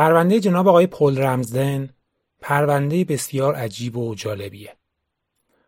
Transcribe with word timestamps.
پرونده 0.00 0.40
جناب 0.40 0.68
آقای 0.68 0.86
پل 0.86 1.18
رمزدن 1.18 1.90
پرونده 2.40 3.04
بسیار 3.04 3.54
عجیب 3.54 3.96
و 3.96 4.14
جالبیه. 4.14 4.76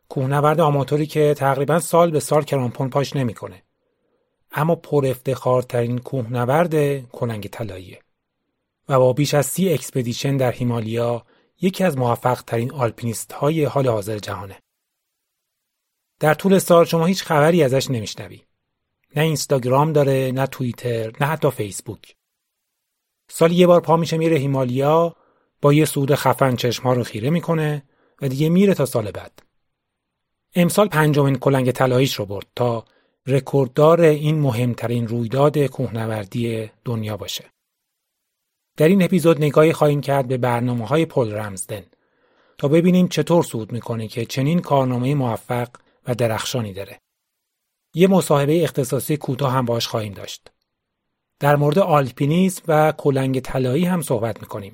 کوهنورد 0.09 0.61
آماتوری 0.61 1.07
که 1.07 1.35
تقریبا 1.35 1.81
سال 1.81 2.11
به 2.11 2.21
سال 2.21 2.43
کرامپون 2.43 2.91
پاش 2.91 3.17
نمی‌کنه. 3.17 3.63
اما 4.53 4.75
پر 4.75 5.07
افتخارترین 5.07 5.99
کوهنورد 5.99 7.01
کلنگ 7.11 7.49
طلاییه. 7.49 8.01
و 8.89 8.99
با 8.99 9.13
بیش 9.13 9.35
از 9.35 9.47
سی 9.47 9.73
expedition 9.73 10.37
در 10.37 10.53
هیمالیا 10.53 11.27
یکی 11.61 11.85
از 11.85 11.99
موفق 11.99 12.43
ترین 12.43 12.73
آلپینیست 12.73 13.33
های 13.33 13.65
حال 13.65 13.89
حاضر 13.89 14.19
جهانه. 14.19 14.59
در 16.21 16.35
طول 16.35 16.59
سال 16.59 16.85
شما 16.85 17.07
هیچ 17.07 17.23
خبری 17.23 17.63
ازش 17.63 17.91
نمیشنوی. 17.91 18.43
نه 19.17 19.23
اینستاگرام 19.23 19.93
داره، 19.93 20.33
نه 20.35 20.47
توییتر، 20.47 21.13
نه 21.21 21.27
حتی 21.27 21.51
فیسبوک. 21.51 22.17
سال 23.35 23.53
یه 23.53 23.67
بار 23.67 23.81
پا 23.81 23.97
میشه 23.97 24.17
میره 24.17 24.37
هیمالیا 24.37 25.17
با 25.63 25.73
یه 25.73 25.85
سود 25.85 26.15
خفن 26.15 26.57
چشمها 26.57 26.93
رو 26.93 27.05
خیره 27.05 27.31
می‌کنه 27.31 27.83
و 28.23 28.29
دیگه 28.29 28.49
میره 28.49 28.75
تا 28.75 28.87
سال 28.87 29.11
بعد. 29.11 29.43
امسال 30.55 30.89
پنجمین 30.89 31.39
کلنگ 31.39 31.71
طلاییش 31.71 32.15
رو 32.15 32.27
برد 32.27 32.47
تا 32.57 32.85
رکورددار 33.27 34.01
این 34.01 34.39
مهمترین 34.39 35.09
رویداد 35.09 35.59
کوهنوردی 35.59 36.71
دنیا 36.85 37.17
باشه. 37.17 37.45
در 38.77 38.89
این 38.89 39.03
اپیزود 39.03 39.37
نگاهی 39.37 39.73
خواهیم 39.73 40.01
کرد 40.01 40.29
به 40.29 40.37
برنامه 40.37 40.87
های 40.87 41.07
پل 41.07 41.33
رمزدن 41.33 41.83
تا 42.59 42.69
ببینیم 42.69 43.09
چطور 43.09 43.43
سود 43.43 43.73
می‌کنه 43.73 44.09
که 44.09 44.25
چنین 44.25 44.59
کارنامه 44.59 45.15
موفق 45.15 45.69
و 46.09 46.15
درخشانی 46.15 46.73
داره. 46.73 47.01
یه 47.95 48.09
مصاحبه 48.09 48.63
اختصاصی 48.63 49.17
کوتاه 49.17 49.53
هم 49.53 49.65
باش 49.65 49.87
خواهیم 49.87 50.13
داشت. 50.13 50.51
در 51.43 51.57
مورد 51.57 51.79
آلپینیسم 51.79 52.63
و 52.69 52.93
کلنگ 52.93 53.41
طلایی 53.41 53.85
هم 53.85 54.03
صحبت 54.03 54.41
می‌کنیم. 54.41 54.73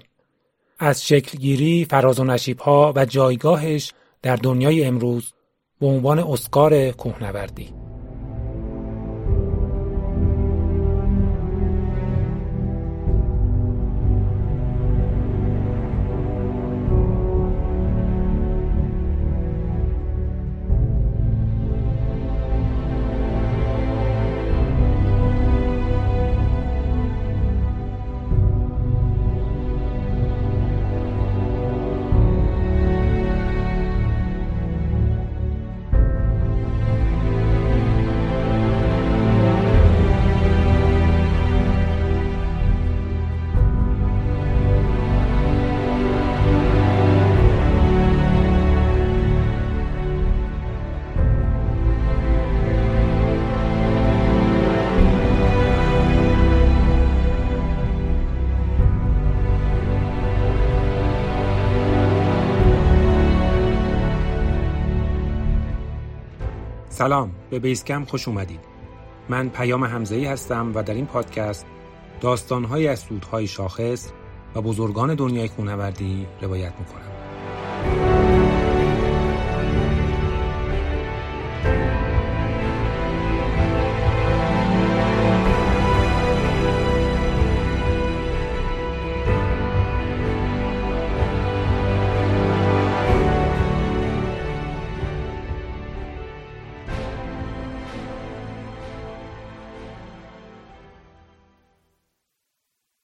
از 0.78 1.06
شکلگیری، 1.06 1.84
فراز 1.90 2.20
و 2.20 2.24
نشیب 2.24 2.58
ها 2.58 2.92
و 2.96 3.04
جایگاهش 3.04 3.92
در 4.22 4.36
دنیای 4.36 4.84
امروز 4.84 5.32
به 5.80 5.86
عنوان 5.86 6.18
اسکار 6.18 6.90
کوهنوردی. 6.90 7.87
سلام. 66.98 67.30
به 67.50 67.58
بیسکم 67.58 68.04
خوش 68.04 68.28
اومدید. 68.28 68.60
من 69.28 69.48
پیام 69.48 69.84
همزهی 69.84 70.24
هستم 70.24 70.72
و 70.74 70.82
در 70.82 70.94
این 70.94 71.06
پادکست 71.06 71.66
داستانهایی 72.20 72.88
از 72.88 72.98
سودهای 72.98 73.46
شاخص 73.46 74.10
و 74.54 74.62
بزرگان 74.62 75.14
دنیای 75.14 75.48
کوهنوردی 75.48 76.26
روایت 76.40 76.72
می‌کنم. 76.78 77.07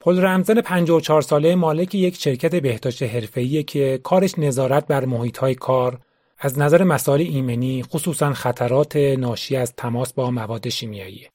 پل 0.04 0.20
رمزن 0.24 0.60
54 0.60 1.22
ساله 1.22 1.54
مالک 1.54 1.94
یک 1.94 2.16
شرکت 2.16 2.54
بهداشت 2.54 3.02
حرفه‌ایه 3.02 3.62
که 3.62 4.00
کارش 4.02 4.38
نظارت 4.38 4.86
بر 4.86 5.04
محیط‌های 5.04 5.54
کار 5.54 6.00
از 6.38 6.58
نظر 6.58 6.84
مسائل 6.84 7.20
ایمنی 7.20 7.82
خصوصا 7.82 8.32
خطرات 8.32 8.96
ناشی 8.96 9.56
از 9.56 9.72
تماس 9.76 10.12
با 10.12 10.30
مواد 10.30 10.68
شیمیایی. 10.68 11.28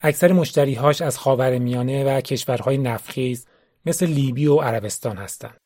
اکثر 0.00 0.32
مشتریهاش 0.32 1.02
از 1.02 1.18
خاورمیانه 1.18 2.04
و 2.04 2.20
کشورهای 2.20 2.78
نفتخیز 2.78 3.46
مثل 3.86 4.06
لیبی 4.06 4.46
و 4.46 4.56
عربستان 4.56 5.16
هستند. 5.16 5.60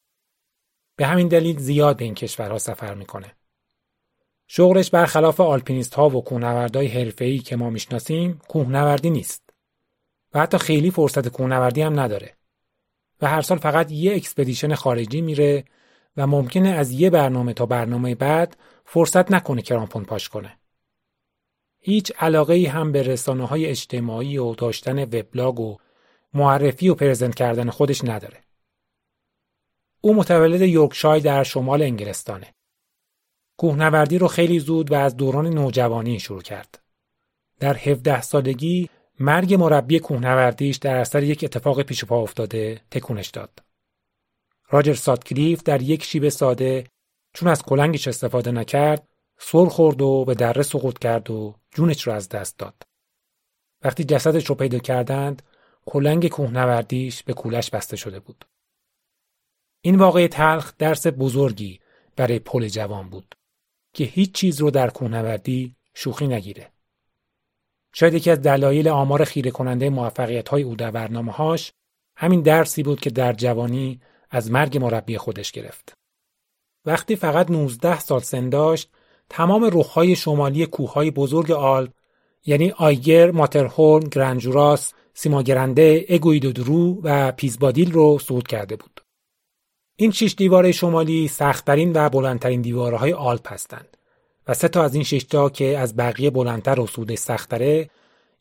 به 0.96 1.06
همین 1.06 1.28
دلیل 1.28 1.58
زیاد 1.58 1.96
به 1.96 2.04
این 2.04 2.14
کشورها 2.14 2.58
سفر 2.58 2.94
می‌کنه. 2.94 3.36
شغلش 4.46 4.90
برخلاف 4.90 5.40
آلپینیست 5.40 5.94
ها 5.94 6.08
و 6.08 6.24
کوهنوردهای 6.24 6.86
حرفه‌ای 6.86 7.38
که 7.38 7.56
ما 7.56 7.70
می‌شناسیم 7.70 8.40
کوهنوردی 8.48 9.10
نیست. 9.10 9.49
و 10.34 10.40
حتی 10.40 10.58
خیلی 10.58 10.90
فرصت 10.90 11.28
کوهنوردی 11.28 11.82
هم 11.82 12.00
نداره 12.00 12.36
و 13.20 13.28
هر 13.28 13.40
سال 13.40 13.58
فقط 13.58 13.92
یه 13.92 14.14
expedition 14.14 14.74
خارجی 14.74 15.20
میره 15.20 15.64
و 16.16 16.26
ممکنه 16.26 16.68
از 16.68 16.90
یه 16.92 17.10
برنامه 17.10 17.52
تا 17.52 17.66
برنامه 17.66 18.14
بعد 18.14 18.56
فرصت 18.84 19.32
نکنه 19.32 19.62
کرامپون 19.62 20.04
پاش 20.04 20.28
کنه. 20.28 20.58
هیچ 21.78 22.12
علاقه 22.18 22.54
ای 22.54 22.66
هم 22.66 22.92
به 22.92 23.02
رسانه 23.02 23.46
های 23.46 23.66
اجتماعی 23.66 24.38
و 24.38 24.54
داشتن 24.54 25.04
وبلاگ 25.04 25.60
و 25.60 25.76
معرفی 26.34 26.88
و 26.88 26.94
present 26.94 27.34
کردن 27.34 27.70
خودش 27.70 28.04
نداره. 28.04 28.38
او 30.00 30.14
متولد 30.14 30.60
یورکشایر 30.60 31.22
در 31.22 31.42
شمال 31.42 31.82
انگلستانه. 31.82 32.54
کوهنوردی 33.56 34.18
رو 34.18 34.28
خیلی 34.28 34.58
زود 34.58 34.92
و 34.92 34.94
از 34.94 35.16
دوران 35.16 35.46
نوجوانی 35.46 36.20
شروع 36.20 36.42
کرد. 36.42 36.82
در 37.60 37.76
17 37.76 38.22
سالگی 38.22 38.88
مرگ 39.22 39.54
مربی 39.54 39.98
کوهنوردیش 39.98 40.76
در 40.76 40.96
اثر 40.96 41.22
یک 41.22 41.44
اتفاق 41.44 41.82
پیش 41.82 42.04
پا 42.04 42.22
افتاده 42.22 42.80
تکونش 42.90 43.28
داد. 43.28 43.58
راجر 44.68 44.94
ساتکلیف 44.94 45.62
در 45.62 45.82
یک 45.82 46.04
شیب 46.04 46.28
ساده 46.28 46.84
چون 47.32 47.48
از 47.48 47.62
کلنگش 47.62 48.08
استفاده 48.08 48.50
نکرد 48.52 49.08
سر 49.38 49.64
خورد 49.64 50.02
و 50.02 50.24
به 50.24 50.34
دره 50.34 50.62
سقوط 50.62 50.98
کرد 50.98 51.30
و 51.30 51.54
جونش 51.70 52.02
رو 52.02 52.12
از 52.12 52.28
دست 52.28 52.58
داد. 52.58 52.82
وقتی 53.82 54.04
جسدش 54.04 54.46
رو 54.46 54.54
پیدا 54.54 54.78
کردند 54.78 55.42
کلنگ 55.86 56.28
کوهنوردیش 56.28 57.22
به 57.22 57.32
کولش 57.32 57.70
بسته 57.70 57.96
شده 57.96 58.20
بود. 58.20 58.44
این 59.80 59.98
واقعه 59.98 60.28
تلخ 60.28 60.72
درس 60.78 61.06
بزرگی 61.06 61.80
برای 62.16 62.38
پل 62.38 62.68
جوان 62.68 63.10
بود 63.10 63.34
که 63.94 64.04
هیچ 64.04 64.32
چیز 64.32 64.60
رو 64.60 64.70
در 64.70 64.90
کوهنوردی 64.90 65.76
شوخی 65.94 66.26
نگیره. 66.26 66.72
شاید 67.92 68.14
یکی 68.14 68.30
از 68.30 68.42
دلایل 68.42 68.88
آمار 68.88 69.24
خیره 69.24 69.50
کننده 69.50 69.90
موفقیت 69.90 70.48
های 70.48 70.62
او 70.62 70.74
در 70.74 70.90
برنامه 70.90 71.32
هاش 71.32 71.72
همین 72.16 72.40
درسی 72.40 72.82
بود 72.82 73.00
که 73.00 73.10
در 73.10 73.32
جوانی 73.32 74.00
از 74.30 74.50
مرگ 74.50 74.78
مربی 74.78 75.18
خودش 75.18 75.52
گرفت. 75.52 75.92
وقتی 76.84 77.16
فقط 77.16 77.50
19 77.50 78.00
سال 78.00 78.20
سن 78.20 78.48
داشت، 78.48 78.90
تمام 79.30 79.70
رخهای 79.72 80.16
شمالی 80.16 80.66
کوههای 80.66 81.10
بزرگ 81.10 81.50
آلپ 81.50 81.90
یعنی 82.46 82.70
آیگر، 82.70 83.30
ماترهورن، 83.30 84.08
گرنجوراس، 84.08 84.92
سیماگرنده، 85.14 86.06
اگویدودرو 86.08 87.00
و 87.02 87.32
پیزبادیل 87.32 87.92
رو 87.92 88.18
صعود 88.18 88.48
کرده 88.48 88.76
بود. 88.76 89.00
این 89.96 90.10
شش 90.10 90.34
دیواره 90.36 90.72
شمالی 90.72 91.28
سختترین 91.28 91.92
و 91.94 92.08
بلندترین 92.08 92.60
دیوارهای 92.62 93.12
آلپ 93.12 93.52
هستند. 93.52 93.96
و 94.50 94.54
سه 94.54 94.68
تا 94.68 94.82
از 94.82 94.94
این 94.94 95.04
ششتا 95.04 95.48
که 95.48 95.78
از 95.78 95.96
بقیه 95.96 96.30
بلندتر 96.30 96.80
و 96.80 96.86
صعودش 96.86 97.18
سختره 97.18 97.90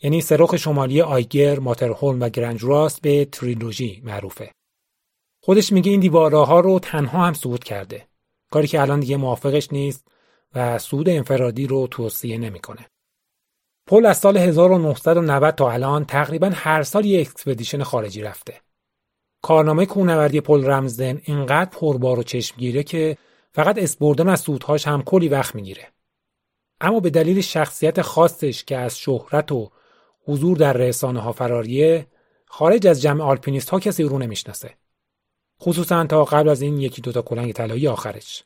یعنی 0.01 0.21
رخ 0.21 0.55
شمالی 0.55 1.01
آیگر، 1.01 1.59
ماترهورن 1.59 2.21
و 2.21 2.29
گراند 2.29 2.64
ژوراس 2.64 2.99
به 2.99 3.25
تریلوژی 3.25 4.01
معروفه. 4.05 4.51
خودش 5.43 5.71
میگه 5.71 5.91
این 5.91 5.99
دیوارها 5.99 6.59
رو 6.59 6.79
تنها 6.79 7.25
هم 7.25 7.33
صعود 7.33 7.63
کرده. 7.63 8.07
کاری 8.51 8.67
که 8.67 8.81
الان 8.81 8.99
دیگه 8.99 9.17
موافقش 9.17 9.67
نیست 9.71 10.07
و 10.55 10.79
صعود 10.79 11.09
انفرادی 11.09 11.67
رو 11.67 11.87
توصیه 11.87 12.37
نمی‌کنه. 12.37 12.85
پل 13.87 14.05
از 14.05 14.17
سال 14.17 14.37
1990 14.37 15.55
تا 15.55 15.71
الان 15.71 16.05
تقریبا 16.05 16.51
هر 16.53 16.83
سال 16.83 17.05
یک 17.05 17.29
expedition 17.29 17.83
خارجی 17.83 18.21
رفته. 18.21 18.61
کارنامه 19.41 19.85
کوهنوردی 19.85 20.41
پل 20.41 20.65
رمزدن 20.65 21.21
اینقدر 21.23 21.69
پربار 21.69 22.19
و 22.19 22.23
چشمگیره 22.23 22.83
که 22.83 23.17
فقط 23.53 23.77
اسپردن 23.77 24.29
از 24.29 24.39
سودهاش 24.39 24.87
هم 24.87 25.03
کلی 25.03 25.27
وقت 25.27 25.55
می‌گیره. 25.55 25.87
اما 26.81 26.99
به 26.99 27.09
دلیل 27.09 27.41
شخصیت 27.41 28.01
خاصش 28.01 28.63
که 28.63 28.77
از 28.77 28.99
شهرت 28.99 29.51
و 29.51 29.71
حضور 30.25 30.57
در 30.57 30.73
رسانه 30.73 31.19
ها 31.19 31.31
فراریه 31.31 32.07
خارج 32.45 32.87
از 32.87 33.01
جمع 33.01 33.23
آلپینیست 33.23 33.69
ها 33.69 33.79
کسی 33.79 34.03
رو 34.03 34.17
نمی‌شناسه. 34.17 34.73
خصوصا 35.61 36.05
تا 36.05 36.25
قبل 36.25 36.49
از 36.49 36.61
این 36.61 36.77
یکی 36.77 37.01
دوتا 37.01 37.21
کلنگ 37.21 37.53
طلایی 37.53 37.87
آخرش. 37.87 38.43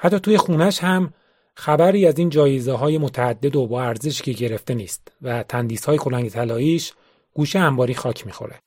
حتی 0.00 0.20
توی 0.20 0.38
خونش 0.38 0.78
هم 0.78 1.14
خبری 1.54 2.06
از 2.06 2.18
این 2.18 2.28
جایزه 2.28 2.72
های 2.72 2.98
متعدد 2.98 3.56
و 3.56 3.66
با 3.66 3.82
ارزشی 3.82 4.22
که 4.22 4.32
گرفته 4.32 4.74
نیست 4.74 5.12
و 5.22 5.42
تندیس 5.42 5.84
های 5.84 5.98
کلنگ 5.98 6.28
طلاییش 6.28 6.92
گوشه 7.34 7.58
انباری 7.58 7.94
خاک 7.94 8.26
می‌خوره. 8.26 8.60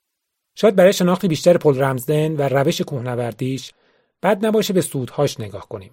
شاید 0.54 0.76
برای 0.76 0.92
شناخت 0.92 1.28
بیشتر 1.28 1.56
پل 1.56 1.78
رمزدن 1.78 2.36
و 2.36 2.42
روش 2.42 2.80
کوهنوردیش 2.80 3.72
بد 4.22 4.46
نباشه 4.46 4.72
به 4.72 4.80
صعودهاش 4.80 5.40
نگاه 5.40 5.68
کنیم. 5.68 5.92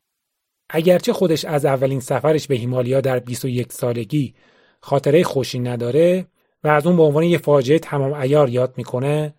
اگرچه 0.74 1.14
خودش 1.14 1.46
از 1.46 1.66
اولین 1.66 2.00
سفرش 2.00 2.48
به 2.48 2.56
هیمالیا 2.56 3.02
در 3.02 3.20
21 3.20 3.74
سالگی 3.74 4.34
خاطره 4.80 5.24
خوشی 5.24 5.60
نداره 5.60 6.26
و 6.64 6.68
از 6.68 6.88
اون 6.88 6.98
به 6.98 7.04
عنوان 7.04 7.24
یه 7.24 7.38
فاجعه 7.38 7.80
تمام 7.80 8.14
عیار 8.14 8.50
یاد 8.50 8.74
می‌کنه 8.78 9.34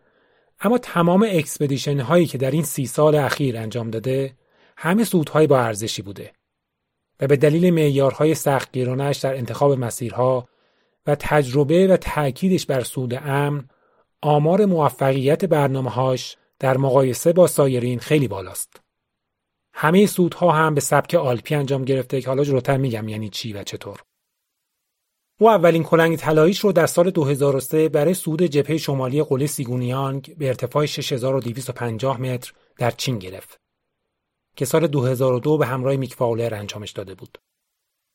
اما 0.61 0.79
تمام 0.79 1.27
expedition 1.31 2.01
هایی 2.01 2.27
که 2.27 2.39
در 2.39 2.51
این 2.51 2.63
سی 2.63 2.87
سال 2.87 3.15
اخیر 3.15 3.57
انجام 3.57 3.91
داده 3.91 4.35
همه 4.77 5.05
صعودهای 5.05 5.47
با 5.47 5.61
ارزشی 5.61 6.03
بوده 6.03 6.33
و 7.21 7.27
به 7.27 7.37
دلیل 7.37 7.75
معیارهای 7.75 8.35
سختگیرانش 8.35 9.19
در 9.19 9.37
انتخاب 9.37 9.73
مسیرها 9.73 10.49
و 11.07 11.17
تجربه 11.21 11.87
و 11.87 11.97
تأکیدش 11.97 12.67
بر 12.67 12.81
سود 12.81 13.15
امن 13.15 13.69
آمار 14.23 14.65
موفقیت 14.65 15.45
برنامه‌هاش 15.45 16.37
در 16.59 16.77
مقایسه 16.77 17.33
با 17.33 17.47
سایرین 17.47 17.99
خیلی 17.99 18.29
بالاست. 18.29 18.82
همه 19.75 20.07
سودها 20.07 20.53
هم 20.53 20.75
به 20.75 20.81
سبک 20.81 21.15
آلپی 21.15 21.55
انجام 21.55 21.85
گرفته 21.85 22.21
که 22.21 22.29
حالا 22.29 22.45
جلوتر 22.45 22.77
میگم 22.77 23.09
یعنی 23.09 23.29
چی 23.29 23.53
و 23.53 23.63
چطور. 23.63 24.03
او 25.41 25.51
اولین 25.51 25.83
کلنگ 25.83 26.17
طلاییش 26.17 26.61
رو 26.61 26.73
در 26.73 26.87
سال 26.87 27.11
2003 27.11 27.89
برای 27.89 28.15
سود 28.15 28.43
جبهه 28.43 28.77
شمالی 28.77 29.23
قله 29.23 29.47
سیگونیانگ 29.47 30.37
به 30.39 30.49
ارتفاع 30.49 30.87
6250 30.87 32.21
متر 32.21 32.53
در 32.77 32.91
چین 32.91 33.19
گرفت 33.19 33.61
که 34.57 34.65
سال 34.65 34.87
2002 34.87 35.59
به 35.59 35.67
همراه 35.67 35.97
میک 35.97 36.15
فاولر 36.15 36.55
انجامش 36.55 36.91
داده 36.91 37.15
بود. 37.15 37.39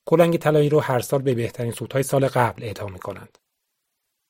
کلنگ 0.06 0.38
طلایی 0.38 0.70
رو 0.70 0.80
هر 0.80 1.00
سال 1.00 1.22
به 1.22 1.34
بهترین 1.34 1.72
سودهای 1.72 2.04
سال 2.04 2.28
قبل 2.28 2.64
اعطا 2.64 2.88
می‌کنند. 2.88 3.38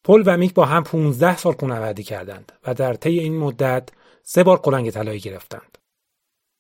پل 0.03 0.24
و 0.25 0.38
میک 0.38 0.53
با 0.53 0.65
هم 0.65 0.83
15 0.83 1.38
سال 1.38 1.53
کوهنوردی 1.53 2.03
کردند 2.03 2.51
و 2.68 2.74
در 2.74 2.94
طی 2.94 3.19
این 3.19 3.38
مدت 3.38 3.89
سه 4.24 4.44
بار 4.44 4.62
کلنگ 4.62 4.89
طلایی 4.89 5.19
گرفتند. 5.19 5.76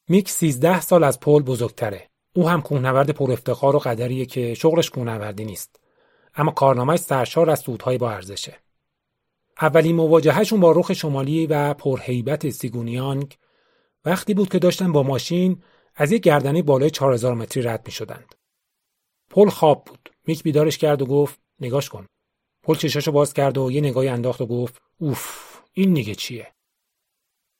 میک 0.09 0.29
13 0.29 0.81
سال 0.81 1.03
از 1.03 1.19
پل 1.19 1.41
بزرگتره. 1.41 2.09
او 2.35 2.49
هم 2.49 2.61
کوهنورد 2.61 3.09
پر 3.09 3.31
افتخار 3.31 3.75
و 3.75 3.79
قدریه 3.79 4.25
که 4.25 4.53
شغلش 4.53 4.89
کوهنوردی 4.89 5.45
نیست. 5.45 5.79
اما 6.35 6.51
کارنامهش 6.51 6.99
سرشار 6.99 7.49
از 7.49 7.59
سودهای 7.59 7.97
با 7.97 8.11
ارزشه. 8.11 8.59
اولین 9.61 9.95
مواجههشون 9.95 10.59
با 10.59 10.71
رخ 10.71 10.93
شمالی 10.93 11.47
و 11.47 11.73
پرهیبت 11.73 12.49
سیگونیانگ 12.49 13.37
وقتی 14.05 14.33
بود 14.33 14.49
که 14.49 14.59
داشتن 14.59 14.91
با 14.91 15.03
ماشین 15.03 15.63
از 15.95 16.11
یک 16.11 16.21
گردنه 16.21 16.61
بالای 16.61 16.89
4000 16.89 17.33
متری 17.33 17.63
رد 17.63 17.83
می 17.85 17.91
شدند. 17.91 18.35
پل 19.29 19.49
خواب 19.49 19.85
بود. 19.85 20.09
میک 20.27 20.43
بیدارش 20.43 20.77
کرد 20.77 21.01
و 21.01 21.05
گفت 21.05 21.39
نگاش 21.59 21.89
کن. 21.89 22.07
پل 22.63 22.75
چشاشو 22.75 23.11
باز 23.11 23.33
کرد 23.33 23.57
و 23.57 23.71
یه 23.71 23.81
نگاهی 23.81 24.07
انداخت 24.07 24.41
و 24.41 24.45
گفت 24.45 24.81
اوف 24.97 25.57
این 25.73 25.91
نگه 25.91 26.15
چیه؟ 26.15 26.53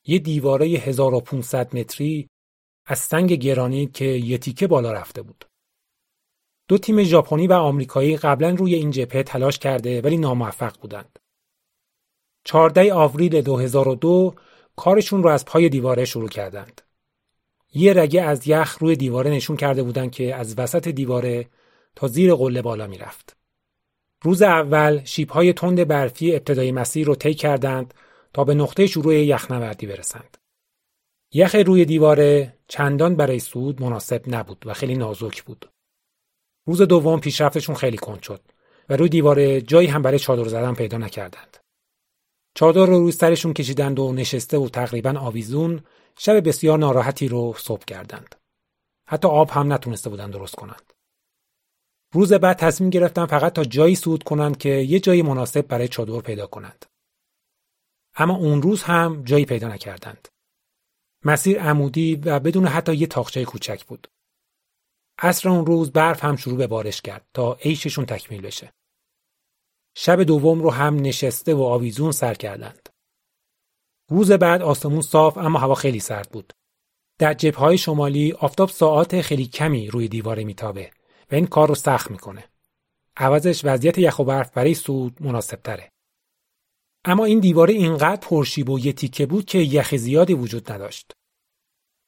یه 0.06 0.20
دیواره 0.20 0.68
1500 0.68 1.76
متری 1.76 2.30
از 2.90 3.00
سنگ 3.00 3.34
گرانیت 3.34 3.94
که 3.94 4.06
یه 4.06 4.38
تیکه 4.38 4.68
بالا 4.68 4.94
رفته 4.94 5.22
بود. 5.22 5.46
دو 6.68 6.78
تیم 6.78 7.04
ژاپنی 7.04 7.48
و 7.48 7.54
آمریکایی 7.54 8.18
قبلا 8.18 8.50
روی 8.50 8.76
این 8.76 8.92
جبهه 8.92 9.24
تلاش 9.24 9.60
کرده 9.60 10.02
ولی 10.02 10.18
ناموفق 10.18 10.80
بودند. 10.82 11.20
14 12.44 12.94
آوریل 12.94 13.42
2002 13.42 14.36
کارشون 14.76 15.24
رو 15.24 15.30
از 15.30 15.46
پای 15.46 15.70
دیواره 15.70 16.06
شروع 16.06 16.30
کردند. 16.30 16.82
یه 17.74 17.94
رگه 17.94 18.22
از 18.22 18.48
یخ 18.48 18.78
روی 18.78 18.96
دیواره 18.96 19.32
نشون 19.32 19.58
کرده 19.58 19.84
بودند 19.84 20.12
که 20.12 20.36
از 20.36 20.60
وسط 20.60 20.88
دیواره 20.88 21.48
تا 21.96 22.08
زیر 22.08 22.36
قله 22.36 22.62
بالا 22.62 22.88
می‌رفت. 22.88 23.38
روز 24.22 24.42
اول 24.42 25.04
شیبهای 25.04 25.54
تند 25.54 25.88
برفی 25.88 26.36
ابتدای 26.36 26.72
مسیر 26.72 27.08
رو 27.08 27.16
طی 27.16 27.34
کردند 27.34 27.94
تا 28.34 28.44
به 28.44 28.54
نقطه 28.54 28.88
شروع 28.88 29.16
یخنوردی 29.16 29.88
برسند. 29.88 30.38
یخ 31.32 31.56
روی 31.56 31.86
دیواره 31.86 32.58
چندان 32.68 33.16
برای 33.16 33.40
سود 33.40 33.82
مناسب 33.82 34.24
نبود 34.28 34.68
و 34.68 34.74
خیلی 34.74 34.96
نازک 34.96 35.44
بود. 35.44 35.70
روز 36.68 36.82
دوم 36.82 37.20
پیشرفتشون 37.20 37.76
خیلی 37.76 37.98
کند 37.98 38.22
شد 38.22 38.42
و 38.90 38.96
روی 38.96 39.10
دیواره 39.10 39.62
جایی 39.62 39.88
هم 39.88 40.02
برای 40.02 40.20
چادر 40.20 40.48
زدن 40.48 40.74
پیدا 40.74 40.98
نکردند. 40.98 41.58
چادر 42.56 42.86
رو 42.86 43.00
روی 43.00 43.12
سرشون 43.12 43.54
کشیدند 43.54 44.00
و 44.00 44.12
نشسته 44.12 44.58
و 44.58 44.70
تقریبا 44.70 45.20
آویزون 45.20 45.84
شب 46.18 46.48
بسیار 46.48 46.78
ناراحتی 46.78 47.28
رو 47.28 47.54
صبح 47.58 47.86
کردند. 47.86 48.36
حتی 49.08 49.28
آب 49.28 49.50
هم 49.50 49.74
نتونسته 49.74 50.10
بودند 50.10 50.34
درست 50.34 50.56
کنند. 50.56 50.94
روز 52.14 52.34
بعد 52.34 52.58
تصمیم 52.58 52.90
گرفتن 52.90 53.26
فقط 53.26 53.54
تا 53.54 53.64
جایی 53.64 53.96
سود 53.96 54.24
کنند 54.24 54.58
که 54.58 54.70
یه 54.70 55.00
جایی 55.00 55.22
مناسب 55.22 55.68
برای 55.68 55.88
چادر 55.88 56.22
پیدا 56.22 56.48
کنند. 56.48 56.86
اما 58.16 58.36
اون 58.36 58.62
روز 58.62 58.84
هم 58.84 59.24
جایی 59.24 59.46
پیدا 59.46 59.68
نکردند. 59.68 60.28
مسیر 61.26 61.62
عمودی 61.62 62.16
و 62.16 62.40
بدون 62.40 62.68
حتی 62.68 62.96
یه 62.96 63.08
تاخچه 63.08 63.46
کوچک 63.46 63.86
بود. 63.86 64.08
عصر 65.20 65.50
اون 65.50 65.66
روز 65.66 65.92
برف 65.92 66.24
هم 66.24 66.36
شروع 66.36 66.58
به 66.58 66.68
بارش 66.68 67.02
کرد 67.02 67.28
تا 67.34 67.54
عیششون 67.54 68.06
تکمیل 68.06 68.42
بشه. 68.42 68.74
شب 69.96 70.24
دوم 70.24 70.62
رو 70.62 70.72
هم 70.72 70.96
نشسته 70.96 71.54
و 71.54 71.64
آویزون 71.64 72.12
سر 72.12 72.34
کردند. 72.34 72.90
روز 74.10 74.32
بعد 74.32 74.62
آسمون 74.62 75.02
صاف 75.02 75.38
اما 75.38 75.60
هوا 75.60 75.76
خیلی 75.76 76.00
سرد 76.00 76.30
بود. 76.32 76.54
در 77.20 77.34
جبههای 77.34 77.78
شمالی 77.78 78.34
آفتاب 78.34 78.70
ساعات 78.70 79.22
خیلی 79.22 79.46
کمی 79.46 79.90
روی 79.90 80.08
دیواره 80.08 80.44
میتابه 80.44 80.92
و 81.32 81.36
این 81.36 81.48
کار 81.48 81.68
رو 81.68 81.76
سخت 81.76 82.12
می‌کنه. 82.12 82.44
عوضش 83.18 83.62
وضعیت 83.64 83.98
یخ 83.98 84.20
و 84.20 84.24
برف 84.24 84.52
برای 84.52 84.74
سود 84.74 85.22
مناسب 85.22 85.62
تره. 85.62 85.90
اما 87.10 87.26
این 87.26 87.40
دیواره 87.40 87.74
اینقدر 87.74 88.22
پرشیب 88.22 88.70
و 88.70 88.80
یه 88.80 88.94
تیکه 88.94 89.26
بود 89.26 89.46
که 89.46 89.58
یخ 89.58 89.96
زیادی 89.96 90.34
وجود 90.34 90.72
نداشت. 90.72 91.12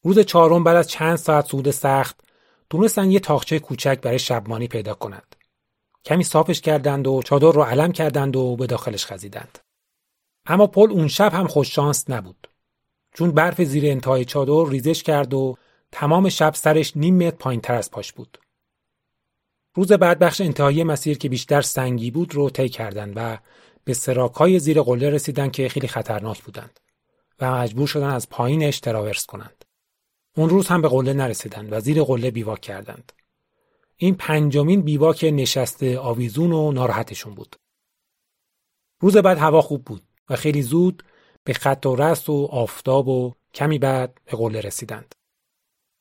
روز 0.04 0.20
چهارم 0.20 0.64
بعد 0.64 0.76
از 0.76 0.90
چند 0.90 1.16
ساعت 1.16 1.46
سود 1.46 1.72
سخت 1.72 2.20
تونستن 2.70 3.12
یه 3.12 3.20
تاخچه 3.20 3.60
کوچک 3.60 4.02
برای 4.02 4.20
شبمانی 4.20 4.68
پیدا 4.68 4.94
کنند. 4.94 5.36
کمی 6.06 6.24
صافش 6.24 6.62
کردند 6.62 7.08
و 7.08 7.22
چادر 7.22 7.52
رو 7.52 7.62
علم 7.62 7.92
کردند 7.92 8.36
و 8.36 8.56
به 8.56 8.68
داخلش 8.68 9.06
خزیدند. 9.06 9.60
اما 10.46 10.68
پل 10.68 10.92
اون 10.92 11.08
شب 11.08 11.34
هم 11.34 11.48
خوش 11.48 11.76
شانس 11.76 12.10
نبود. 12.10 12.48
چون 13.14 13.32
برف 13.32 13.62
زیر 13.62 13.86
انتهای 13.86 14.26
چادر 14.26 14.72
ریزش 14.72 15.04
کرد 15.04 15.34
و 15.34 15.58
تمام 15.92 16.30
شب 16.30 16.54
سرش 16.54 16.98
نیم 16.98 17.16
متر 17.16 17.38
پایین 17.38 17.62
تر 17.62 17.76
از 17.76 17.92
پاش 17.92 18.14
بود. 18.14 18.38
روز 19.76 19.92
بعد 19.92 20.20
بخش 20.20 20.42
انتهایی 20.42 20.84
مسیر 20.84 21.18
که 21.18 21.30
بیشتر 21.30 21.62
سنگی 21.62 22.12
بود 22.12 22.36
رو 22.36 22.50
طی 22.50 22.70
کردند 22.70 23.14
و 23.16 23.38
به 23.90 24.60
زیر 24.60 24.82
قله 24.82 25.10
رسیدن 25.10 25.50
که 25.50 25.70
خیلی 25.70 25.88
خطرناک 25.88 26.44
بودند 26.44 26.80
و 27.40 27.52
مجبور 27.52 27.88
شدن 27.88 28.10
از 28.10 28.30
پایینش 28.30 28.80
تراورس 28.80 29.26
کنند. 29.26 29.66
اون 30.38 30.50
روز 30.50 30.68
هم 30.68 30.82
به 30.82 30.88
قله 30.88 31.14
نرسیدند 31.14 31.74
و 31.74 31.80
زیر 31.80 32.04
قله 32.04 32.32
بیواک 32.32 32.62
کردند. 32.62 33.12
این 33.98 34.16
پنجمین 34.16 34.82
بیواک 34.82 35.24
نشسته 35.24 36.00
آویزون 36.00 36.52
و 36.52 36.72
ناراحتشون 36.72 37.36
بود. 37.36 37.56
روز 39.00 39.18
بعد 39.18 39.38
هوا 39.38 39.62
خوب 39.62 39.86
بود 39.86 40.04
و 40.30 40.36
خیلی 40.36 40.62
زود 40.62 41.04
به 41.44 41.54
خط 41.54 41.86
و 41.86 41.96
رست 41.96 42.30
و 42.30 42.48
آفتاب 42.52 43.08
و 43.08 43.34
کمی 43.54 43.80
بعد 43.80 44.20
به 44.26 44.38
قله 44.38 44.62
رسیدند. 44.62 45.16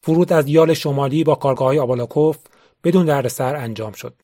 فرود 0.02 0.32
از 0.32 0.48
یال 0.48 0.74
شمالی 0.74 1.24
با 1.24 1.34
کارگاه 1.34 1.78
آبالاکوف 1.78 2.38
بدون 2.84 3.06
دردسر 3.06 3.56
انجام 3.56 3.92
شد 3.92 4.22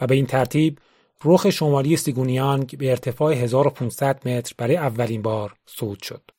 و 0.00 0.06
به 0.06 0.14
این 0.14 0.26
ترتیب 0.26 0.78
رخ 1.24 1.50
شمالی 1.50 1.96
سیگونیانگ 1.96 2.78
به 2.78 2.90
ارتفاع 2.90 3.32
1500 3.32 4.28
متر 4.28 4.54
برای 4.58 4.76
اولین 4.76 5.22
بار 5.22 5.54
صعود 5.66 6.02
شد. 6.02 6.30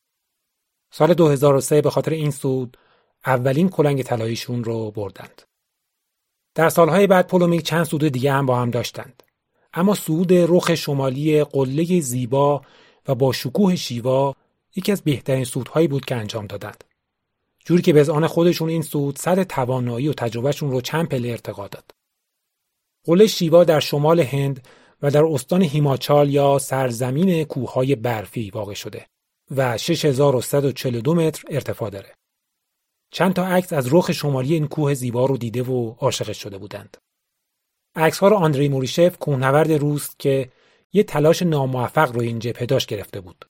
سال 0.91 1.13
2003 1.13 1.81
به 1.81 1.89
خاطر 1.89 2.11
این 2.11 2.31
صعود 2.31 2.77
اولین 3.25 3.69
کلنگ 3.69 4.03
طلاییشون 4.03 4.63
رو 4.63 4.91
بردند. 4.91 5.41
در 6.55 6.69
سالهای 6.69 7.07
بعد 7.07 7.27
پولومیک 7.27 7.63
چند 7.63 7.83
سود 7.83 8.07
دیگه 8.07 8.31
هم 8.31 8.45
با 8.45 8.57
هم 8.57 8.71
داشتند. 8.71 9.23
اما 9.73 9.95
سود 9.95 10.33
رخ 10.33 10.75
شمالی 10.75 11.43
قله 11.43 12.01
زیبا 12.01 12.61
و 13.07 13.15
با 13.15 13.31
شکوه 13.31 13.75
شیوا 13.75 14.35
یکی 14.75 14.91
از 14.91 15.01
بهترین 15.01 15.43
سودهایی 15.43 15.87
بود 15.87 16.05
که 16.05 16.15
انجام 16.15 16.47
دادند. 16.47 16.83
جوری 17.65 17.81
که 17.81 17.93
به 17.93 18.11
آن 18.11 18.27
خودشون 18.27 18.69
این 18.69 18.81
سود 18.81 19.17
صد 19.17 19.43
توانایی 19.43 20.07
و 20.07 20.13
تجربهشون 20.13 20.71
رو 20.71 20.81
چند 20.81 21.09
پله 21.09 21.29
ارتقا 21.29 21.67
داد. 21.67 21.91
قله 23.05 23.27
شیوا 23.27 23.63
در 23.63 23.79
شمال 23.79 24.19
هند 24.19 24.67
و 25.01 25.11
در 25.11 25.23
استان 25.25 25.61
هیماچال 25.61 26.29
یا 26.29 26.59
سرزمین 26.59 27.43
کوههای 27.43 27.95
برفی 27.95 28.49
واقع 28.49 28.73
شده 28.73 29.07
و 29.51 29.77
6142 29.77 31.13
متر 31.13 31.43
ارتفاع 31.49 31.89
داره. 31.89 32.13
چند 33.11 33.33
تا 33.33 33.47
عکس 33.47 33.73
از 33.73 33.93
رخ 33.93 34.11
شمالی 34.11 34.53
این 34.53 34.67
کوه 34.67 34.93
زیبا 34.93 35.25
رو 35.25 35.37
دیده 35.37 35.63
و 35.63 35.95
عاشقش 35.99 36.43
شده 36.43 36.57
بودند. 36.57 36.97
عکس 37.95 38.19
ها 38.19 38.27
رو 38.27 38.35
آندری 38.35 38.69
موریشف 38.69 39.17
کوهنورد 39.17 39.71
روس 39.71 40.15
که 40.19 40.51
یه 40.93 41.03
تلاش 41.03 41.41
ناموفق 41.41 42.11
روی 42.11 42.27
این 42.27 42.39
جبهه 42.39 42.65
داشت 42.65 42.87
گرفته 42.87 43.21
بود. 43.21 43.45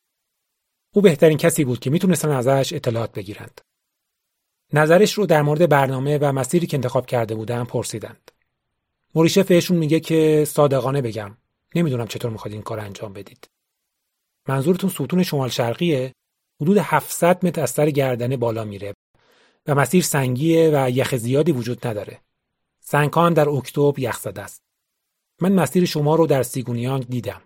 او 0.94 1.02
بهترین 1.02 1.38
کسی 1.38 1.66
بود 1.66 1.80
که 1.80 1.90
می‌تونستن 1.90 2.30
ازش 2.30 2.74
اطلاعات 2.74 3.12
بگیرند. 3.12 3.62
نظرش 4.74 5.14
رو 5.14 5.26
در 5.26 5.42
مورد 5.42 5.70
برنامه 5.70 6.18
و 6.18 6.32
مسیری 6.32 6.68
که 6.68 6.78
انتخاب 6.78 7.06
کرده 7.06 7.36
بودن 7.36 7.64
پرسیدند. 7.64 8.32
موریشف 9.16 9.48
بهشون 9.48 9.78
میگه 9.78 10.00
که 10.00 10.46
صادقانه 10.48 11.02
بگم 11.02 11.38
نمی‌دونم 11.76 12.08
چطور 12.08 12.32
می‌خواد 12.32 12.54
این 12.54 12.62
کار 12.62 12.80
انجام 12.80 13.14
بدید. 13.14 13.50
منظورتون 14.48 14.90
ستون 14.90 15.24
شمال 15.24 15.50
شرقیه 15.50 16.14
حدود 16.62 16.78
700 16.78 17.46
متر 17.46 17.62
از 17.62 17.70
سر 17.70 17.90
گردنه 17.90 18.38
بالا 18.38 18.64
میره 18.64 18.94
و 19.68 19.76
مسیر 19.76 20.04
سنگیه 20.04 20.72
و 20.74 20.90
یخ 20.90 21.16
زیادی 21.16 21.52
وجود 21.52 21.88
نداره. 21.88 22.22
سنگان 22.80 23.34
در 23.34 23.50
اکتبر 23.50 24.00
یخ 24.00 24.20
زده 24.20 24.42
است. 24.42 24.62
من 25.42 25.52
مسیر 25.52 25.86
شما 25.86 26.16
رو 26.16 26.28
در 26.28 26.44
سیگونیانگ 26.44 27.08
دیدم. 27.08 27.42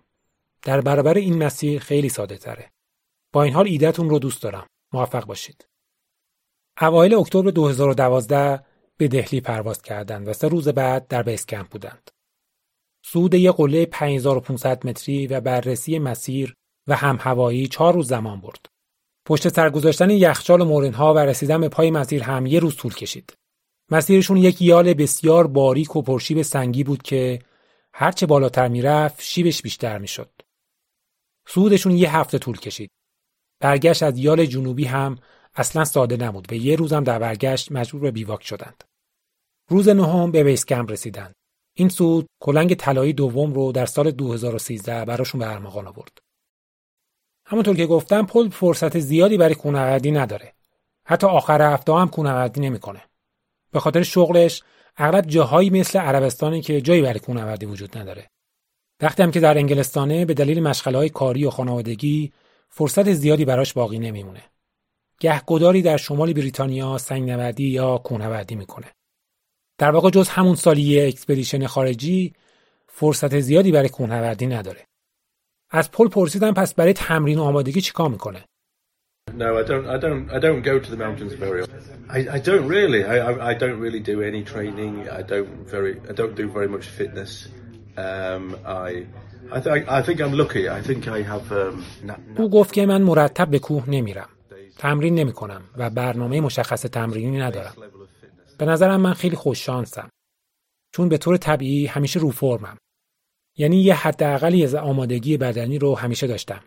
در 0.62 0.80
برابر 0.80 1.14
این 1.14 1.42
مسیر 1.42 1.80
خیلی 1.80 2.08
ساده 2.08 2.38
تره. 2.38 2.70
با 3.32 3.42
این 3.42 3.54
حال 3.54 3.66
ایدهتون 3.66 4.10
رو 4.10 4.18
دوست 4.18 4.42
دارم. 4.42 4.66
موفق 4.92 5.24
باشید. 5.24 5.68
اوایل 6.80 7.14
اکتبر 7.14 7.50
2012 7.50 8.64
به 9.00 9.08
دهلی 9.08 9.40
پرواز 9.40 9.82
کردند 9.82 10.28
و 10.28 10.32
سه 10.32 10.48
روز 10.48 10.68
بعد 10.68 11.08
در 11.08 11.22
بیس 11.22 11.46
کمپ 11.46 11.68
بودند. 11.68 12.10
صعود 13.06 13.34
یک 13.34 13.50
قله 13.50 13.86
5500 13.86 14.86
متری 14.86 15.26
و 15.26 15.40
بررسی 15.40 15.98
مسیر 15.98 16.54
و 16.86 16.96
هم 16.96 17.18
هوایی 17.20 17.66
چهار 17.66 17.94
روز 17.94 18.08
زمان 18.08 18.40
برد. 18.40 18.66
پشت 19.26 19.48
سر 19.48 19.70
گذاشتن 19.70 20.10
یخچال 20.10 20.60
و 20.60 20.64
مورنها 20.64 21.14
و 21.14 21.18
رسیدن 21.18 21.60
به 21.60 21.68
پای 21.68 21.90
مسیر 21.90 22.22
هم 22.22 22.46
یه 22.46 22.60
روز 22.60 22.76
طول 22.76 22.94
کشید. 22.94 23.32
مسیرشون 23.90 24.36
یک 24.36 24.62
یال 24.62 24.94
بسیار 24.94 25.46
باریک 25.46 25.96
و 25.96 26.02
پرشیب 26.02 26.42
سنگی 26.42 26.84
بود 26.84 27.02
که 27.02 27.38
هرچه 27.92 28.26
بالاتر 28.26 28.68
می‌رفت 28.68 29.22
شیبش 29.22 29.62
بیشتر 29.62 29.98
می‌شد. 29.98 30.30
صعودشون 31.48 31.92
یه 31.92 32.16
هفته 32.16 32.38
طول 32.38 32.58
کشید. 32.58 32.90
برگشت 33.60 34.02
از 34.02 34.18
یال 34.18 34.46
جنوبی 34.46 34.84
هم 34.84 35.18
اصلا 35.54 35.84
ساده 35.84 36.16
نبود 36.16 36.52
و 36.52 36.54
یه 36.54 36.76
روزم 36.76 37.04
در 37.04 37.18
برگشت 37.18 37.72
مجبور 37.72 38.00
به 38.00 38.10
بیواک 38.10 38.42
شدند. 38.42 38.84
روز 39.70 39.88
نهم 39.88 40.30
به 40.30 40.44
بیس 40.44 40.64
کمپ 40.64 40.90
رسیدند. 40.90 41.34
این 41.74 41.88
سود 41.88 42.26
کلنگ 42.42 42.74
طلایی 42.74 43.12
دوم 43.12 43.52
رو 43.52 43.72
در 43.72 43.86
سال 43.86 44.10
2013 44.10 45.04
براشون 45.04 45.38
به 45.38 45.52
ارمغان 45.52 45.86
آورد. 45.86 46.18
همونطور 47.46 47.76
که 47.76 47.86
گفتم 47.86 48.26
پل 48.26 48.48
فرصت 48.48 48.98
زیادی 48.98 49.36
برای 49.36 49.54
کوهنوردی 49.54 50.10
نداره. 50.10 50.52
حتی 51.06 51.26
آخر 51.26 51.72
هفته 51.72 51.92
هم 51.92 52.08
کوهنوردی 52.08 52.60
نمی‌کنه. 52.60 53.02
به 53.72 53.80
خاطر 53.80 54.02
شغلش 54.02 54.62
اغلب 54.96 55.26
جاهایی 55.26 55.70
مثل 55.70 55.98
عربستانی 55.98 56.60
که 56.62 56.80
جایی 56.80 57.02
برای 57.02 57.20
کوهنوردی 57.20 57.66
وجود 57.66 57.98
نداره. 57.98 58.30
وقتی 59.00 59.22
هم 59.22 59.30
که 59.30 59.40
در 59.40 59.58
انگلستانه 59.58 60.24
به 60.24 60.34
دلیل 60.34 60.62
مشغله 60.62 61.08
کاری 61.08 61.44
و 61.44 61.50
خانوادگی 61.50 62.32
فرصت 62.68 63.12
زیادی 63.12 63.44
براش 63.44 63.72
باقی 63.72 63.98
نمیمونه. 63.98 64.42
گهگداری 65.20 65.82
در 65.82 65.96
شمال 65.96 66.32
بریتانیا 66.32 66.98
سنگنوردی 66.98 67.68
یا 67.68 67.98
کوهنوردی 67.98 68.54
می‌کنه. 68.54 68.86
در 69.80 69.90
واقع 69.90 70.10
جز 70.10 70.28
همون 70.28 70.54
سالی 70.54 71.00
expedition 71.00 71.66
خارجی 71.66 72.32
فرصت 72.86 73.40
زیادی 73.40 73.72
برای 73.72 73.88
کوهنوردی 73.88 74.46
نداره. 74.46 74.86
از 75.70 75.90
پل 75.90 76.08
پرسیدم 76.08 76.54
پس 76.54 76.74
برای 76.74 76.92
تمرین 76.92 77.38
و 77.38 77.42
آمادگی 77.42 77.80
چیکار 77.80 78.08
می‌کنه؟ 78.08 78.44
No, 79.30 79.32
I 79.32 79.64
don't. 79.70 79.86
I 79.94 79.98
don't. 80.04 80.24
I 80.36 80.38
don't 80.46 80.62
go 80.70 80.74
to 80.84 80.90
the 80.94 81.00
mountains 81.04 81.34
very 81.44 81.60
often. 81.62 81.80
I, 82.16 82.18
I 82.36 82.38
don't 82.48 82.66
really. 82.76 83.02
I, 83.14 83.16
I 83.50 83.54
don't 83.62 83.78
really 83.84 84.02
do 84.10 84.16
any 84.30 84.42
training. 84.52 84.92
I 85.18 85.22
don't 85.32 85.52
very. 85.74 85.92
I 86.10 86.12
don't 86.20 86.34
do 86.42 86.46
very 86.58 86.70
much 86.76 86.86
fitness. 87.00 87.32
Um, 88.06 88.42
I. 88.88 88.90
I, 89.56 89.58
th- 89.64 89.86
I 89.98 90.00
think 90.06 90.18
I'm 90.24 90.34
lucky. 90.42 90.64
I 90.78 90.80
think 90.88 91.00
I 91.18 91.20
have. 91.32 91.46
Um, 91.52 91.84
او 92.36 92.50
گفت 92.50 92.72
که 92.72 92.86
من 92.86 93.02
مرتب 93.02 93.50
به 93.50 93.58
کوه 93.58 93.90
نمیرم. 93.90 94.28
تمرین 94.78 95.14
نمی 95.14 95.32
کنم 95.32 95.62
و 95.76 95.90
برنامه 95.90 96.40
مشخص 96.40 96.82
تمرینی 96.82 97.38
ندارم. 97.38 97.74
به 98.60 98.66
نظرم 98.66 99.00
من 99.00 99.14
خیلی 99.14 99.36
خوش 99.36 99.66
شانسم. 99.66 100.10
چون 100.92 101.08
به 101.08 101.18
طور 101.18 101.36
طبیعی 101.36 101.86
همیشه 101.86 102.20
رو 102.20 102.30
فرمم. 102.30 102.78
یعنی 103.56 103.76
یه 103.76 103.94
حداقلی 103.94 104.64
از 104.64 104.74
آمادگی 104.74 105.36
بدنی 105.36 105.78
رو 105.78 105.94
همیشه 105.94 106.26
داشتم. 106.26 106.64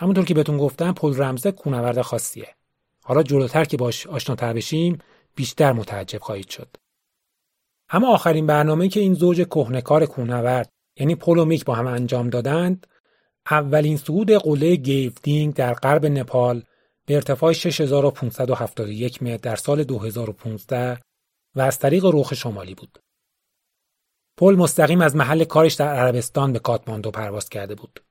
همونطور 0.00 0.24
که 0.24 0.34
بهتون 0.34 0.58
گفتم 0.58 0.92
پل 0.92 1.22
رمزه 1.22 1.52
کونورد 1.52 2.02
خاصیه. 2.02 2.54
حالا 3.02 3.22
جلوتر 3.22 3.64
که 3.64 3.76
باش 3.76 4.06
آشناتر 4.06 4.52
بشیم 4.52 4.98
بیشتر 5.34 5.72
متعجب 5.72 6.18
خواهید 6.18 6.48
شد. 6.48 6.68
اما 7.88 8.14
آخرین 8.14 8.46
برنامه 8.46 8.88
که 8.88 9.00
این 9.00 9.14
زوج 9.14 9.36
کهنکار 9.36 10.06
کونورد 10.06 10.72
یعنی 10.96 11.14
پل 11.14 11.38
و 11.38 11.44
میک 11.44 11.64
با 11.64 11.74
هم 11.74 11.86
انجام 11.86 12.30
دادند 12.30 12.86
اولین 13.50 13.96
صعود 13.96 14.30
قله 14.30 14.76
گیو 14.76 15.09
دینگ 15.09 15.54
در 15.54 15.74
غرب 15.74 16.06
نپال 16.06 16.62
به 17.06 17.14
ارتفاع 17.14 17.52
6571 17.52 19.22
متر 19.22 19.36
در 19.36 19.56
سال 19.56 19.84
2015 19.84 21.00
و 21.54 21.60
از 21.60 21.78
طریق 21.78 22.04
رخ 22.04 22.34
شمالی 22.34 22.74
بود. 22.74 22.98
پل 24.36 24.54
مستقیم 24.54 25.00
از 25.00 25.16
محل 25.16 25.44
کارش 25.44 25.74
در 25.74 25.94
عربستان 25.94 26.52
به 26.52 26.58
کاتماندو 26.58 27.10
پرواز 27.10 27.48
کرده 27.48 27.74
بود. 27.74 28.04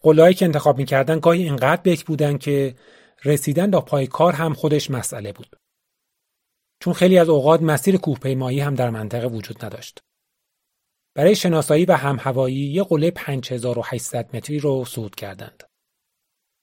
قله‌هایی 0.00 0.34
که 0.34 0.44
انتخاب 0.44 0.78
می‌کردن 0.78 1.18
گاهی 1.18 1.42
اینقدر 1.42 1.82
بکر 1.82 2.04
بودن 2.04 2.38
که 2.38 2.74
رسیدن 3.24 3.70
تا 3.70 3.80
پای 3.80 4.06
کار 4.06 4.32
هم 4.32 4.54
خودش 4.54 4.90
مسئله 4.90 5.32
بود. 5.32 5.56
چون 6.80 6.92
خیلی 6.92 7.18
از 7.18 7.28
اوقات 7.28 7.62
مسیر 7.62 7.96
کوهپیمایی 7.96 8.60
هم 8.60 8.74
در 8.74 8.90
منطقه 8.90 9.26
وجود 9.26 9.64
نداشت. 9.64 10.00
برای 11.14 11.36
شناسایی 11.36 11.84
و 11.84 11.92
هم 11.92 12.18
هوایی 12.20 12.56
یه 12.56 12.82
قله 12.82 13.10
5800 13.10 14.36
متری 14.36 14.58
رو 14.58 14.84
صعود 14.84 15.14
کردند. 15.14 15.62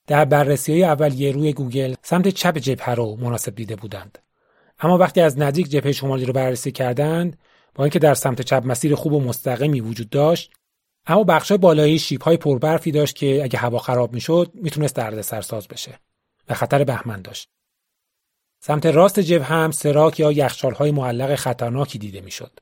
در 0.08 0.26
بررسی 0.26 0.72
های 0.72 0.84
اولیه 0.84 1.32
روی 1.32 1.54
گوگل 1.54 1.94
سمت 2.04 2.28
چپ 2.28 2.58
جبهه 2.58 2.90
رو 2.90 3.16
مناسب 3.16 3.56
دیده 3.56 3.76
بودند. 3.76 4.18
اما 4.80 4.98
وقتی 4.98 5.22
از 5.22 5.40
نزدیک 5.40 5.70
جبهه 5.70 5.92
شمالی 5.92 6.26
رو 6.26 6.34
بررسی 6.34 6.72
کردند 6.72 7.38
با 7.76 7.84
اینکه 7.84 8.00
در 8.00 8.14
سمت 8.14 8.42
چپ 8.42 8.64
مسیر 8.66 8.96
خوب 8.96 9.14
و 9.14 9.20
مستقیمی 9.20 9.82
وجود 9.82 10.10
داشت 10.10 10.52
اما 11.06 11.24
بخشای 11.24 11.58
بالایی 11.58 12.00
شیب 12.00 12.22
های 12.22 12.38
پربرفی 12.38 12.92
داشت 12.92 13.16
که 13.16 13.44
اگه 13.44 13.60
هوا 13.60 13.78
خراب 13.78 14.14
می‌شد 14.14 14.52
می‌تونست 14.54 14.96
درد 14.96 15.22
سرساز 15.22 15.68
بشه 15.68 16.00
و 16.50 16.54
خطر 16.54 16.84
بهمن 16.84 17.22
داشت. 17.22 17.50
سمت 18.60 18.86
راست 18.86 19.20
جبهه 19.20 19.48
هم 19.48 19.72
سراک 19.72 20.20
یا 20.20 20.32
یخچال 20.32 20.74
های 20.74 20.92
معلق 20.92 21.36
خطرناکی 21.36 22.00
دیده 22.00 22.22
می‌شد. 22.22 22.60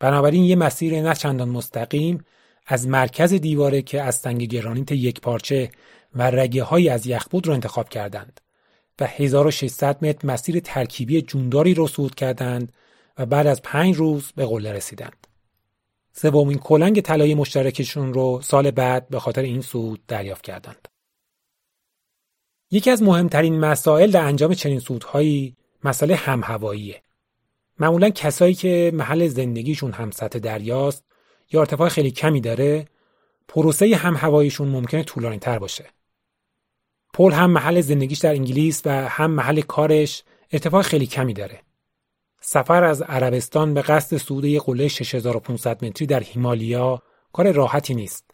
بنابراین 0.00 0.44
یه 0.44 0.56
مسیر 0.56 1.00
نه 1.02 1.14
چندان 1.14 1.48
مستقیم 1.48 2.24
از 2.66 2.88
مرکز 2.88 3.32
دیواره 3.32 3.82
که 3.82 4.02
از 4.02 4.14
سنگ 4.14 4.42
گرانیت 4.42 4.92
یک 4.92 5.20
پارچه 5.20 5.70
و 6.18 6.22
رگه 6.22 6.62
های 6.62 6.88
از 6.88 7.06
یخبود 7.06 7.46
رو 7.46 7.52
انتخاب 7.52 7.88
کردند 7.88 8.40
و 9.00 9.06
1600 9.06 10.04
متر 10.04 10.26
مسیر 10.26 10.60
ترکیبی 10.60 11.22
جونداری 11.22 11.74
رو 11.74 11.88
صعود 11.88 12.14
کردند 12.14 12.72
و 13.18 13.26
بعد 13.26 13.46
از 13.46 13.62
پنج 13.62 13.96
روز 13.96 14.32
به 14.36 14.46
قله 14.46 14.72
رسیدند. 14.72 15.26
سومین 16.12 16.58
کلنگ 16.58 17.00
طلایی 17.00 17.34
مشترکشون 17.34 18.14
رو 18.14 18.40
سال 18.42 18.70
بعد 18.70 19.08
به 19.08 19.20
خاطر 19.20 19.42
این 19.42 19.60
صعود 19.60 20.06
دریافت 20.08 20.44
کردند. 20.44 20.88
یکی 22.70 22.90
از 22.90 23.02
مهمترین 23.02 23.60
مسائل 23.60 24.10
در 24.10 24.24
انجام 24.24 24.54
چنین 24.54 24.80
صعودهایی 24.80 25.56
مسئله 25.84 26.14
هم 26.14 26.40
هواییه. 26.44 27.02
معمولا 27.78 28.10
کسایی 28.10 28.54
که 28.54 28.90
محل 28.94 29.28
زندگیشون 29.28 29.92
هم 29.92 30.10
سطح 30.10 30.38
دریاست 30.38 31.04
یا 31.52 31.60
ارتفاع 31.60 31.88
خیلی 31.88 32.10
کمی 32.10 32.40
داره 32.40 32.86
پروسه 33.48 33.96
هم 33.96 34.16
هواییشون 34.16 34.68
ممکنه 34.68 35.02
طولانی 35.02 35.38
تر 35.38 35.58
باشه. 35.58 35.86
پل 37.18 37.32
هم 37.32 37.50
محل 37.50 37.80
زندگیش 37.80 38.18
در 38.18 38.30
انگلیس 38.30 38.82
و 38.84 39.08
هم 39.08 39.30
محل 39.30 39.60
کارش 39.60 40.22
ارتفاع 40.52 40.82
خیلی 40.82 41.06
کمی 41.06 41.34
داره. 41.34 41.60
سفر 42.40 42.84
از 42.84 43.02
عربستان 43.02 43.74
به 43.74 43.82
قصد 43.82 44.16
صعود 44.16 44.44
یک 44.44 44.62
قله 44.62 44.88
6500 44.88 45.84
متری 45.84 46.06
در 46.06 46.20
هیمالیا 46.20 47.02
کار 47.32 47.52
راحتی 47.52 47.94
نیست. 47.94 48.30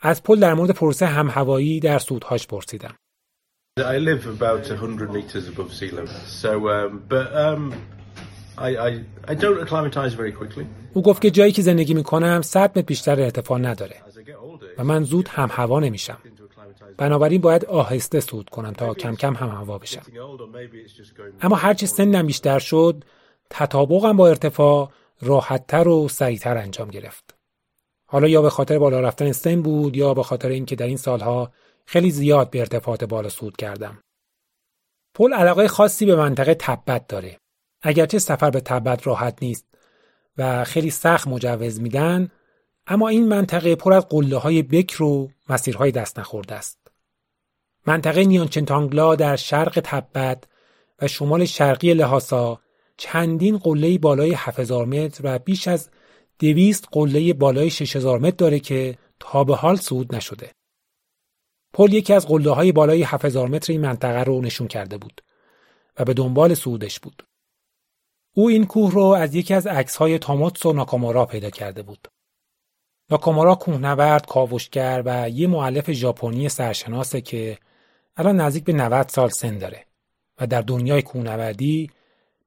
از 0.00 0.22
پل 0.22 0.40
در 0.40 0.54
مورد 0.54 0.70
پروسه 0.70 1.06
هم 1.06 1.28
هوایی 1.28 1.80
در 1.80 1.98
سودهاش 1.98 2.46
پرسیدم. 2.46 2.94
I 3.78 3.98
live 3.98 4.26
about 4.26 4.66
100 4.66 5.10
meters 5.16 5.48
above 5.48 5.72
sea 5.72 5.90
level. 5.90 6.18
So, 6.42 6.68
um, 6.68 7.02
but 7.08 7.28
um, 7.46 7.72
I, 8.58 8.70
I, 8.88 8.90
I 9.28 9.34
don't 9.34 9.60
acclimatize 9.60 10.14
very 10.14 10.32
quickly. 10.32 10.66
او 10.94 11.02
گفت 11.02 11.22
که 11.22 11.30
جایی 11.30 11.52
که 11.52 11.62
زندگی 11.62 11.94
می‌کنم 11.94 12.42
100 12.42 12.70
متر 12.70 12.82
بیشتر 12.82 13.20
ارتفاع 13.20 13.58
نداره 13.58 13.96
و 14.78 14.84
من 14.84 15.02
زود 15.02 15.28
هم 15.28 15.48
هوا 15.52 15.80
نمیشم. 15.80 16.18
بنابراین 16.96 17.40
باید 17.40 17.64
آهسته 17.64 18.20
صعود 18.20 18.50
کنم 18.50 18.72
تا 18.72 18.94
کم 18.94 19.14
کم 19.14 19.34
هم 19.34 19.48
هوا 19.48 19.78
بشم. 19.78 20.02
اما 21.40 21.56
هرچی 21.56 21.86
سنم 21.86 22.26
بیشتر 22.26 22.58
شد 22.58 23.04
تطابقم 23.50 24.16
با 24.16 24.28
ارتفاع 24.28 24.90
راحتتر 25.20 25.88
و 25.88 26.08
سریعتر 26.08 26.58
انجام 26.58 26.88
گرفت. 26.88 27.34
حالا 28.06 28.28
یا 28.28 28.42
به 28.42 28.50
خاطر 28.50 28.78
بالا 28.78 29.00
رفتن 29.00 29.32
سن 29.32 29.62
بود 29.62 29.96
یا 29.96 30.14
به 30.14 30.22
خاطر 30.22 30.48
اینکه 30.48 30.76
در 30.76 30.86
این 30.86 30.96
سالها 30.96 31.52
خیلی 31.86 32.10
زیاد 32.10 32.50
به 32.50 32.58
ارتفاعات 32.60 33.04
بالا 33.04 33.28
صعود 33.28 33.56
کردم. 33.56 33.98
پل 35.14 35.32
علاقه 35.32 35.68
خاصی 35.68 36.06
به 36.06 36.16
منطقه 36.16 36.54
تبت 36.54 37.06
داره. 37.06 37.38
اگرچه 37.82 38.18
سفر 38.18 38.50
به 38.50 38.60
تبت 38.60 39.06
راحت 39.06 39.42
نیست 39.42 39.66
و 40.38 40.64
خیلی 40.64 40.90
سخت 40.90 41.28
مجوز 41.28 41.80
میدن 41.80 42.30
اما 42.86 43.08
این 43.08 43.28
منطقه 43.28 43.76
پر 43.76 43.92
از 43.92 44.08
قله 44.08 44.36
های 44.36 44.62
بکر 44.62 45.02
و 45.02 45.30
مسیرهای 45.48 45.90
دست 45.90 46.18
نخورده 46.18 46.54
است. 46.54 46.81
منطقه 47.86 48.24
نیانچنتانگلا 48.24 49.14
در 49.14 49.36
شرق 49.36 49.80
تبت 49.84 50.44
و 51.02 51.08
شمال 51.08 51.44
شرقی 51.44 51.94
لحاسا 51.94 52.60
چندین 52.96 53.58
قله 53.58 53.98
بالای 53.98 54.32
7000 54.34 54.86
متر 54.86 55.20
و 55.24 55.38
بیش 55.38 55.68
از 55.68 55.90
دویست 56.38 56.88
قله 56.92 57.32
بالای 57.32 57.70
6000 57.70 58.18
متر 58.18 58.36
داره 58.36 58.58
که 58.58 58.98
تا 59.20 59.44
به 59.44 59.56
حال 59.56 59.76
صعود 59.76 60.14
نشده. 60.14 60.50
پل 61.72 61.92
یکی 61.92 62.12
از 62.12 62.26
قله 62.26 62.50
های 62.50 62.72
بالای 62.72 63.02
7000 63.02 63.48
متر 63.48 63.72
این 63.72 63.80
منطقه 63.80 64.22
رو 64.22 64.40
نشون 64.40 64.68
کرده 64.68 64.98
بود 64.98 65.20
و 65.98 66.04
به 66.04 66.14
دنبال 66.14 66.54
صعودش 66.54 67.00
بود. 67.00 67.22
او 68.34 68.48
این 68.48 68.66
کوه 68.66 68.92
رو 68.92 69.02
از 69.04 69.34
یکی 69.34 69.54
از 69.54 69.66
عکس 69.66 69.96
های 69.96 70.18
تاموتسو 70.18 70.72
ناکامورا 70.72 71.26
پیدا 71.26 71.50
کرده 71.50 71.82
بود. 71.82 72.08
ناکامورا 73.10 73.54
کوهنورد، 73.54 74.26
کاوشگر 74.26 75.02
و 75.06 75.28
یه 75.28 75.46
معلف 75.46 75.92
ژاپنی 75.92 76.48
سرشناسه 76.48 77.20
که 77.20 77.58
الان 78.16 78.40
نزدیک 78.40 78.64
به 78.64 78.72
90 78.72 79.08
سال 79.08 79.28
سن 79.28 79.58
داره 79.58 79.86
و 80.40 80.46
در 80.46 80.60
دنیای 80.60 81.02
کوهنوردی 81.02 81.90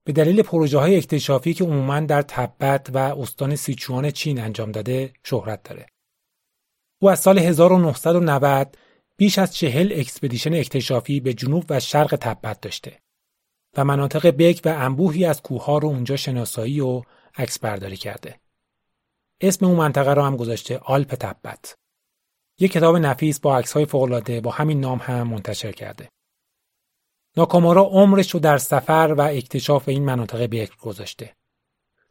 به 0.03 0.13
دلیل 0.13 0.41
پروژه 0.41 0.77
های 0.77 0.97
اکتشافی 0.97 1.53
که 1.53 1.63
عموما 1.63 1.99
در 1.99 2.21
تبت 2.21 2.89
و 2.93 2.97
استان 2.97 3.55
سیچوان 3.55 4.11
چین 4.11 4.39
انجام 4.39 4.71
داده 4.71 5.13
شهرت 5.23 5.63
داره. 5.63 5.85
او 7.01 7.09
از 7.09 7.19
سال 7.19 7.39
1990 7.39 8.77
بیش 9.17 9.39
از 9.39 9.55
چهل 9.55 9.93
expedition 9.95 10.53
اکتشافی 10.53 11.19
به 11.19 11.33
جنوب 11.33 11.65
و 11.69 11.79
شرق 11.79 12.15
تبت 12.21 12.61
داشته 12.61 12.99
و 13.77 13.85
مناطق 13.85 14.27
بکر 14.27 14.61
و 14.65 14.69
انبوهی 14.69 15.25
از 15.25 15.41
کوهها 15.41 15.77
رو 15.77 15.87
اونجا 15.87 16.15
شناسایی 16.15 16.79
و 16.79 17.01
عکس 17.37 17.59
برداری 17.59 17.97
کرده. 17.97 18.39
اسم 19.41 19.65
اون 19.65 19.75
منطقه 19.75 20.13
رو 20.13 20.21
هم 20.21 20.37
گذاشته 20.37 20.77
آلپ 20.77 21.15
تبت. 21.15 21.75
یک 22.59 22.71
کتاب 22.71 22.97
نفیس 22.97 23.39
با 23.39 23.57
عکس‌های 23.57 23.85
فوق‌العاده 23.85 24.41
با 24.41 24.51
همین 24.51 24.79
نام 24.79 24.99
هم 25.01 25.27
منتشر 25.27 25.71
کرده. 25.71 26.09
ناکامورا 27.37 27.81
عمرش 27.81 28.31
رو 28.31 28.39
در 28.39 28.57
سفر 28.57 29.15
و 29.17 29.21
اکتشاف 29.21 29.89
این 29.89 30.05
مناطق 30.05 30.45
بکر 30.45 30.75
گذاشته. 30.77 31.35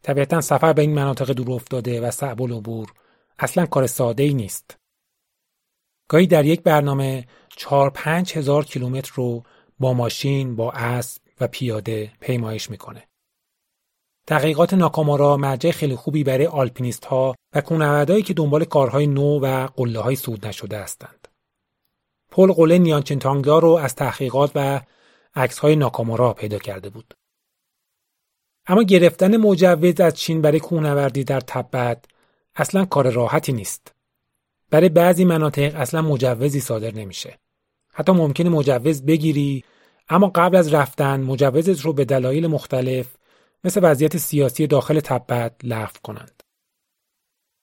طبیعتا 0.03 0.41
سفر 0.41 0.73
به 0.73 0.81
این 0.81 0.93
مناطق 0.93 1.31
دور 1.31 1.51
افتاده 1.51 2.01
و 2.01 2.11
صعب 2.11 2.41
العبور 2.41 2.93
اصلا 3.39 3.65
کار 3.65 3.87
ساده 3.87 4.23
ای 4.23 4.33
نیست. 4.33 4.77
گاهی 6.07 6.27
در 6.27 6.45
یک 6.45 6.63
برنامه 6.63 7.27
4 7.49 7.89
5 7.89 8.37
هزار 8.37 8.65
کیلومتر 8.65 9.11
رو 9.15 9.43
با 9.79 9.93
ماشین، 9.93 10.55
با 10.55 10.71
اسب 10.71 11.21
و 11.41 11.47
پیاده 11.47 12.11
پیمایش 12.19 12.69
می‌کنه. 12.69 13.07
تحقیقات 14.27 14.73
ناکامورا 14.73 15.37
مرجع 15.37 15.71
خیلی 15.71 15.95
خوبی 15.95 16.23
برای 16.23 16.45
آلپینیست 16.45 17.05
ها 17.05 17.35
و 17.53 17.61
کوهنوردهایی 17.61 18.23
که 18.23 18.33
دنبال 18.33 18.65
کارهای 18.65 19.07
نو 19.07 19.39
و 19.39 19.67
قله 19.67 19.99
های 19.99 20.15
سود 20.15 20.47
نشده 20.47 20.79
هستند. 20.79 21.27
پل 22.31 22.51
قله 22.51 22.77
نیانچنتانگلا 22.77 23.59
رو 23.59 23.69
از 23.69 23.95
تحقیقات 23.95 24.51
و 24.55 24.81
عکس 25.35 25.59
های 25.59 25.75
ناکامورا 25.75 26.33
پیدا 26.33 26.57
کرده 26.57 26.89
بود. 26.89 27.13
اما 28.67 28.83
گرفتن 28.83 29.37
مجوز 29.37 29.99
از 29.99 30.13
چین 30.13 30.41
برای 30.41 30.59
کوهنوردی 30.59 31.23
در 31.23 31.39
تبت 31.39 32.05
اصلا 32.55 32.85
کار 32.85 33.09
راحتی 33.09 33.53
نیست. 33.53 33.91
برای 34.69 34.89
بعضی 34.89 35.25
مناطق 35.25 35.75
اصلا 35.75 36.01
مجوزی 36.01 36.59
صادر 36.59 36.93
نمیشه. 36.93 37.37
حتی 37.93 38.11
ممکنه 38.11 38.49
مجوز 38.49 39.05
بگیری 39.05 39.63
اما 40.09 40.31
قبل 40.35 40.55
از 40.57 40.73
رفتن 40.73 41.21
مجوزت 41.21 41.81
رو 41.81 41.93
به 41.93 42.05
دلایل 42.05 42.47
مختلف 42.47 43.15
مثل 43.65 43.79
وضعیت 43.83 44.17
سیاسی 44.17 44.67
داخل 44.67 44.99
تبت 44.99 45.55
لغو 45.63 45.97
کنند. 46.03 46.43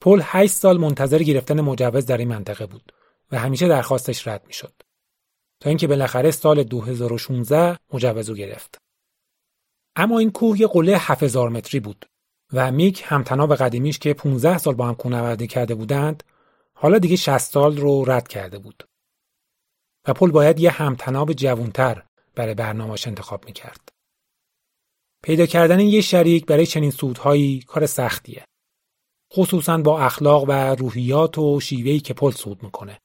پل 0.01 0.21
8 0.25 0.53
سال 0.53 0.79
منتظر 0.79 1.19
گرفتن 1.19 1.61
مجوز 1.61 2.07
در 2.07 2.17
این 2.17 2.29
منطقه 2.29 2.67
بود 2.67 2.93
و 3.33 3.39
همیشه 3.39 3.69
درخواستش 3.69 4.29
رد 4.29 4.47
می‌شد. 4.47 4.73
تا 5.61 5.69
اینکه 5.69 5.87
بالاخره 5.87 6.31
سال 6.31 6.63
2016 6.63 7.79
مجوز 7.93 8.29
رو 8.29 8.35
گرفت. 8.35 8.79
اما 9.97 10.19
این 10.19 10.31
کوه 10.31 10.61
یه 10.61 10.67
قله 10.67 10.99
7000 10.99 11.49
متری 11.49 11.81
بود 11.81 12.07
و 12.53 12.71
میک 12.71 13.03
همتناب 13.07 13.55
قدیمیش 13.55 13.99
که 13.99 14.15
15 14.15 14.59
سال 14.59 14.75
با 14.75 14.87
هم 14.87 14.95
کوهنوردی 14.95 15.47
کرده 15.47 15.75
بودند 15.75 16.23
حالا 16.75 16.99
دیگه 16.99 17.17
60 17.17 17.39
سال 17.39 17.77
رو 17.77 18.05
رد 18.05 18.29
کرده 18.29 18.59
بود. 18.59 18.89
و 20.09 20.13
پل 20.13 20.31
باید 20.31 20.61
یه 20.61 20.71
همتناب 20.71 21.33
جوونتر 21.33 22.03
برای 22.35 22.55
برنامهش 22.55 23.07
انتخاب 23.07 23.45
می‌کرد. 23.45 23.92
پیدا 25.23 25.47
کردن 25.47 25.81
یه 25.81 26.01
شریک 26.01 26.47
برای 26.47 26.67
چنین 26.67 26.91
سودهایی 26.91 27.61
کار 27.61 27.87
سختیه. 27.87 28.45
خصوصا 29.33 29.79
با 29.79 30.01
اخلاق 30.01 30.45
و 30.49 30.53
روحیات 30.75 31.39
و 31.39 31.61
شیوهی 31.61 32.01
که 32.01 32.15
پل 32.15 32.31
سود 32.31 32.63
می‌کنه. 32.63 32.99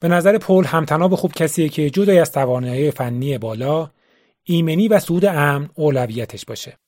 به 0.00 0.08
نظر 0.08 0.38
پل 0.38 0.64
همتناب 0.64 1.14
خوب 1.14 1.32
کسیه 1.32 1.68
که 1.68 1.90
جدای 1.90 2.18
از 2.18 2.32
توانایی 2.32 2.90
فنی 2.90 3.38
بالا 3.38 3.90
ایمنی 4.44 4.88
و 4.88 5.00
سود 5.00 5.24
امن 5.24 5.70
اولویتش 5.74 6.44
باشه. 6.44 6.78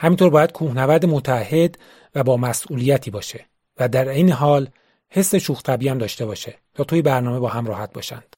همینطور 0.00 0.30
باید 0.30 0.52
کوهنورد 0.52 1.06
متحد 1.06 1.78
و 2.14 2.24
با 2.24 2.36
مسئولیتی 2.36 3.10
باشه 3.10 3.46
و 3.80 3.88
در 3.88 4.08
این 4.08 4.32
حال 4.32 4.70
حس 5.10 5.34
شوخ 5.34 5.68
هم 5.68 5.98
داشته 5.98 6.26
باشه 6.26 6.58
تا 6.74 6.84
توی 6.84 7.02
برنامه 7.02 7.38
با 7.38 7.48
هم 7.48 7.66
راحت 7.66 7.92
باشند. 7.92 8.36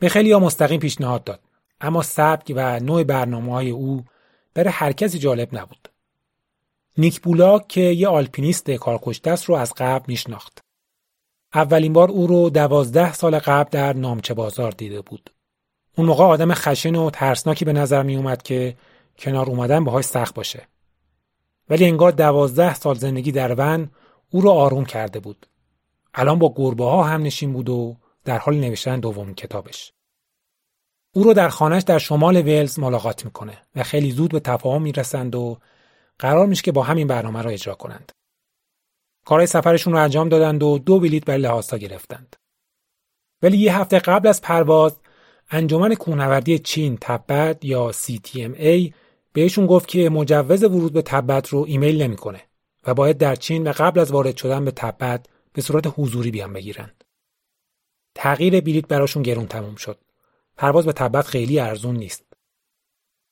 به 0.00 0.08
خیلی 0.08 0.32
ها 0.32 0.38
مستقیم 0.38 0.80
پیشنهاد 0.80 1.24
داد 1.24 1.40
اما 1.80 2.02
سبک 2.02 2.52
و 2.56 2.80
نوع 2.80 3.04
برنامه 3.04 3.52
های 3.52 3.70
او 3.70 4.04
برای 4.54 4.70
هر 4.72 4.92
کسی 4.92 5.18
جالب 5.18 5.56
نبود. 5.56 5.88
نیک 6.98 7.20
بولاک 7.20 7.68
که 7.68 7.80
یه 7.80 8.08
آلپینیست 8.08 8.70
کارکشته 8.70 9.30
است 9.30 9.44
رو 9.44 9.54
از 9.54 9.72
قبل 9.76 10.04
میشناخت. 10.08 10.58
اولین 11.54 11.92
بار 11.92 12.10
او 12.10 12.26
رو 12.26 12.50
دوازده 12.50 13.12
سال 13.12 13.38
قبل 13.38 13.68
در 13.70 13.92
نامچه 13.92 14.34
بازار 14.34 14.72
دیده 14.72 15.00
بود. 15.00 15.30
اون 15.96 16.06
موقع 16.06 16.24
آدم 16.24 16.54
خشن 16.54 16.96
و 16.96 17.10
ترسناکی 17.10 17.64
به 17.64 17.72
نظر 17.72 18.02
می 18.02 18.16
اومد 18.16 18.42
که 18.42 18.76
کنار 19.18 19.46
اومدن 19.46 19.84
باهاش 19.84 20.04
سخت 20.04 20.34
باشه. 20.34 20.68
ولی 21.70 21.84
انگار 21.84 22.12
دوازده 22.12 22.74
سال 22.74 22.94
زندگی 22.94 23.32
در 23.32 23.54
ون 23.58 23.90
او 24.30 24.40
رو 24.40 24.50
آروم 24.50 24.84
کرده 24.84 25.20
بود. 25.20 25.46
الان 26.14 26.38
با 26.38 26.54
گربه 26.56 26.84
ها 26.84 27.02
هم 27.02 27.22
نشین 27.22 27.52
بود 27.52 27.68
و 27.68 27.96
در 28.24 28.38
حال 28.38 28.54
نوشتن 28.54 29.00
دومین 29.00 29.34
کتابش. 29.34 29.92
او 31.12 31.22
رو 31.22 31.34
در 31.34 31.48
خانهش 31.48 31.82
در 31.82 31.98
شمال 31.98 32.36
ولز 32.36 32.78
ملاقات 32.78 33.24
می‌کنه 33.24 33.62
و 33.76 33.82
خیلی 33.82 34.10
زود 34.10 34.32
به 34.32 34.40
تفاهم 34.40 34.82
می‌رسند 34.82 35.34
و 35.34 35.58
قرار 36.18 36.46
میشه 36.46 36.62
که 36.62 36.72
با 36.72 36.82
همین 36.82 37.06
برنامه 37.06 37.42
را 37.42 37.50
اجرا 37.50 37.74
کنند. 37.74 38.12
کارهای 39.24 39.46
سفرشون 39.46 39.92
رو 39.92 39.98
انجام 39.98 40.28
دادند 40.28 40.62
و 40.62 40.78
دو 40.78 41.00
بلیت 41.00 41.24
برای 41.24 41.40
لحاسا 41.40 41.76
گرفتند. 41.76 42.36
ولی 43.42 43.58
یه 43.58 43.78
هفته 43.78 43.98
قبل 43.98 44.28
از 44.28 44.40
پرواز 44.40 44.96
انجمن 45.50 45.94
کوهنوردی 45.94 46.58
چین 46.58 46.98
تبت 47.00 47.64
یا 47.64 47.92
CTMA 47.92 48.92
بهشون 49.32 49.66
گفت 49.66 49.88
که 49.88 50.10
مجوز 50.10 50.64
ورود 50.64 50.92
به 50.92 51.02
تبت 51.02 51.48
رو 51.48 51.64
ایمیل 51.68 52.02
نمی‌کنه 52.02 52.40
و 52.86 52.94
باید 52.94 53.18
در 53.18 53.36
چین 53.36 53.68
و 53.68 53.72
قبل 53.72 54.00
از 54.00 54.10
وارد 54.10 54.36
شدن 54.36 54.64
به 54.64 54.70
تبت 54.70 55.26
به 55.52 55.62
صورت 55.62 55.94
حضوری 55.96 56.30
بیان 56.30 56.52
بگیرند. 56.52 57.04
تغییر 58.14 58.60
بلیت 58.60 58.86
براشون 58.86 59.22
گرون 59.22 59.46
تموم 59.46 59.76
شد. 59.76 59.98
پرواز 60.58 60.86
به 60.86 60.92
تبت 60.92 61.26
خیلی 61.26 61.60
ارزون 61.60 61.96
نیست. 61.96 62.24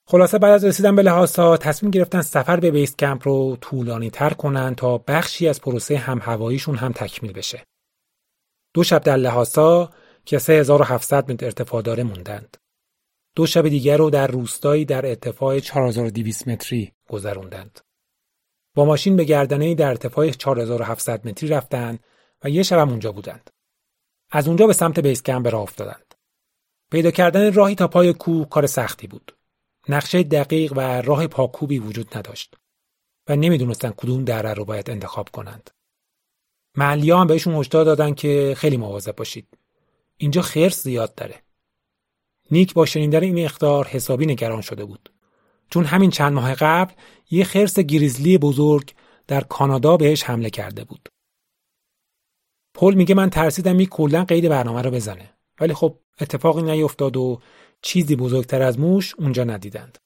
خلاصه 0.09 0.39
بعد 0.39 0.53
از 0.53 0.65
رسیدن 0.65 0.97
به 0.97 1.03
لحاسا 1.03 1.57
تصمیم 1.57 1.91
گرفتن 1.91 2.23
سفر 2.23 2.61
به 2.61 2.71
بیس 2.71 2.97
کمپ 2.97 3.29
رو 3.29 3.57
طولانی 3.61 4.11
تر 4.11 4.31
کنن 4.31 4.75
تا 4.75 4.99
بخشی 4.99 5.49
از 5.49 5.61
پروسه 5.61 5.97
هم 5.97 6.19
هواییشون 6.23 6.77
هم 6.77 6.93
تکمیل 6.93 7.33
بشه. 7.33 7.65
دو 8.75 8.85
شب 8.85 9.03
در 9.03 9.17
لحاسا 9.17 9.91
که 10.25 10.39
3700 10.39 11.33
متر 11.33 11.47
ارتفاع 11.47 11.83
داره 11.83 12.03
موندند. 12.03 12.57
دو 13.37 13.47
شب 13.47 13.69
دیگر 13.69 13.97
رو 13.97 14.11
در 14.11 14.27
روستایی 14.27 14.85
در 14.85 15.07
ارتفاع 15.07 15.61
4200 15.61 16.49
متری 16.49 16.93
گذروندند. 17.09 17.81
با 18.75 18.85
ماشین 18.85 19.17
به 19.17 19.25
گردنه 19.25 19.75
در 19.75 19.89
ارتفاع 19.89 20.31
4700 20.31 21.29
متری 21.29 21.49
رفتند 21.49 22.01
و 22.45 22.51
یه 22.51 22.63
شب 22.63 22.79
هم 22.79 22.89
اونجا 22.89 23.13
بودند. 23.13 23.51
از 24.31 24.49
اونجا 24.49 24.67
به 24.67 24.73
سمت 24.73 25.01
بیس 25.01 25.23
کمپ 25.23 25.47
راه 25.47 25.63
افتادند. 25.63 26.06
پیدا 26.91 27.11
کردن 27.11 27.53
راهی 27.53 27.75
تا 27.75 27.89
پای 27.89 28.13
کوه 28.13 28.49
کار 28.49 28.67
سختی 28.67 29.07
بود. 29.07 29.37
نقشه 29.89 30.23
دقیق 30.23 30.73
و 30.77 30.81
راه 30.81 31.27
پاکوبی 31.27 31.79
وجود 31.79 32.17
نداشت 32.19 32.55
و 33.29 33.37
نمی‌دونستن 33.37 33.91
کدوم 33.91 34.25
دره 34.25 34.55
رو 34.55 34.65
باید 34.65 34.91
انتخاب 34.91 35.29
کنند. 35.29 35.71
محلی 36.77 37.11
هم 37.11 37.27
بهشون 37.27 37.55
هشدار 37.55 37.85
دادن 37.85 38.15
که 38.15 38.55
خیلی 38.57 38.77
مواظب 38.77 39.17
باشید. 39.17 39.59
اینجا 40.17 40.43
خرس 40.43 40.83
زیاد 40.83 41.15
داره. 41.15 41.43
نیک 42.51 42.75
با 42.75 42.87
شنیدن 42.87 43.23
این 43.23 43.45
اختار 43.45 43.87
حسابی 43.87 44.27
نگران 44.27 44.61
شده 44.61 44.85
بود. 44.85 45.13
چون 45.71 45.85
همین 45.85 46.11
چند 46.11 46.33
ماه 46.33 46.55
قبل 46.55 46.95
یه 47.31 47.45
خرس 47.45 47.79
گریزلی 47.79 48.39
بزرگ 48.39 48.95
در 49.27 49.41
کانادا 49.41 49.97
بهش 49.97 50.23
حمله 50.23 50.51
کرده 50.51 50.85
بود. 50.85 51.09
پل 52.75 52.95
میگه 52.95 53.15
من 53.15 53.31
ترسیدم 53.31 53.81
یک 53.81 53.89
کلا 53.89 54.25
قید 54.25 54.49
برنامه 54.49 54.83
رو 54.83 54.91
بزنه 54.91 55.37
ولی 55.61 55.75
خب 55.75 55.99
اتفاقی 56.21 56.63
نیفتاد 56.63 57.17
و 57.17 57.41
چیزی 57.83 58.17
بزرگتر 58.17 58.63
از 58.63 58.79
موش 58.79 59.15
اونجا 59.19 59.45
ندیدند. 59.45 59.99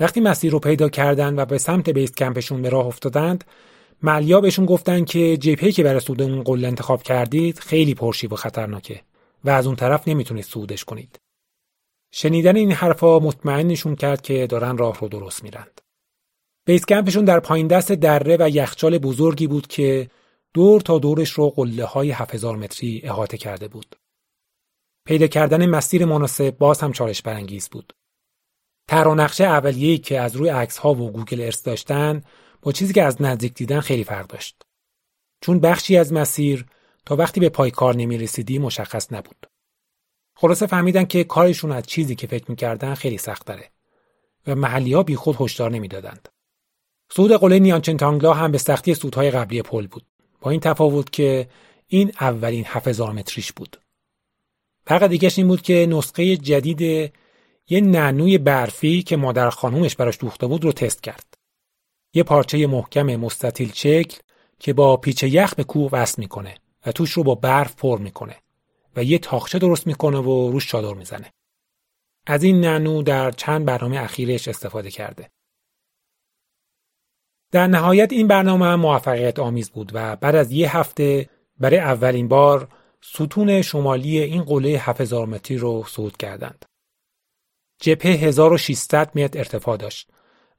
وقتی 0.00 0.20
مسیر 0.20 0.52
رو 0.52 0.58
پیدا 0.58 0.88
کردند 0.88 1.38
و 1.38 1.44
به 1.44 1.58
سمت 1.58 1.90
بیس 1.90 2.12
کمپشون 2.12 2.62
به 2.62 2.68
راه 2.68 2.86
افتادند 2.86 3.44
ملیا 4.02 4.40
بهشون 4.40 4.66
گفتن 4.66 5.04
که 5.04 5.36
جپی 5.36 5.72
که 5.72 5.82
برای 5.82 6.00
سود 6.00 6.22
اون 6.22 6.42
قله 6.42 6.68
انتخاب 6.68 7.02
کردید 7.02 7.58
خیلی 7.58 7.94
پرشیب 7.94 8.32
و 8.32 8.36
خطرناکه 8.36 9.02
و 9.44 9.50
از 9.50 9.66
اون 9.66 9.76
طرف 9.76 10.08
نمی‌تونید 10.08 10.44
سودش 10.44 10.84
کنید. 10.84 11.18
شنیدن 12.10 12.56
این 12.56 12.72
حرفا 12.72 13.18
مطمئنشون 13.18 13.96
کرد 13.96 14.20
که 14.22 14.46
دارن 14.46 14.78
راه 14.78 14.98
رو 15.00 15.08
درست 15.08 15.44
میرند. 15.44 15.80
بیس 16.66 16.86
کمپشون 16.86 17.24
در 17.24 17.40
پایین 17.40 17.66
دست 17.66 17.92
دره 17.92 18.36
و 18.40 18.48
یخچال 18.48 18.98
بزرگی 18.98 19.46
بود 19.46 19.66
که 19.66 20.10
دور 20.54 20.80
تا 20.80 20.98
دورش 20.98 21.30
رو 21.30 21.50
قله 21.50 21.84
های 21.84 22.10
7000 22.10 22.56
متری 22.56 23.00
احاطه 23.04 23.36
کرده 23.36 23.68
بود. 23.68 23.96
پیدا 25.04 25.26
کردن 25.26 25.66
مسیر 25.66 26.04
مناسب 26.04 26.50
باز 26.50 26.80
هم 26.80 26.92
چالش 26.92 27.22
برانگیز 27.22 27.68
بود. 27.68 27.92
طرح 28.88 29.08
و 29.08 29.14
نقشه 29.14 29.44
اولیه‌ای 29.44 29.98
که 29.98 30.20
از 30.20 30.36
روی 30.36 30.48
عکس 30.48 30.78
ها 30.78 30.94
و 30.94 31.12
گوگل 31.12 31.40
ارث 31.40 31.66
داشتن 31.66 32.22
با 32.62 32.72
چیزی 32.72 32.92
که 32.92 33.02
از 33.02 33.22
نزدیک 33.22 33.54
دیدن 33.54 33.80
خیلی 33.80 34.04
فرق 34.04 34.26
داشت. 34.26 34.62
چون 35.40 35.60
بخشی 35.60 35.96
از 35.96 36.12
مسیر 36.12 36.66
تا 37.06 37.16
وقتی 37.16 37.40
به 37.40 37.48
پای 37.48 37.70
کار 37.70 37.96
نمی 37.96 38.18
رسیدی 38.18 38.58
مشخص 38.58 39.12
نبود. 39.12 39.46
خلاصه 40.36 40.66
فهمیدن 40.66 41.04
که 41.04 41.24
کارشون 41.24 41.72
از 41.72 41.86
چیزی 41.86 42.14
که 42.14 42.26
فکر 42.26 42.50
می‌کردن 42.50 42.94
خیلی 42.94 43.18
سخت 43.18 43.46
داره 43.46 43.70
و 44.46 44.54
محلی 44.54 44.92
ها 44.92 45.02
بی 45.02 45.16
خود 45.16 45.36
هشدار 45.40 45.70
نمی‌دادند. 45.70 46.28
سود 47.10 47.32
قله 47.32 47.58
نیانچنتانگلا 47.58 48.34
هم 48.34 48.52
به 48.52 48.58
سختی 48.58 48.94
سودهای 48.94 49.30
قبلی 49.30 49.62
پل 49.62 49.86
بود. 49.86 50.06
با 50.40 50.50
این 50.50 50.60
تفاوت 50.60 51.12
که 51.12 51.48
این 51.86 52.12
اولین 52.20 52.64
7000 52.66 53.12
متریش 53.12 53.52
بود. 53.52 53.81
فرق 54.86 55.06
دیگهش 55.06 55.38
این 55.38 55.48
بود 55.48 55.62
که 55.62 55.86
نسخه 55.90 56.36
جدید 56.36 56.80
یه 57.68 57.80
ننوی 57.80 58.38
برفی 58.38 59.02
که 59.02 59.16
مادر 59.16 59.50
خانومش 59.50 59.96
براش 59.96 60.18
دوخته 60.20 60.46
بود 60.46 60.64
رو 60.64 60.72
تست 60.72 61.02
کرد. 61.02 61.34
یه 62.14 62.22
پارچه 62.22 62.66
محکم 62.66 63.16
مستطیل 63.16 63.72
شکل 63.72 64.18
که 64.58 64.72
با 64.72 64.96
پیچ 64.96 65.22
یخ 65.22 65.54
به 65.54 65.64
کوه 65.64 65.90
وصل 65.92 66.22
می‌کنه 66.22 66.54
و 66.86 66.92
توش 66.92 67.10
رو 67.10 67.22
با 67.22 67.34
برف 67.34 67.76
پر 67.76 67.98
می‌کنه 67.98 68.36
و 68.96 69.04
یه 69.04 69.18
تاخچه 69.18 69.58
درست 69.58 69.86
می‌کنه 69.86 70.18
و 70.18 70.50
روش 70.50 70.68
چادر 70.68 70.94
می‌زنه. 70.94 71.32
از 72.26 72.42
این 72.42 72.60
ننو 72.60 73.02
در 73.02 73.30
چند 73.30 73.64
برنامه 73.64 74.02
اخیرش 74.02 74.48
استفاده 74.48 74.90
کرده. 74.90 75.30
در 77.50 77.66
نهایت 77.66 78.12
این 78.12 78.28
برنامه 78.28 78.66
هم 78.66 78.80
موفقیت 78.80 79.38
آمیز 79.38 79.70
بود 79.70 79.90
و 79.94 80.16
بعد 80.16 80.34
از 80.34 80.52
یه 80.52 80.76
هفته 80.76 81.28
برای 81.60 81.78
اولین 81.78 82.28
بار 82.28 82.68
ستون 83.04 83.62
شمالی 83.62 84.18
این 84.18 84.42
قله 84.42 84.68
7000 84.68 85.26
متری 85.26 85.56
رو 85.56 85.84
صعود 85.88 86.16
کردند. 86.16 86.64
جبهه 87.80 88.12
1600 88.12 89.18
متر 89.18 89.38
ارتفاع 89.38 89.76
داشت 89.76 90.10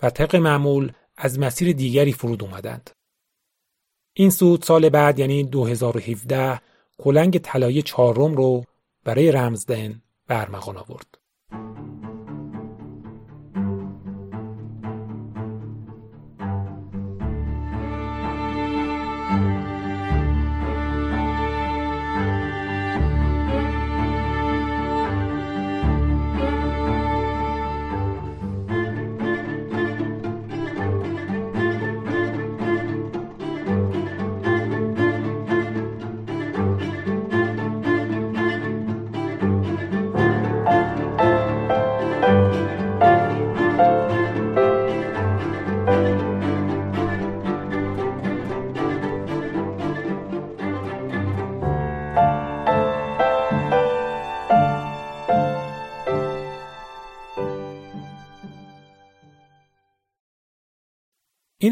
و 0.01 0.09
طبق 0.09 0.35
معمول 0.35 0.91
از 1.17 1.39
مسیر 1.39 1.73
دیگری 1.73 2.13
فرود 2.13 2.43
اومدند. 2.43 2.89
این 4.13 4.29
سود 4.29 4.63
سال 4.63 4.89
بعد 4.89 5.19
یعنی 5.19 5.43
2017 5.43 6.61
کلنگ 6.97 7.37
طلایی 7.37 7.81
چهارم 7.81 8.35
رو 8.35 8.63
برای 9.03 9.31
رمزدن 9.31 10.01
برمغان 10.27 10.77
آورد. 10.77 11.22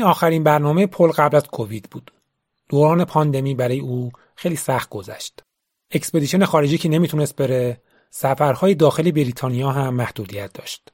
این 0.02 0.10
آخرین 0.10 0.44
برنامه 0.44 0.88
پل 0.88 1.08
قبل 1.08 1.36
از 1.38 1.48
کووید 1.48 1.90
بود. 1.92 2.12
دوران 2.70 3.06
پاندمی 3.06 3.56
برای 3.56 3.80
او 3.80 4.12
خیلی 4.36 4.56
سخت 4.56 4.90
گذشت. 4.90 5.44
expedition 5.92 6.46
خارجی 6.46 6.78
که 6.78 6.90
نمی‌تونست 6.90 7.36
بره، 7.36 7.82
سفرهای 8.10 8.76
داخل 8.76 9.12
بریتانیا 9.12 9.72
هم 9.72 9.94
محدودیت 9.94 10.54
داشت. 10.54 10.94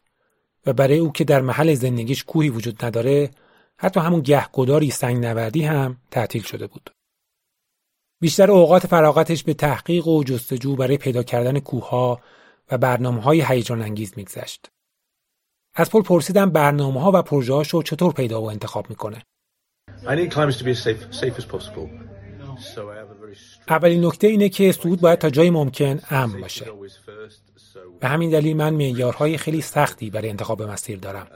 و 0.66 0.74
برای 0.74 0.98
او 0.98 1.12
که 1.12 1.24
در 1.24 1.42
محل 1.42 1.74
زندگیش 1.74 2.24
کوهی 2.24 2.50
وجود 2.50 2.86
نداره، 2.86 3.32
حتی 3.78 4.00
همون 4.00 4.22
گهگداری 4.22 4.92
سنگ 4.92 5.26
نوردی 5.26 5.64
هم 5.64 5.98
تعطیل 6.12 6.42
شده 6.42 6.68
بود. 6.68 6.90
بیشتر 8.22 8.52
اوقات 8.52 8.88
فراغتش 8.88 9.44
به 9.44 9.54
تحقیق 9.54 10.08
و 10.08 10.24
جستجو 10.24 10.76
برای 10.76 10.98
پیدا 10.98 11.24
کردن 11.24 11.60
کوهها 11.60 12.22
و 12.72 12.78
برنامه 12.78 13.22
های 13.22 13.42
هیجان 13.42 13.82
انگیز 13.82 14.14
میگذشت. 14.16 14.72
از 15.80 15.90
پل 15.90 16.02
پرسیدم 16.02 16.50
برنامه 16.50 17.02
ها 17.02 17.12
و 17.14 17.22
پروژه 17.22 17.62
رو 17.72 17.84
چطور 17.84 18.14
پیدا 18.14 18.42
و 18.42 18.50
انتخاب 18.50 18.90
می‌کنه. 18.90 19.24
اولین 23.70 24.06
نکته 24.06 24.28
اینه 24.28 24.50
که 24.50 24.72
صعود 24.72 25.02
باید 25.02 25.20
تا 25.20 25.30
جای 25.30 25.50
ممکن 25.50 26.00
امن 26.10 26.42
باشه. 26.42 26.66
به 28.00 28.08
همین 28.08 28.30
دلیل 28.30 28.58
من 28.58 28.74
معیارهای 28.74 29.38
خیلی 29.38 29.62
سختی 29.62 30.10
برای 30.10 30.30
انتخاب 30.30 30.64
مسیر 30.64 31.00
دارم. 31.00 31.28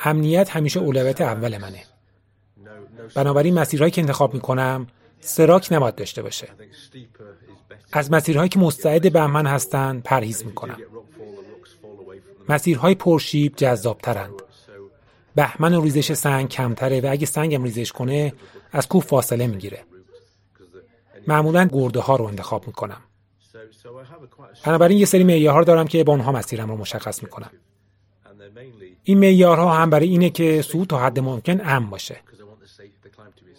امنیت 0.00 0.50
همیشه 0.50 0.80
اولویت 0.80 1.20
اول 1.20 1.58
منه. 1.58 1.82
بنابراین 3.14 3.54
مسیرهایی 3.54 3.90
که 3.90 4.00
انتخاب 4.00 4.34
می‌کنم 4.34 4.86
سراک 5.20 5.68
نباید 5.70 5.94
داشته 5.94 6.22
باشه. 6.22 6.48
از 7.92 8.12
مسیرهایی 8.12 8.48
که 8.48 8.58
مستعد 8.58 9.12
بهمن 9.12 9.46
هستند 9.46 10.02
پرهیز 10.02 10.44
می‌کنم. 10.44 10.76
مسیرهای 12.48 12.94
پرشیب 12.94 13.56
جذابترند. 13.56 14.42
بهمن 15.34 15.74
و 15.74 15.82
ریزش 15.82 16.12
سنگ 16.12 16.48
کمتره 16.48 17.00
و 17.00 17.06
اگه 17.10 17.26
سنگم 17.26 17.62
ریزش 17.62 17.92
کنه 17.92 18.32
از 18.72 18.88
کوه 18.88 19.02
فاصله 19.02 19.46
می‌گیره. 19.46 19.84
معمولا 21.28 21.68
گرده 21.72 22.00
ها 22.00 22.16
رو 22.16 22.24
انتخاب 22.24 22.66
می‌کنم. 22.66 23.00
بنابراین 24.64 24.98
یه 24.98 25.04
سری 25.04 25.24
معیارها 25.24 25.64
دارم 25.64 25.86
که 25.86 26.04
با 26.04 26.12
اونها 26.12 26.32
مسیرم 26.32 26.68
رو 26.68 26.76
مشخص 26.76 27.22
می‌کنم. 27.22 27.50
این 29.02 29.18
معیارها 29.18 29.74
هم 29.74 29.90
برای 29.90 30.08
اینه 30.08 30.30
که 30.30 30.62
صعود 30.62 30.88
تا 30.88 30.98
حد 30.98 31.20
ممکن 31.20 31.60
امن 31.64 31.90
باشه. 31.90 32.16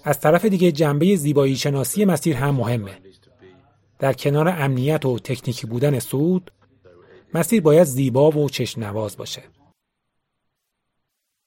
از 0.03 0.19
طرف 0.19 0.45
دیگه 0.45 0.71
جنبه 0.71 1.15
زیبایی 1.15 1.55
شناسی 1.55 2.05
مسیر 2.05 2.35
هم 2.35 2.55
مهمه. 2.55 2.97
در 3.99 4.13
کنار 4.13 4.47
امنیت 4.47 5.05
و 5.05 5.19
تکنیکی 5.19 5.67
بودن 5.67 5.99
صعود 5.99 6.51
مسیر 7.33 7.61
باید 7.61 7.83
زیبا 7.83 8.31
و 8.31 8.49
چشم 8.49 8.83
نواز 8.83 9.17
باشه. 9.17 9.43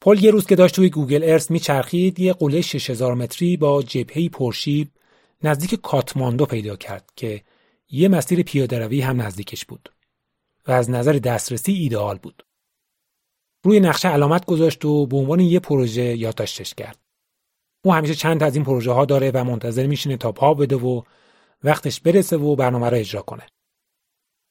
پل 0.00 0.24
یه 0.24 0.30
روز 0.30 0.46
که 0.46 0.56
داشت 0.56 0.74
توی 0.74 0.90
گوگل 0.90 1.24
ارث 1.24 1.50
میچرخید 1.50 2.20
یه 2.20 2.32
قله 2.32 2.60
6000 2.60 3.14
متری 3.14 3.56
با 3.56 3.82
جبهه‌ای 3.82 4.28
پرشیب 4.28 4.88
نزدیک 5.42 5.74
کاتماندو 5.74 6.46
پیدا 6.46 6.76
کرد 6.76 7.10
که 7.16 7.42
یه 7.90 8.08
مسیر 8.08 8.42
پیاده‌روی 8.42 9.00
هم 9.00 9.22
نزدیکش 9.22 9.64
بود 9.64 9.92
و 10.66 10.72
از 10.72 10.90
نظر 10.90 11.12
دسترسی 11.12 11.72
ایدئال 11.72 12.18
بود. 12.18 12.46
روی 13.64 13.80
نقشه 13.80 14.08
علامت 14.08 14.44
گذاشت 14.44 14.84
و 14.84 15.06
به 15.06 15.16
عنوان 15.16 15.40
یه 15.40 15.60
پروژه 15.60 16.16
یادداشتش 16.16 16.74
کرد. 16.74 16.98
او 17.84 17.94
همیشه 17.94 18.14
چند 18.14 18.42
از 18.42 18.54
این 18.54 18.64
پروژه 18.64 18.92
ها 18.92 19.04
داره 19.04 19.30
و 19.34 19.44
منتظر 19.44 19.86
میشینه 19.86 20.16
تا 20.16 20.32
پا 20.32 20.54
بده 20.54 20.76
و 20.76 21.02
وقتش 21.64 22.00
برسه 22.00 22.36
و 22.36 22.56
برنامه 22.56 22.88
را 22.88 22.96
اجرا 22.96 23.22
کنه. 23.22 23.46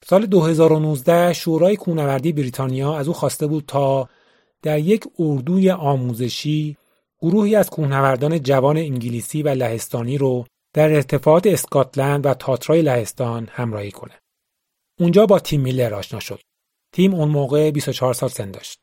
سال 0.03 0.25
2019 0.25 1.33
شورای 1.33 1.75
کوهنوردی 1.75 2.31
بریتانیا 2.31 2.97
از 2.97 3.07
او 3.07 3.13
خواسته 3.13 3.47
بود 3.47 3.63
تا 3.67 4.09
در 4.61 4.79
یک 4.79 5.03
اردوی 5.19 5.71
آموزشی 5.71 6.77
گروهی 7.21 7.55
از 7.55 7.69
کوهنوردان 7.69 8.43
جوان 8.43 8.77
انگلیسی 8.77 9.43
و 9.43 9.49
لهستانی 9.49 10.17
رو 10.17 10.45
در 10.73 10.93
ارتفاعات 10.93 11.47
اسکاتلند 11.47 12.25
و 12.25 12.33
تاترای 12.33 12.81
لهستان 12.81 13.49
همراهی 13.51 13.91
کنه. 13.91 14.13
اونجا 14.99 15.25
با 15.25 15.39
تیم 15.39 15.61
میلر 15.61 15.93
آشنا 15.93 16.19
شد. 16.19 16.39
تیم 16.93 17.13
اون 17.13 17.29
موقع 17.29 17.71
24 17.71 18.13
سال 18.13 18.29
سن 18.29 18.51
داشت. 18.51 18.79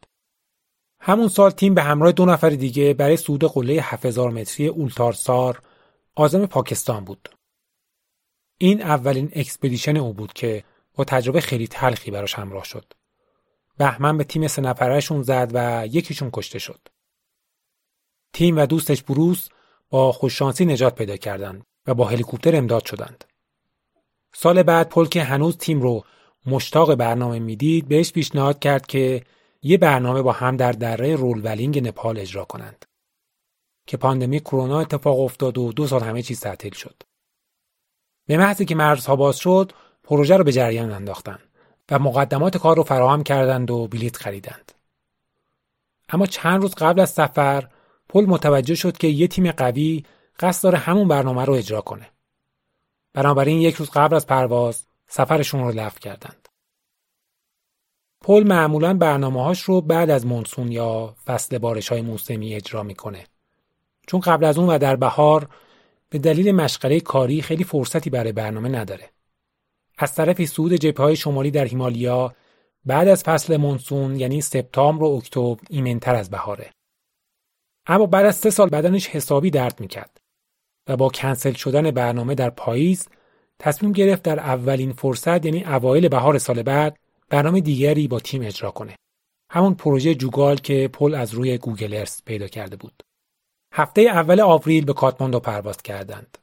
همون 1.01 1.29
سال 1.29 1.51
تیم 1.51 1.75
به 1.75 1.83
همراه 1.83 2.13
دو 2.13 2.25
نفر 2.25 2.51
دیگه 2.51 2.95
برای 2.95 3.17
صعود 3.17 3.45
قله 3.45 3.73
7000 3.73 4.31
متری 4.31 4.67
اولتارسار 4.67 5.63
عازم 6.15 6.47
پاکستان 6.47 7.05
بود 7.05 7.29
این 8.59 8.83
اولین 8.83 9.31
expedition 9.35 9.97
او 9.97 10.13
بود 10.13 10.33
که 10.33 10.65
با 10.97 11.05
تجربه 11.05 11.41
خیلی 11.41 11.67
تلخی 11.67 12.11
براش 12.11 12.35
همراه 12.35 12.65
شد. 12.65 12.93
بهمن 13.79 14.17
به 14.17 14.25
تیم 14.25 14.49
سه 14.49 14.63
نفرشون 14.63 15.23
زد 15.23 15.51
و 15.55 15.87
یکیشون 15.87 16.31
کشته 16.33 16.59
شد. 16.59 16.89
تیم 18.33 18.59
و 18.59 18.67
دوستش 18.67 19.03
بروس 19.03 19.49
با 19.91 20.13
خوششانسی 20.13 20.65
نجات 20.65 20.95
پیدا 20.95 21.17
کردند 21.17 21.67
و 21.87 21.95
با 21.95 22.05
هلیکوپتر 22.05 22.57
امداد 22.57 22.85
شدند. 22.85 23.25
سال 24.35 24.63
بعد 24.63 24.89
پل 24.89 25.07
که 25.07 25.23
هنوز 25.23 25.57
تیم 25.57 25.83
رو 25.83 26.05
مشتاق 26.47 26.95
برنامه 26.95 27.39
می‌دید 27.39 27.89
بهش 27.89 28.13
پیشنهاد 28.13 28.59
کرد 28.59 28.87
که 28.87 29.25
یه 29.63 29.79
برنامه 29.79 30.23
با 30.23 30.33
هم 30.33 30.57
در 30.57 30.73
دره 30.73 31.17
رولولینگ 31.17 31.87
نپال 31.89 32.19
اجرا 32.19 32.45
کنند. 32.45 32.85
که 33.87 33.97
پاندمی 33.97 34.41
کرونا 34.41 34.81
اتفاق 34.81 35.21
افتاد 35.21 35.59
و 35.59 35.73
دو 35.73 35.87
سال 35.87 36.03
همه 36.03 36.23
چیز 36.23 36.41
تعطیل 36.41 36.75
شد. 36.75 37.03
به 38.27 38.37
محضی 38.37 38.65
که 38.65 38.75
مرزها 38.75 39.17
باز 39.17 39.37
شد 39.37 39.73
پروژه 40.07 40.37
رو 40.37 40.45
به 40.45 40.53
جریان 40.53 40.93
انداختن 40.93 41.39
و 41.91 41.99
مقدمات 41.99 42.57
کار 42.57 42.77
رو 42.77 42.83
فراهم 42.83 43.23
کردند 43.23 43.71
و 43.71 43.89
بلیط 43.89 44.17
خریدند. 44.17 44.73
اما 46.09 46.27
چند 46.27 46.63
روز 46.63 46.75
قبل 46.75 47.01
از 47.01 47.11
سفر 47.11 47.69
پل 48.09 48.25
متوجه 48.25 48.75
شد 48.75 48.97
که 48.97 49.09
یه 49.09 49.29
تیم 49.29 49.51
قوی 49.51 50.05
قصد 50.41 50.63
داره 50.63 50.79
همون 50.79 51.09
برنامه 51.09 51.45
رو 51.45 51.53
اجرا 51.53 51.81
کنه. 51.81 52.11
بنابراین 53.15 53.61
یک 53.61 53.75
روز 53.75 53.91
قبل 53.91 54.17
از 54.17 54.27
پرواز 54.27 54.87
سفرشون 55.09 55.61
رو 55.61 55.73
لغو 55.73 55.99
کردند. 55.99 56.49
پل 58.21 58.43
معمولا 58.47 58.95
برنامه 58.95 59.45
هاش 59.45 59.61
رو 59.61 59.81
بعد 59.81 60.11
از 60.11 60.27
مونسون 60.27 60.73
یا 60.73 61.15
فصل 61.25 61.59
بارش 61.59 61.89
های 61.89 62.03
موسمی 62.03 62.55
اجرا 62.55 62.83
می‌کنه. 62.83 63.25
چون 64.07 64.21
قبل 64.21 64.45
از 64.45 64.59
اون 64.59 64.69
و 64.69 64.79
در 64.79 64.97
بهار 64.97 65.49
به 66.11 66.19
دلیل 66.19 66.53
مشغله 66.53 67.01
کاری 67.01 67.43
خیلی 67.43 67.65
فرصتی 67.65 68.11
برای 68.11 68.33
برنامه 68.33 68.69
نداره. 68.69 69.11
از 69.99 70.15
طرفی 70.15 70.47
صعود 70.47 70.73
جبهه 70.73 71.15
شمالی 71.15 71.51
در 71.51 71.65
هیمالیا 71.65 72.35
بعد 72.85 73.09
از 73.09 73.23
فصل 73.23 73.57
مونسون 73.57 74.17
یعنی 74.17 74.41
سپتامبر 74.41 75.05
و 75.05 75.07
اکتبر 75.07 75.57
ایمنتر 75.71 76.15
از 76.15 76.31
بهاره. 76.31 76.71
اما 77.87 78.07
بعد 78.07 78.27
از 78.27 78.37
سه 78.37 78.51
سال 78.51 78.69
بدنش 78.69 79.09
حسابی 79.09 79.51
درد 79.51 79.81
می‌کرد 79.81 80.21
و 80.89 80.97
با 80.97 81.09
کنسل 81.09 81.53
شدن 81.53 81.91
برنامه 81.91 82.35
در 82.35 82.51
پاییز 82.51 83.09
تصمیم 83.59 83.93
گرفت 83.93 84.23
در 84.23 84.41
اولین 84.41 84.93
فرصت 84.93 85.45
یعنی 85.45 85.65
اوایل 85.65 86.09
بهار 86.09 86.39
سال 86.39 86.63
بعد 86.63 86.99
برنامه 87.31 87.61
دیگری 87.61 88.09
با 88.09 88.21
تیم 88.21 88.43
اجرا 88.43 88.71
کنه. 88.71 88.97
همون 89.51 89.75
پروژه 89.75 90.15
جوگال 90.15 90.57
که 90.57 90.91
پل 90.93 91.15
از 91.15 91.35
روی 91.35 91.59
Google 91.59 91.95
Earth 91.95 92.23
پیدا 92.25 92.47
کرده 92.47 92.77
بود. 92.77 93.03
هفته 93.73 94.01
اول 94.01 94.41
آوریل 94.41 94.85
به 94.85 94.93
کاتماندو 94.93 95.41
پرواز 95.41 95.83
کردند. 95.83 96.39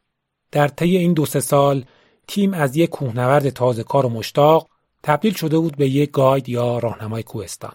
در 0.51 0.67
طی 0.67 0.97
این 0.97 1.13
دو 1.13 1.25
سه 1.25 1.39
سال 1.39 1.85
تیم 2.27 2.53
از 2.53 2.77
یک 2.77 2.89
کوهنورد 2.89 3.49
تازه 3.49 3.83
کار 3.83 4.05
و 4.05 4.09
مشتاق 4.09 4.69
تبدیل 5.03 5.33
شده 5.33 5.57
بود 5.59 5.77
به 5.77 5.89
یک 5.89 6.11
guide 6.11 6.49
یا 6.49 6.79
راهنمای 6.79 7.23
کوهستان. 7.23 7.73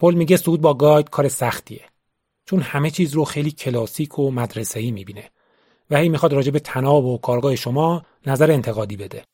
پل 0.00 0.14
میگه 0.14 0.36
صعود 0.36 0.60
با 0.60 0.74
guide 0.74 1.10
کار 1.10 1.28
سختیه. 1.28 1.84
چون 2.46 2.60
همه 2.60 2.90
چیز 2.90 3.14
رو 3.14 3.24
خیلی 3.24 3.50
کلاسیک 3.50 4.18
و 4.18 4.30
مدرسه‌ای 4.30 4.90
می‌بینه 4.90 5.30
و 5.90 5.96
هی 5.98 6.08
می‌خواد 6.08 6.32
راجع 6.32 6.50
به 6.50 6.60
تناب 6.60 7.04
و 7.04 7.18
کارگاه 7.18 7.56
شما 7.56 8.02
نظر 8.26 8.50
انتقادی 8.50 8.96
بده. 8.96 9.24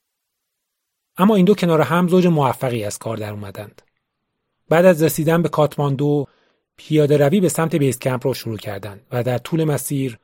اما 1.16 1.36
این 1.36 1.44
دو 1.44 1.54
کنار 1.54 1.80
هم 1.80 2.08
زوج 2.08 2.26
موفقی 2.26 2.84
از 2.84 2.98
کار 2.98 3.16
در 3.16 3.32
اومدند. 3.32 3.82
بعد 4.68 4.84
از 4.84 5.02
رسیدن 5.02 5.42
به 5.42 5.48
کاتماندو 5.48 6.26
پیاده 6.76 7.16
روی 7.16 7.40
به 7.40 7.48
سمت 7.48 7.74
بیس 7.74 7.98
کمپ 7.98 8.26
رو 8.26 8.34
شروع 8.34 8.58
کردند 8.58 9.06
و 9.12 9.22
در 9.22 9.38
طول 9.38 9.64
مسیر 9.64 10.18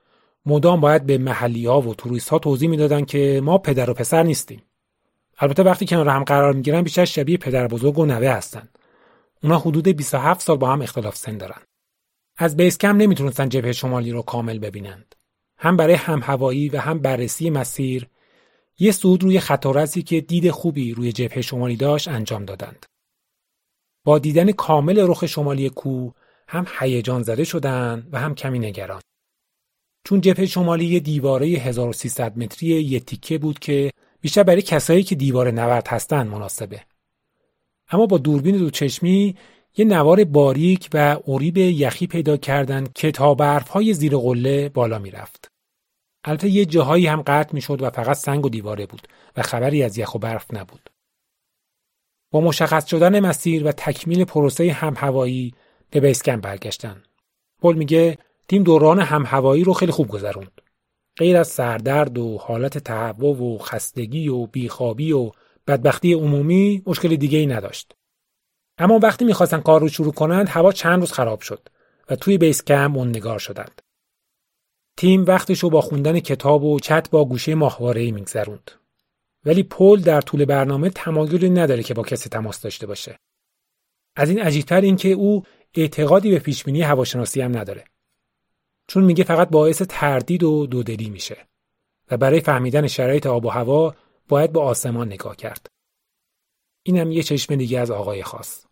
مدام 0.46 0.80
باید 0.80 1.06
به 1.06 1.18
محلی 1.18 1.66
ها 1.66 1.80
و 1.80 1.94
توریست 1.94 2.28
ها 2.28 2.38
توضیح 2.38 2.68
می‌دادن 2.68 3.04
که 3.04 3.40
ما 3.44 3.58
پدر 3.58 3.90
و 3.90 3.94
پسر 3.94 4.22
نیستیم. 4.22 4.62
البته 5.38 5.62
وقتی 5.62 5.86
کنار 5.86 6.08
هم 6.08 6.24
قرار 6.24 6.52
می‌گیرن 6.52 6.82
بیشتر 6.82 7.04
شبیه 7.04 7.36
پدر 7.36 7.66
بزرگ 7.66 7.98
و 7.98 8.06
نوه 8.06 8.28
هستند. 8.28 8.78
اونا 9.42 9.58
حدود 9.58 9.88
27 9.88 10.40
سال 10.40 10.56
با 10.56 10.72
هم 10.72 10.82
اختلاف 10.82 11.16
سن 11.16 11.36
دارن. 11.36 11.60
از 12.36 12.56
بیس 12.56 12.78
کمپ 12.78 13.02
نمی‌تونستن 13.02 13.48
جبهه 13.48 13.72
شمالی 13.72 14.12
رو 14.12 14.22
کامل 14.22 14.58
ببینند. 14.58 15.14
هم 15.58 15.76
برای 15.76 15.94
هم 15.94 16.20
هوایی 16.22 16.68
و 16.68 16.80
هم 16.80 16.98
بررسی 16.98 17.50
مسیر 17.50 18.08
یه 18.78 18.92
صعود 18.92 19.22
روی 19.22 19.40
خطارسی 19.40 20.02
که 20.02 20.20
دید 20.20 20.50
خوبی 20.50 20.94
روی 20.94 21.12
جبهه 21.12 21.40
شمالی 21.40 21.76
داشت 21.76 22.08
انجام 22.08 22.44
دادند. 22.44 22.86
با 24.04 24.18
دیدن 24.18 24.52
کامل 24.52 24.98
رخ 25.08 25.26
شمالی 25.26 25.70
کوه 25.70 26.12
هم 26.48 26.66
هیجان 26.78 27.22
زده 27.22 27.44
شدند 27.44 28.08
و 28.12 28.20
هم 28.20 28.34
کمی 28.34 28.58
نگران. 28.58 29.00
چون 30.06 30.20
جبهه 30.20 30.46
شمالی 30.46 30.84
یه 30.84 31.00
دیواره 31.00 31.46
1300 31.46 32.38
متری 32.38 32.68
یه 32.68 33.00
تیکه 33.00 33.38
بود 33.38 33.58
که 33.58 33.90
بیشتر 34.20 34.42
برای 34.42 34.62
کسایی 34.62 35.02
که 35.02 35.14
دیواره 35.14 35.50
نورد 35.50 35.88
هستن 35.88 36.26
مناسبه. 36.26 36.80
اما 37.90 38.06
با 38.06 38.18
دوربین 38.18 38.56
دو 38.56 38.70
چشمی 38.70 39.36
یه 39.76 39.84
نوار 39.84 40.24
باریک 40.24 40.88
و 40.94 41.18
اریب 41.26 41.56
یخی 41.56 42.06
پیدا 42.06 42.36
کردن 42.36 42.86
که 42.94 43.10
تا 43.10 43.34
برفهای 43.34 43.94
زیر 43.94 44.16
قله 44.16 44.68
بالا 44.68 44.98
می‌رفت. 44.98 45.48
البته 46.24 46.48
یه 46.48 46.64
جاهایی 46.64 47.06
هم 47.06 47.22
قطع 47.22 47.54
می‌شد 47.54 47.82
و 47.82 47.90
فقط 47.90 48.16
سنگ 48.16 48.46
و 48.46 48.48
دیواره 48.48 48.86
بود 48.86 49.08
و 49.36 49.42
خبری 49.42 49.82
از 49.82 49.98
یخ 49.98 50.14
و 50.14 50.18
برف 50.18 50.54
نبود. 50.54 50.90
با 52.30 52.40
مشخص 52.40 52.86
شدن 52.86 53.20
مسیر 53.20 53.66
و 53.66 53.72
تکمیل 53.72 54.24
پروسه 54.24 54.72
هم 54.72 54.94
هوایی 54.96 55.54
به 55.90 56.00
بیسکن 56.00 56.36
برگشتن. 56.36 57.02
پل 57.62 57.74
میگه 57.74 58.18
تیم 58.48 58.62
دوران 58.62 59.00
هم 59.00 59.24
هوایی 59.26 59.64
رو 59.64 59.72
خیلی 59.72 59.92
خوب 59.92 60.08
گذروند. 60.08 60.60
غیر 61.16 61.36
از 61.36 61.48
سردرد 61.48 62.18
و 62.18 62.38
حالت 62.38 62.78
تهوع 62.78 63.42
و 63.42 63.58
خستگی 63.58 64.28
و 64.28 64.46
بیخوابی 64.46 65.12
و 65.12 65.30
بدبختی 65.66 66.12
عمومی 66.12 66.82
مشکل 66.86 67.16
دیگه 67.16 67.38
ای 67.38 67.46
نداشت. 67.46 67.92
اما 68.78 68.98
وقتی 69.02 69.24
می‌خواستن 69.24 69.60
کار 69.60 69.80
رو 69.80 69.88
شروع 69.88 70.12
کنند 70.12 70.48
هوا 70.48 70.72
چند 70.72 71.00
روز 71.00 71.12
خراب 71.12 71.40
شد 71.40 71.68
و 72.10 72.16
توی 72.16 72.38
بیس 72.38 72.64
کم 72.64 72.96
اون 72.96 73.08
نگار 73.08 73.38
شدند. 73.38 73.82
تیم 74.96 75.24
وقتش 75.24 75.58
رو 75.58 75.70
با 75.70 75.80
خوندن 75.80 76.20
کتاب 76.20 76.64
و 76.64 76.80
چت 76.80 77.10
با 77.10 77.24
گوشه 77.24 77.54
ماهواره 77.54 78.00
ای 78.00 78.10
میگذروند. 78.10 78.70
ولی 79.44 79.62
پل 79.62 80.00
در 80.00 80.20
طول 80.20 80.44
برنامه 80.44 80.90
تمایلی 80.90 81.50
نداره 81.50 81.82
که 81.82 81.94
با 81.94 82.02
کسی 82.02 82.28
تماس 82.28 82.60
داشته 82.60 82.86
باشه. 82.86 83.18
از 84.16 84.30
این 84.30 84.40
عجیبتر 84.40 84.80
این 84.80 84.96
که 84.96 85.08
او 85.08 85.42
اعتقادی 85.74 86.30
به 86.30 86.38
پیشبینی 86.38 86.82
هواشناسی 86.82 87.40
هم 87.40 87.58
نداره. 87.58 87.84
چون 88.88 89.04
میگه 89.04 89.24
فقط 89.24 89.48
باعث 89.48 89.82
تردید 89.82 90.42
و 90.42 90.66
دودلی 90.66 91.10
میشه 91.10 91.36
و 92.10 92.16
برای 92.16 92.40
فهمیدن 92.40 92.86
شرایط 92.86 93.26
آب 93.26 93.44
و 93.44 93.48
هوا 93.48 93.94
باید 94.28 94.52
با 94.52 94.62
آسمان 94.62 95.06
نگاه 95.06 95.36
کرد. 95.36 95.66
اینم 96.82 97.12
یه 97.12 97.22
چشم 97.22 97.56
دیگه 97.56 97.80
از 97.80 97.90
آقای 97.90 98.22
خاص. 98.22 98.66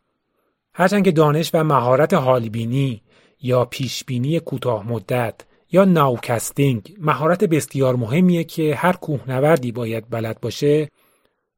هرچند 0.74 1.05
که 1.05 1.12
دانش 1.12 1.50
و 1.55 1.64
مهارت 1.64 2.14
حالبینی 2.14 3.03
یا 3.40 3.64
پیشبینی 3.64 4.40
کوتاه 4.40 4.88
مدت 4.88 5.40
یا 5.72 5.85
ناوکستینگ 5.85 6.96
مهارت 6.98 7.44
بسیار 7.44 7.96
مهمیه 7.96 8.44
که 8.44 8.74
هر 8.74 8.92
کوهنوردی 8.92 9.72
باید 9.72 10.11
بلد 10.11 10.40
باشه 10.40 10.88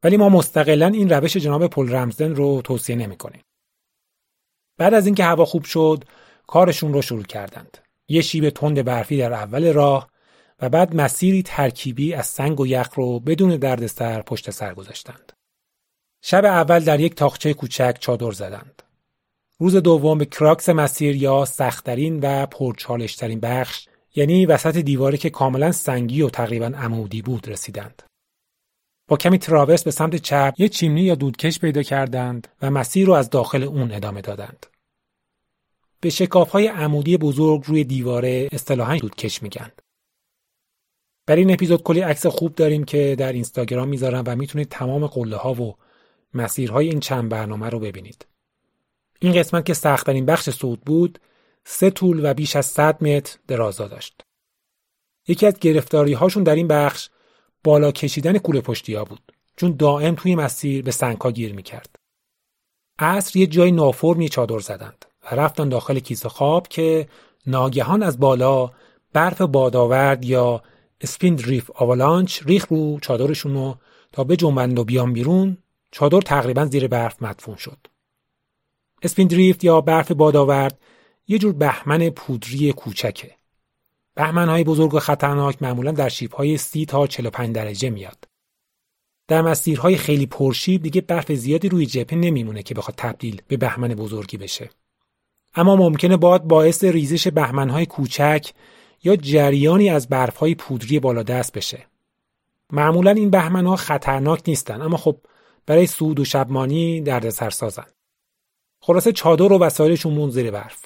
ولی 0.03 0.17
ما 0.17 0.29
مستقلا 0.29 0.87
این 0.87 1.09
روش 1.09 1.37
جناب 1.37 1.67
پل 1.67 1.91
رمزدن 1.91 2.35
رو 2.35 2.61
توصیه 2.61 2.95
نمی‌کنیم. 2.95 3.41
بعد 4.77 4.93
از 4.93 5.05
اینکه 5.05 5.23
هوا 5.23 5.45
خوب 5.45 5.63
شد 5.63 6.03
کارشون 6.47 6.93
رو 6.93 7.01
شروع 7.01 7.23
کردند. 7.23 7.86
یه 8.07 8.21
شیب 8.21 8.49
تند 8.49 8.81
برفی 8.81 9.17
در 9.17 9.33
اول 9.33 9.73
راه 9.73 10.09
و 10.61 10.69
بعد 10.69 10.95
مسیری 10.95 11.43
ترکیبی 11.43 12.13
از 12.13 12.27
سنگ 12.27 12.59
و 12.59 12.67
یخ 12.67 12.89
رو 12.95 13.19
بدون 13.19 13.57
دردسر 13.57 14.21
پشت 14.21 14.51
سر 14.51 14.73
گذاشتند. 14.73 15.33
شب 16.21 16.45
اول 16.45 16.79
در 16.79 16.99
یک 16.99 17.15
تاخچه 17.15 17.53
کوچک 17.53 17.97
چادر 17.99 18.31
زدند. 18.31 18.83
روز 19.59 19.75
دوم 19.75 20.17
به 20.17 20.25
کراکس 20.25 20.69
مسیر 20.69 21.15
یا 21.15 21.45
سختترین 21.45 22.19
و 22.19 22.45
پرچالشترین 22.45 23.39
بخش 23.39 23.87
یعنی 24.15 24.45
وسط 24.45 24.77
دیواری 24.77 25.17
که 25.17 25.29
کاملا 25.29 25.71
سنگی 25.71 26.21
و 26.21 26.29
تقریبا 26.29 26.65
عمودی 26.65 27.21
بود 27.21 27.49
رسیدند. 27.49 28.03
با 29.07 29.17
کمی 29.17 29.37
تراورس 29.37 29.83
به 29.83 29.91
سمت 29.91 30.15
چپ 30.15 30.53
یک 30.57 30.71
چیمنی 30.71 31.01
یا 31.01 31.15
دودکش 31.15 31.59
پیدا 31.59 31.83
کردند 31.83 32.47
و 32.61 32.71
مسیر 32.71 33.07
رو 33.07 33.13
از 33.13 33.29
داخل 33.29 33.63
اون 33.63 33.91
ادامه 33.91 34.21
دادند. 34.21 34.65
به 36.01 36.09
شکاف 36.09 36.51
های 36.51 36.67
عمودی 36.67 37.17
بزرگ 37.17 37.63
روی 37.65 37.83
دیواره 37.83 38.49
اصطلاحا 38.51 38.97
دودکش 38.97 39.43
میگن. 39.43 39.71
برای 41.25 41.41
این 41.41 41.53
اپیزود 41.53 41.83
کلی 41.83 41.99
عکس 41.99 42.25
خوب 42.25 42.55
داریم 42.55 42.83
که 42.83 43.15
در 43.19 43.33
اینستاگرام 43.33 43.87
می‌ذارم 43.87 44.23
و 44.27 44.35
می‌تونید 44.35 44.69
تمام 44.69 45.07
قله 45.07 45.37
ها 45.37 45.53
و 45.53 45.75
مسیرهای 46.33 46.89
این 46.89 46.99
چند 46.99 47.29
برنامه 47.29 47.69
رو 47.69 47.79
ببینید. 47.79 48.25
این 49.19 49.33
قسمت 49.33 49.65
که 49.65 49.73
سختترین 49.73 50.25
بخش 50.25 50.49
صعود 50.49 50.81
بود، 50.81 51.19
سه 51.65 51.89
طول 51.89 52.25
و 52.25 52.33
بیش 52.33 52.55
از 52.55 52.65
100 52.65 53.03
متر 53.03 53.37
درازا 53.47 53.87
داشت. 53.87 54.21
یکی 55.27 55.45
از 55.45 55.59
گرفتاری 55.59 56.13
هاشون 56.13 56.43
در 56.43 56.55
این 56.55 56.67
بخش 56.67 57.09
بالا 57.63 57.91
کشیدن 57.91 58.37
کوله 58.37 58.61
پشتی 58.61 58.93
ها 58.93 59.05
بود 59.05 59.31
چون 59.55 59.71
دائم 59.71 60.15
توی 60.15 60.35
مسیر 60.35 60.83
به 60.83 60.91
سنگها 60.91 61.31
گیر 61.31 61.53
می‌کرد. 61.53 61.95
عصر 62.99 63.39
یه 63.39 63.47
جای 63.47 63.71
نافرمی 63.71 64.29
چادر 64.29 64.59
زدند 64.59 65.05
و 65.31 65.35
رفتن 65.35 65.69
داخل 65.69 65.99
کیسه 65.99 66.29
خواب 66.29 66.67
که 66.67 67.07
ناگهان 67.47 68.03
از 68.03 68.19
بالا 68.19 68.71
برف 69.13 69.41
بادآورد 69.41 70.25
یا 70.25 70.63
اسپین 71.01 71.35
دریف 71.35 71.71
آوالانچ 71.75 72.43
ریخ 72.45 72.67
رو 72.67 72.99
چادرشون 72.99 73.53
رو 73.53 73.75
تا 74.11 74.23
به 74.23 74.35
جنبند 74.35 74.79
و 74.79 74.83
بیان 74.83 75.13
بیرون 75.13 75.57
چادر 75.91 76.21
تقریبا 76.21 76.65
زیر 76.65 76.87
برف 76.87 77.21
مدفون 77.21 77.55
شد. 77.55 77.77
اسپین 79.01 79.27
دریفت 79.27 79.63
یا 79.63 79.81
برف 79.81 80.11
بادآورد 80.11 80.79
یه 81.27 81.39
جور 81.39 81.53
بهمن 81.53 82.09
پودری 82.09 82.73
کوچکه. 82.73 83.35
های 84.17 84.63
بزرگ 84.63 84.93
و 84.93 84.99
خطرناک 84.99 85.61
معمولا 85.61 85.91
در 85.91 86.11
های 86.33 86.57
30 86.57 86.85
تا 86.85 87.07
45 87.07 87.55
درجه 87.55 87.89
میاد. 87.89 88.27
در 89.27 89.41
مسیرهای 89.41 89.97
خیلی 89.97 90.25
پرشیب 90.25 90.83
دیگه 90.83 91.01
برف 91.01 91.31
زیادی 91.31 91.69
روی 91.69 91.85
جبهه 91.85 92.17
نمیمونه 92.17 92.63
که 92.63 92.73
بخواد 92.73 92.95
تبدیل 92.97 93.41
به 93.47 93.57
بهمن 93.57 93.87
بزرگی 93.87 94.37
بشه. 94.37 94.69
اما 95.57 95.75
ممکنه 95.75 96.17
باد 96.17 96.43
باعث 96.43 96.83
ریزش 96.83 97.27
بهمنهای 97.27 97.85
کوچک 97.85 98.51
یا 99.03 99.15
جریانی 99.15 99.89
از 99.89 100.09
برفهای 100.09 100.55
پودری 100.55 100.99
دست 100.99 101.53
بشه. 101.53 101.85
معمولا 102.71 103.11
این 103.11 103.29
بهمنها 103.29 103.75
خطرناک 103.75 104.43
نیستن 104.47 104.81
اما 104.81 104.97
خب 104.97 105.17
برای 105.65 105.87
سود 105.87 106.19
و 106.19 106.25
شبمانی 106.25 107.01
دردسر 107.01 107.49
سازن. 107.49 107.85
خلاصه 108.79 109.11
چادر 109.11 109.53
و 109.53 109.59
وسایلشون 109.59 110.13
مون 110.13 110.29
زیر 110.29 110.51
برف. 110.51 110.85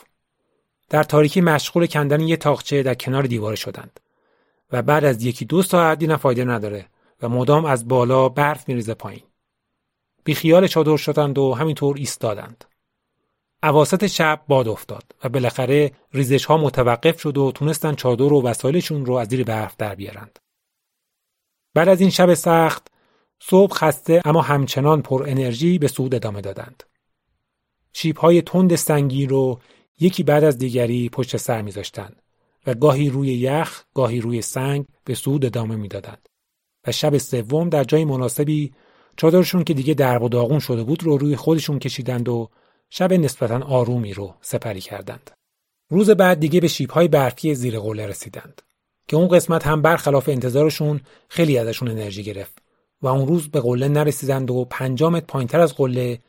در 0.89 1.03
تاریکی 1.03 1.41
مشغول 1.41 1.85
کندن 1.85 2.19
یه 2.21 2.37
تاقچه 2.37 2.83
در 2.83 2.93
کنار 2.93 3.23
دیواره 3.23 3.55
شدند 3.55 3.99
و 4.71 4.81
بعد 4.81 5.05
از 5.05 5.23
یکی 5.23 5.45
دو 5.45 5.61
ساعت 5.61 5.99
دیدن 5.99 6.15
فایده 6.15 6.45
نداره 6.45 6.85
و 7.21 7.29
مدام 7.29 7.65
از 7.65 7.87
بالا 7.87 8.29
برف 8.29 8.69
میریزه 8.69 8.93
پایین. 8.93 9.23
بی 10.23 10.33
خیال 10.33 10.67
چادر 10.67 10.97
شدند 10.97 11.37
و 11.37 11.53
همینطور 11.53 11.97
ایستادند. 11.97 12.65
اواسط 13.63 14.07
شب 14.07 14.41
باد 14.47 14.67
افتاد 14.67 15.03
و 15.23 15.29
بالاخره 15.29 15.91
ریزش 16.13 16.45
ها 16.45 16.57
متوقف 16.57 17.21
شد 17.21 17.37
و 17.37 17.51
تونستن 17.51 17.95
چادر 17.95 18.33
و 18.33 18.41
وسایلشون 18.41 19.05
رو 19.05 19.13
از 19.13 19.27
زیر 19.27 19.43
برف 19.43 19.75
در 19.77 19.95
بیارند. 19.95 20.39
بعد 21.73 21.89
از 21.89 22.01
این 22.01 22.09
شب 22.09 22.33
سخت 22.33 22.87
صبح 23.39 23.73
خسته 23.73 24.21
اما 24.25 24.41
همچنان 24.41 25.01
پر 25.01 25.25
انرژی 25.27 25.79
به 25.79 25.87
سود 25.87 26.15
ادامه 26.15 26.41
دادند. 26.41 26.83
شیب 27.93 28.17
های 28.17 28.41
تند 28.41 28.75
سنگی 28.75 29.25
رو 29.25 29.59
یکی 29.99 30.23
بعد 30.23 30.43
از 30.43 30.57
دیگری 30.57 31.09
پشت 31.09 31.37
سر 31.37 31.61
میذاشتند 31.61 32.21
و 32.67 32.73
گاهی 32.73 33.09
روی 33.09 33.27
یخ 33.27 33.83
گاهی 33.93 34.21
روی 34.21 34.41
سنگ 34.41 34.85
به 35.05 35.15
سود 35.15 35.45
ادامه 35.45 35.75
می‌دادند 35.75 36.29
و 36.87 36.91
شب 36.91 37.17
سوم 37.17 37.69
در 37.69 37.83
جای 37.83 38.05
مناسبی 38.05 38.71
چادرشون 39.17 39.63
که 39.63 39.73
دیگه 39.73 39.93
درب 39.93 40.23
و 40.23 40.29
داغون 40.29 40.59
شده 40.59 40.83
بود 40.83 41.03
رو 41.03 41.17
روی 41.17 41.35
خودشون 41.35 41.79
کشیدند 41.79 42.29
و 42.29 42.49
شب 42.93 43.13
نسبتا 43.13 43.59
آرومی 43.59 44.13
رو 44.13 44.35
سپری 44.41 44.81
کردند. 44.81 45.31
روز 45.89 46.09
بعد 46.09 46.39
دیگه 46.39 46.61
به 46.61 46.67
شیبهای 46.67 47.07
برفی 47.07 47.55
زیر 47.55 47.79
قله 47.79 48.07
رسیدند 48.07 48.61
که 49.07 49.17
اون 49.17 49.27
قسمت 49.27 49.67
هم 49.67 49.81
برخلاف 49.81 50.29
انتظارشون 50.29 51.01
خیلی 51.29 51.57
ازشون 51.57 51.87
انرژی 51.87 52.23
گرفت 52.23 52.61
و 53.01 53.07
اون 53.07 53.27
روز 53.27 53.49
به 53.49 53.59
قله 53.59 53.87
نرسیدند 53.87 54.51
و 54.51 54.65
پنجامت 54.65 55.27
پایینتر 55.27 55.59
از 55.59 55.75
قله 55.75 56.19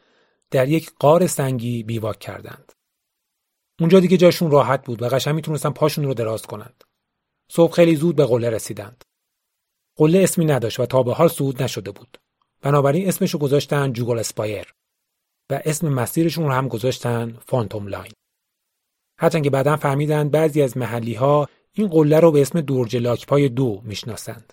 در 0.51 0.69
یک 0.69 0.91
غار 0.99 1.27
سنگی 1.27 1.83
بیواک 1.83 2.19
کردند. 2.19 2.73
اونجا 3.81 4.01
دیگه 4.01 4.17
جاشون 4.17 4.51
راحت 4.51 4.85
بود 4.85 5.03
و 5.03 5.09
قشنگ 5.09 5.35
می‌تونستن 5.35 5.71
پاشون 5.71 6.05
رو 6.05 6.15
دراز 6.15 6.43
کنند. 6.43 6.85
صبح 7.51 7.73
خیلی 7.73 7.97
زود 7.97 8.17
به 8.17 8.27
قله 8.27 8.51
رسیدند. 8.51 9.05
قله 9.97 10.19
اسمی 10.19 10.45
نداشت 10.45 10.81
و 10.81 10.87
تا 10.87 11.03
به 11.03 11.15
حال 11.15 11.29
صعود 11.29 11.63
نشده 11.63 11.91
بود. 11.91 12.19
بنابراین 12.61 13.09
اسمشو 13.09 13.39
گذاشتن 13.39 13.93
Jugal 13.93 14.19
Spire 14.19 14.75
و 15.53 15.61
اسم 15.65 15.89
مسیرشون 15.89 16.45
رو 16.45 16.53
هم 16.53 16.69
گذاشتن 16.69 17.39
Phantom 17.47 17.87
Line. 17.87 18.13
هرچند 19.19 19.45
که 19.45 19.51
بعدا 19.51 19.77
فهمیدن 19.77 20.29
بعضی 20.29 20.63
از 20.63 20.77
محلی 20.77 21.15
ها 21.15 21.49
این 21.73 21.89
قله 21.89 22.21
رو 22.21 22.33
به 22.33 22.43
اسم 22.43 22.61
دورجه 22.61 22.97
لاکپای 22.97 23.49
دو 23.49 23.81
می‌شناسند. 23.85 24.53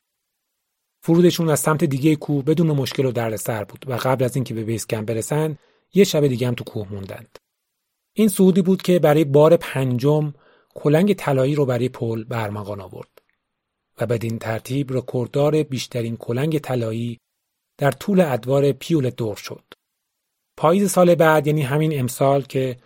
فرودشون 1.01 1.49
از 1.49 1.59
سمت 1.59 1.83
دیگه 1.83 2.15
کوه 2.15 2.43
بدون 2.43 2.67
مشکل 2.67 3.05
و 3.05 3.11
دردسر 3.11 3.63
بود 3.63 3.85
و 3.87 3.93
قبل 3.93 4.23
از 4.23 4.35
اینکه 4.35 4.53
به 4.53 4.63
بیس 4.63 4.87
کمپ 4.87 5.07
برسن 5.07 5.57
یه 5.93 6.03
شب 6.03 6.27
دیگه 6.27 6.47
هم 6.47 6.53
تو 6.53 6.63
کوه 6.63 6.93
موندند. 6.93 7.37
این 8.13 8.27
سعودی 8.27 8.61
بود 8.61 8.81
که 8.81 8.99
برای 8.99 9.23
بار 9.23 9.57
پنجم 9.57 10.33
کلنگ 10.75 11.13
طلایی 11.13 11.55
رو 11.55 11.65
برای 11.65 11.89
پل 11.89 12.23
برمغان 12.23 12.81
آورد 12.81 13.21
و 14.01 14.05
بدین 14.05 14.39
ترتیب 14.39 14.93
رکورددار 14.93 15.63
بیشترین 15.63 16.17
کلنگ 16.17 16.59
طلایی 16.59 17.19
در 17.77 17.91
طول 17.91 18.21
ادوار 18.21 18.71
پیول 18.71 19.09
دور 19.09 19.35
شد. 19.35 19.63
پاییز 20.59 20.91
سال 20.91 21.15
بعد 21.15 21.47
یعنی 21.47 21.61
همین 21.61 21.99
امسال 21.99 22.41
که 22.41 22.77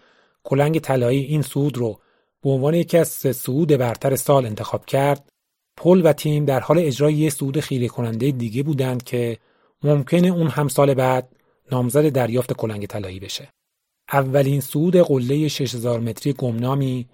کلنگ 0.44 0.80
طلایی 0.80 1.24
این 1.24 1.42
سعود 1.42 1.78
رو 1.78 2.00
به 2.42 2.50
عنوان 2.50 2.74
یکی 2.74 2.98
از 2.98 3.08
سه 3.08 3.32
سعود 3.32 3.68
برتر 3.68 4.16
سال 4.16 4.46
انتخاب 4.46 4.86
کرد 4.86 5.30
پل 5.78 6.02
و 6.06 6.14
تیم 6.14 6.46
در 6.46 6.60
حال 6.60 6.78
اجرای 6.80 7.14
یه 7.14 7.30
سعود 7.30 7.60
خیره 7.60 7.88
کننده 7.88 8.32
دیگه 8.32 8.64
بودند 8.64 9.04
که 9.04 9.38
ممکنه 9.84 10.28
اون 10.28 10.48
هم 10.48 10.68
سال 10.68 10.94
بعد 10.94 11.36
نامزد 11.72 12.10
دریافت 12.10 12.54
کلنگ 12.54 12.86
طلایی 12.86 13.20
بشه. 13.20 13.50
اولین 14.12 14.62
سعود 14.62 14.96
قله 14.96 15.48
6000 15.48 16.00
متری 16.00 16.34
گمنامی 16.34 17.08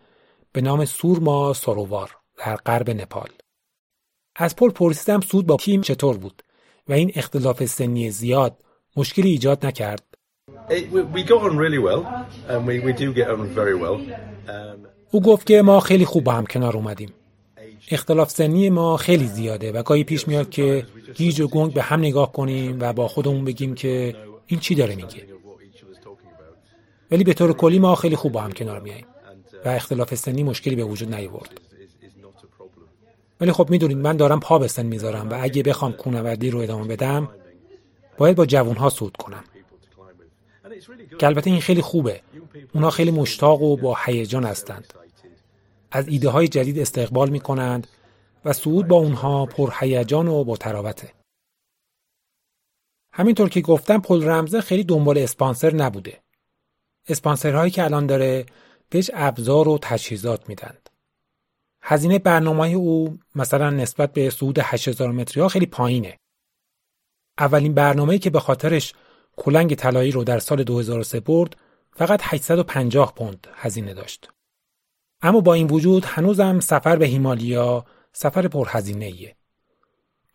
به 0.51 0.61
نام 0.61 0.85
سورما 0.85 1.53
سارووار 1.53 2.17
در 2.37 2.55
غرب 2.55 2.89
نپال. 2.89 3.29
از 4.35 4.55
پل 4.55 4.69
پرسیدم 4.69 5.21
سود 5.21 5.45
با 5.45 5.57
تیم 5.57 5.81
چطور 5.81 6.17
بود 6.17 6.43
و 6.87 6.93
این 6.93 7.11
اختلاف 7.15 7.65
سنی 7.65 8.11
زیاد 8.11 8.63
مشکلی 8.95 9.29
ایجاد 9.29 9.65
نکرد. 9.65 10.08
او 15.11 15.21
گفت 15.21 15.47
که 15.47 15.61
ما 15.61 15.79
خیلی 15.79 16.05
خوب 16.05 16.23
با 16.23 16.31
هم 16.31 16.45
کنار 16.45 16.77
اومدیم. 16.77 17.09
اختلاف 17.91 18.29
سنی 18.29 18.69
ما 18.69 18.97
خیلی 18.97 19.27
زیاده 19.27 19.71
و 19.71 19.83
گاهی 19.83 20.03
پیش 20.03 20.27
میاد 20.27 20.49
که 20.49 20.85
گیج 21.13 21.41
و 21.41 21.47
گنگ 21.47 21.73
به 21.73 21.81
هم 21.81 21.99
نگاه 21.99 22.31
کنیم 22.31 22.77
و 22.79 22.93
با 22.93 23.07
خودمون 23.07 23.45
بگیم 23.45 23.75
که 23.75 24.15
این 24.47 24.59
چی 24.59 24.75
داره 24.75 24.95
میگه. 24.95 25.25
ولی 27.11 27.23
به 27.23 27.33
طور 27.33 27.53
کلی 27.53 27.79
ما 27.79 27.95
خیلی 27.95 28.15
خوب 28.15 28.31
با 28.31 28.41
هم 28.41 28.51
کنار 28.51 28.79
میاییم 28.79 29.05
و 29.65 29.69
اختلاف 29.69 30.15
سنی 30.15 30.43
مشکلی 30.43 30.75
به 30.75 30.83
وجود 30.83 31.15
نیاورد. 31.15 31.61
ولی 33.41 33.51
خب 33.51 33.69
می‌دونید 33.69 33.97
من 33.97 34.17
دارم 34.17 34.39
پا 34.39 34.59
به 34.59 34.67
سن 34.67 34.85
می‌ذارم 34.85 35.29
و 35.29 35.37
اگه 35.41 35.63
بخوام 35.63 35.91
کوهنوردی 35.91 36.49
رو 36.49 36.59
ادامه 36.59 36.87
بدم 36.87 37.29
باید 38.17 38.35
با 38.35 38.45
جوانها 38.45 38.89
سود 38.89 39.17
کنم. 39.17 39.43
که 41.19 41.25
البته 41.25 41.49
این 41.49 41.61
خیلی 41.61 41.81
خوبه 41.81 42.21
اونا 42.73 42.89
خیلی 42.89 43.11
مشتاق 43.11 43.61
و 43.61 43.77
با 43.77 43.97
هیجان 44.05 44.43
هستند 44.43 44.93
از 45.91 46.07
ایده 46.07 46.29
های 46.29 46.47
جدید 46.47 46.79
استقبال 46.79 47.29
می 47.29 47.39
کنند 47.39 47.87
و 48.45 48.53
صعود 48.53 48.87
با 48.87 48.95
اونها 48.95 49.45
پرهیجان 49.45 50.27
و 50.27 50.43
با 50.43 50.57
تراوته. 50.57 51.13
همینطور 53.13 53.49
که 53.49 53.61
گفتم 53.61 54.01
پل 54.01 54.23
رمزه 54.23 54.61
خیلی 54.61 54.83
دنبال 54.83 55.17
اسپانسر 55.17 55.73
نبوده. 55.73 56.19
اسپانسرهایی 57.07 57.71
که 57.71 57.83
الان 57.83 58.05
داره 58.05 58.45
بهش 58.89 59.11
ابزار 59.13 59.67
و 59.67 59.79
تجهیزات 59.81 60.49
میدند. 60.49 60.89
هزینه 61.81 62.19
برنامه 62.19 62.69
او 62.69 63.19
مثلا 63.35 63.69
نسبت 63.69 64.13
به 64.13 64.29
صعود 64.29 64.59
8000 64.59 65.11
متری 65.11 65.41
ها 65.41 65.47
خیلی 65.47 65.65
پایینه. 65.65 66.17
اولین 67.39 67.73
برنامه‌ای 67.73 68.19
که 68.19 68.29
به 68.29 68.39
خاطرش 68.39 68.93
کلنگ 69.39 69.75
طلایی 69.75 70.11
رو 70.11 70.23
در 70.23 70.39
سال 70.39 70.63
2003 70.63 71.19
برد 71.19 71.55
فقط 71.95 72.19
850 72.23 73.13
پوند 73.15 73.47
هزینه 73.53 73.93
داشت. 73.93 74.29
اما 75.21 75.41
با 75.41 75.53
این 75.53 75.67
وجود 75.67 76.05
هنوزم 76.05 76.59
سفر 76.59 76.95
به 76.95 77.05
هیمالیا 77.05 77.85
سفر 78.13 78.47
پرهزینه 78.47 79.05
ایه. 79.05 79.35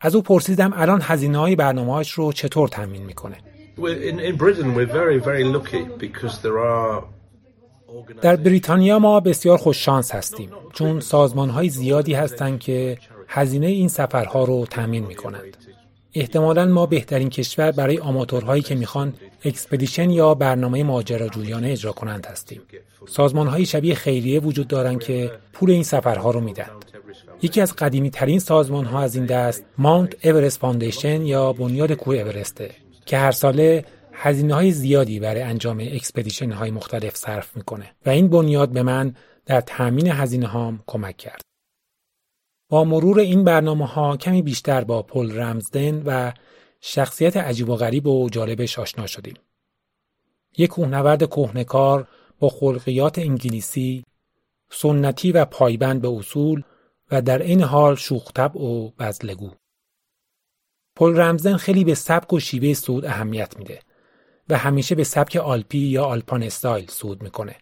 از 0.00 0.14
او 0.14 0.22
پرسیدم 0.22 0.72
الان 0.76 1.00
هزینه 1.02 1.38
های 1.38 1.56
برنامه 1.56 2.02
رو 2.14 2.32
چطور 2.32 2.68
تمین 2.68 3.02
می‌کنه. 3.02 3.36
در 8.22 8.36
بریتانیا 8.36 8.98
ما 8.98 9.20
بسیار 9.20 9.58
خوش 9.58 9.84
شانس 9.84 10.14
هستیم 10.14 10.50
چون 10.72 11.00
سازمان 11.00 11.50
های 11.50 11.68
زیادی 11.68 12.14
هستند 12.14 12.60
که 12.60 12.98
هزینه 13.28 13.66
این 13.66 13.88
سفرها 13.88 14.44
رو 14.44 14.66
تامین 14.66 15.06
می 15.06 15.14
کنند. 15.14 15.56
احتمالا 16.14 16.64
ما 16.64 16.86
بهترین 16.86 17.30
کشور 17.30 17.70
برای 17.70 17.98
آماتورهایی 17.98 18.62
که 18.62 18.74
می‌خوان 18.74 19.14
expedition 19.44 20.10
یا 20.10 20.34
برنامه 20.34 20.82
ماجراجویانه 20.82 21.68
اجرا 21.68 21.92
کنند 21.92 22.26
هستیم. 22.26 22.62
سازمان 23.08 23.46
های 23.46 23.66
شبیه 23.66 23.94
خیریه 23.94 24.40
وجود 24.40 24.68
دارند 24.68 25.00
که 25.00 25.32
پول 25.52 25.70
این 25.70 25.82
سفرها 25.82 26.30
رو 26.30 26.40
میدند. 26.40 26.84
یکی 27.42 27.60
از 27.60 27.76
قدیمی 27.76 28.10
ترین 28.10 28.38
سازمان 28.38 28.84
ها 28.84 29.00
از 29.00 29.16
این 29.16 29.26
دست 29.26 29.64
Mount 29.78 30.26
Everest 30.26 30.58
Foundation 30.58 31.22
یا 31.22 31.52
بنیاد 31.52 31.92
کوه 31.92 32.16
اورسته 32.16 32.70
که 33.06 33.18
هر 33.18 33.32
ساله 33.32 33.84
هزینه 34.12 34.54
های 34.54 34.70
زیادی 34.70 35.20
برای 35.20 35.42
انجام 35.42 35.78
expedition 35.80 36.52
های 36.52 36.70
مختلف 36.70 37.16
صرف 37.16 37.56
می‌کنه 37.56 37.90
و 38.06 38.10
این 38.10 38.28
بنیاد 38.28 38.68
به 38.68 38.82
من 38.82 39.14
در 39.46 39.60
تامین 39.60 40.06
هزینه 40.06 40.46
هام 40.46 40.82
کمک 40.86 41.16
کرد. 41.16 41.53
مرور 42.82 43.18
این 43.18 43.44
برنامه 43.44 43.86
ها 43.86 44.16
کمی 44.16 44.42
بیشتر 44.42 44.84
با 44.84 45.02
پل 45.02 45.38
رمزدن 45.38 46.02
و 46.06 46.32
شخصیت 46.80 47.36
عجیب 47.36 47.68
و 47.68 47.76
غریب 47.76 48.06
و 48.06 48.28
جالبش 48.28 48.78
آشنا 48.78 49.06
شدیم. 49.06 49.34
یک 50.58 50.70
کوهنورد 50.70 51.30
کهنکار 51.30 52.08
با 52.38 52.48
خلقیات 52.48 53.18
انگلیسی، 53.18 54.04
سنتی 54.70 55.32
و 55.32 55.44
پایبند 55.44 56.02
به 56.02 56.08
اصول 56.08 56.62
و 57.10 57.22
در 57.22 57.42
این 57.42 57.62
حال 57.62 57.94
شوختب 57.94 58.56
و 58.56 58.90
بزلگو. 58.90 59.50
پل 60.96 61.20
رمزن 61.20 61.56
خیلی 61.56 61.84
به 61.84 61.94
سبک 61.94 62.32
و 62.32 62.40
شیوه 62.40 62.74
سود 62.74 63.04
اهمیت 63.04 63.58
میده 63.58 63.80
و 64.48 64.58
همیشه 64.58 64.94
به 64.94 65.04
سبک 65.04 65.36
آلپی 65.36 65.78
یا 65.78 66.04
آلپان 66.04 66.42
استایل 66.42 66.86
سود 66.86 67.22
می‌کنه 67.22 67.56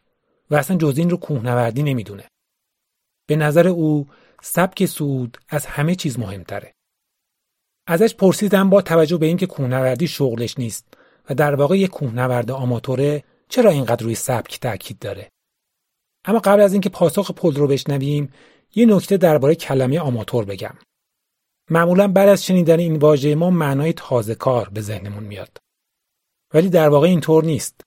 و 0.51 0.55
اصلا 0.55 0.77
جز 0.77 0.99
این 0.99 1.11
رو 1.11 1.17
کوهنوردی 1.17 1.83
نمی‌دونه. 1.83 2.25
به 3.27 3.37
نظر 3.37 3.69
او 3.69 4.09
سبک 4.43 4.87
سود 4.87 5.39
از 5.49 5.67
همه 5.67 5.95
چیز 5.95 6.19
مهمتره. 6.19 6.75
ازش 7.87 8.15
پرسیدم 8.15 8.71
با 8.71 8.83
توجه 8.83 9.17
به 9.17 9.27
اینکه 9.27 9.47
کوهنوردی 9.47 10.09
شغلش 10.09 10.59
نیست 10.59 10.95
و 11.31 11.35
در 11.35 11.55
واقع 11.55 11.79
یک 11.79 11.91
کوهنورد 11.91 12.51
آماتوره 12.51 13.25
چرا 13.49 13.71
اینقدر 13.71 14.05
روی 14.05 14.15
سبک 14.15 14.61
تاکید 14.61 14.99
داره. 14.99 15.31
اما 16.25 16.39
قبل 16.39 16.61
از 16.61 16.73
اینکه 16.73 16.89
پاسخ 16.89 17.31
پل 17.31 17.55
رو 17.55 17.67
بشنویم 17.67 18.33
یه 18.75 18.87
نکته 18.87 19.17
درباره 19.17 19.55
کلمه 19.55 20.01
آماتور 20.01 20.45
بگم. 20.45 20.75
معمولا 21.71 22.09
بعد 22.09 22.29
از 22.29 22.45
شنیدن 22.45 22.79
این 22.79 22.97
واژه 22.97 23.35
ما 23.35 23.51
معنای 23.51 23.93
تازه 23.93 24.35
کار 24.35 24.69
به 24.69 24.81
ذهنمون 24.81 25.25
میاد. 25.25 25.59
ولی 26.55 26.69
در 26.69 26.89
واقع 26.89 27.07
اینطور 27.07 27.45
نیست. 27.45 27.81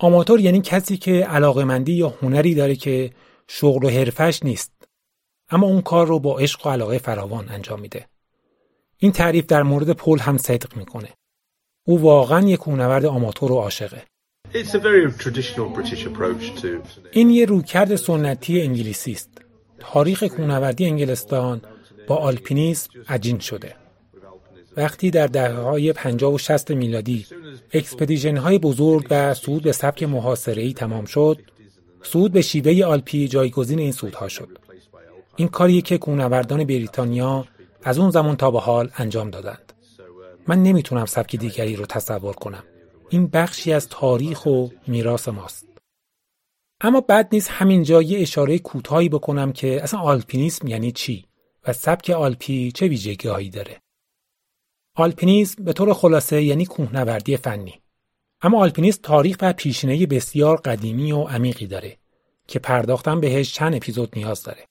آماتور 0.00 0.40
یعنی 0.40 0.60
کسی 0.60 0.96
که 0.96 1.12
علاقمندی 1.12 1.92
یا 1.92 2.08
هنری 2.08 2.54
داره 2.54 2.76
که 2.76 3.10
شغل 3.48 3.84
و 3.86 3.90
حرفش 3.90 4.42
نیست. 4.42 4.73
اما 5.54 5.66
اون 5.66 5.80
کار 5.80 6.06
رو 6.06 6.18
با 6.18 6.38
عشق 6.38 6.66
و 6.66 6.70
علاقه 6.70 6.98
فراوان 6.98 7.48
انجام 7.48 7.80
میده. 7.80 8.06
این 8.98 9.12
تعریف 9.12 9.46
در 9.46 9.62
مورد 9.62 9.90
پل 9.90 10.18
هم 10.18 10.36
صدق 10.36 10.76
می‌کنه. 10.76 11.08
او 11.86 12.00
واقعا 12.00 12.48
یک 12.48 12.58
کوهنورد 12.58 13.04
آماتور 13.04 13.52
و 13.52 13.56
عاشقه. 13.56 14.02
این 17.12 17.30
یه 17.30 17.44
رویکرد 17.46 17.96
سنتی 17.96 18.60
انگلیسی 18.62 19.12
است. 19.12 19.30
تاریخ 19.78 20.22
کوهنوردی 20.22 20.84
انگلستان 20.84 21.60
با 22.06 22.16
آلپینیسم 22.16 22.90
عجین 23.08 23.38
شده. 23.38 23.76
وقتی 24.76 25.10
در 25.10 25.26
دهه 25.26 25.54
های 25.54 25.92
50 25.92 26.32
و 26.32 26.38
60 26.38 26.70
میلادی 26.70 27.26
expedition 27.72 28.36
های 28.36 28.58
بزرگ 28.58 29.06
و 29.10 29.34
صعود 29.34 29.62
به 29.62 29.72
سبک 29.72 30.02
محاصره 30.02 30.72
تمام 30.72 31.04
شد، 31.04 31.40
صعود 32.02 32.32
به 32.32 32.42
شیوه 32.42 32.84
آلپی 32.84 33.28
جایگزین 33.28 33.78
این 33.78 33.92
صعودها 33.92 34.28
شد. 34.28 34.63
این 35.36 35.48
کاریه 35.48 35.80
که 35.80 35.98
کوهنوردان 35.98 36.64
بریتانیا 36.64 37.44
از 37.82 37.98
اون 37.98 38.10
زمان 38.10 38.36
تا 38.36 38.50
به 38.50 38.60
حال 38.60 38.90
انجام 38.96 39.30
دادند. 39.30 39.72
من 40.46 40.62
نمی‌تونم 40.62 41.06
سبک 41.06 41.36
دیگری 41.36 41.76
رو 41.76 41.86
تصور 41.86 42.34
کنم. 42.34 42.64
این 43.10 43.26
بخشی 43.26 43.72
از 43.72 43.88
تاریخ 43.88 44.46
و 44.46 44.68
میراث 44.86 45.28
ماست. 45.28 45.68
اما 46.80 47.00
بد 47.00 47.28
نیست 47.32 47.50
همینجا 47.50 48.02
یه 48.02 48.20
اشاره 48.20 48.58
کوتاهی 48.58 49.08
بکنم 49.08 49.52
که 49.52 49.82
اصلا 49.82 50.00
آلپینیسم 50.00 50.68
یعنی 50.68 50.92
چی 50.92 51.24
و 51.66 51.72
سبک 51.72 52.10
آلپی 52.10 52.72
چه 52.72 52.88
ویژگیهایی 52.88 53.50
داره. 53.50 53.80
آلپینیسم 54.96 55.64
به 55.64 55.72
طور 55.72 55.94
خلاصه 55.94 56.42
یعنی 56.42 56.66
کوهنوردی 56.66 57.36
فنی. 57.36 57.80
اما 58.42 58.60
آلپینیسم 58.60 59.00
تاریخ 59.02 59.36
و 59.40 59.52
پیشینه 59.52 60.06
بسیار 60.06 60.56
قدیمی 60.56 61.12
و 61.12 61.22
عمیقی 61.22 61.66
داره 61.66 61.96
که 62.48 62.58
پرداختن 62.58 63.20
بهش 63.20 63.54
چند 63.54 63.74
اپیزود 63.74 64.12
نیاز 64.16 64.42
داره. 64.42 64.66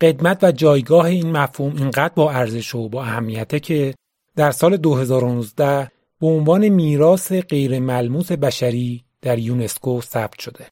قدمت 0.00 0.44
و 0.44 0.52
جایگاه 0.52 1.04
این 1.04 1.32
مفهوم 1.32 1.76
اینقدر 1.76 2.14
با 2.14 2.30
ارزش 2.30 2.74
و 2.74 2.88
با 2.88 3.02
اهمیته 3.02 3.60
که 3.60 3.94
در 4.36 4.50
سال 4.50 4.76
2019 4.76 5.90
به 6.20 6.26
عنوان 6.26 6.68
میراث 6.68 7.32
غیر 7.32 7.78
ملموس 7.78 8.32
بشری 8.32 9.04
در 9.22 9.38
یونسکو 9.38 10.00
ثبت 10.00 10.40
شده 10.40 10.66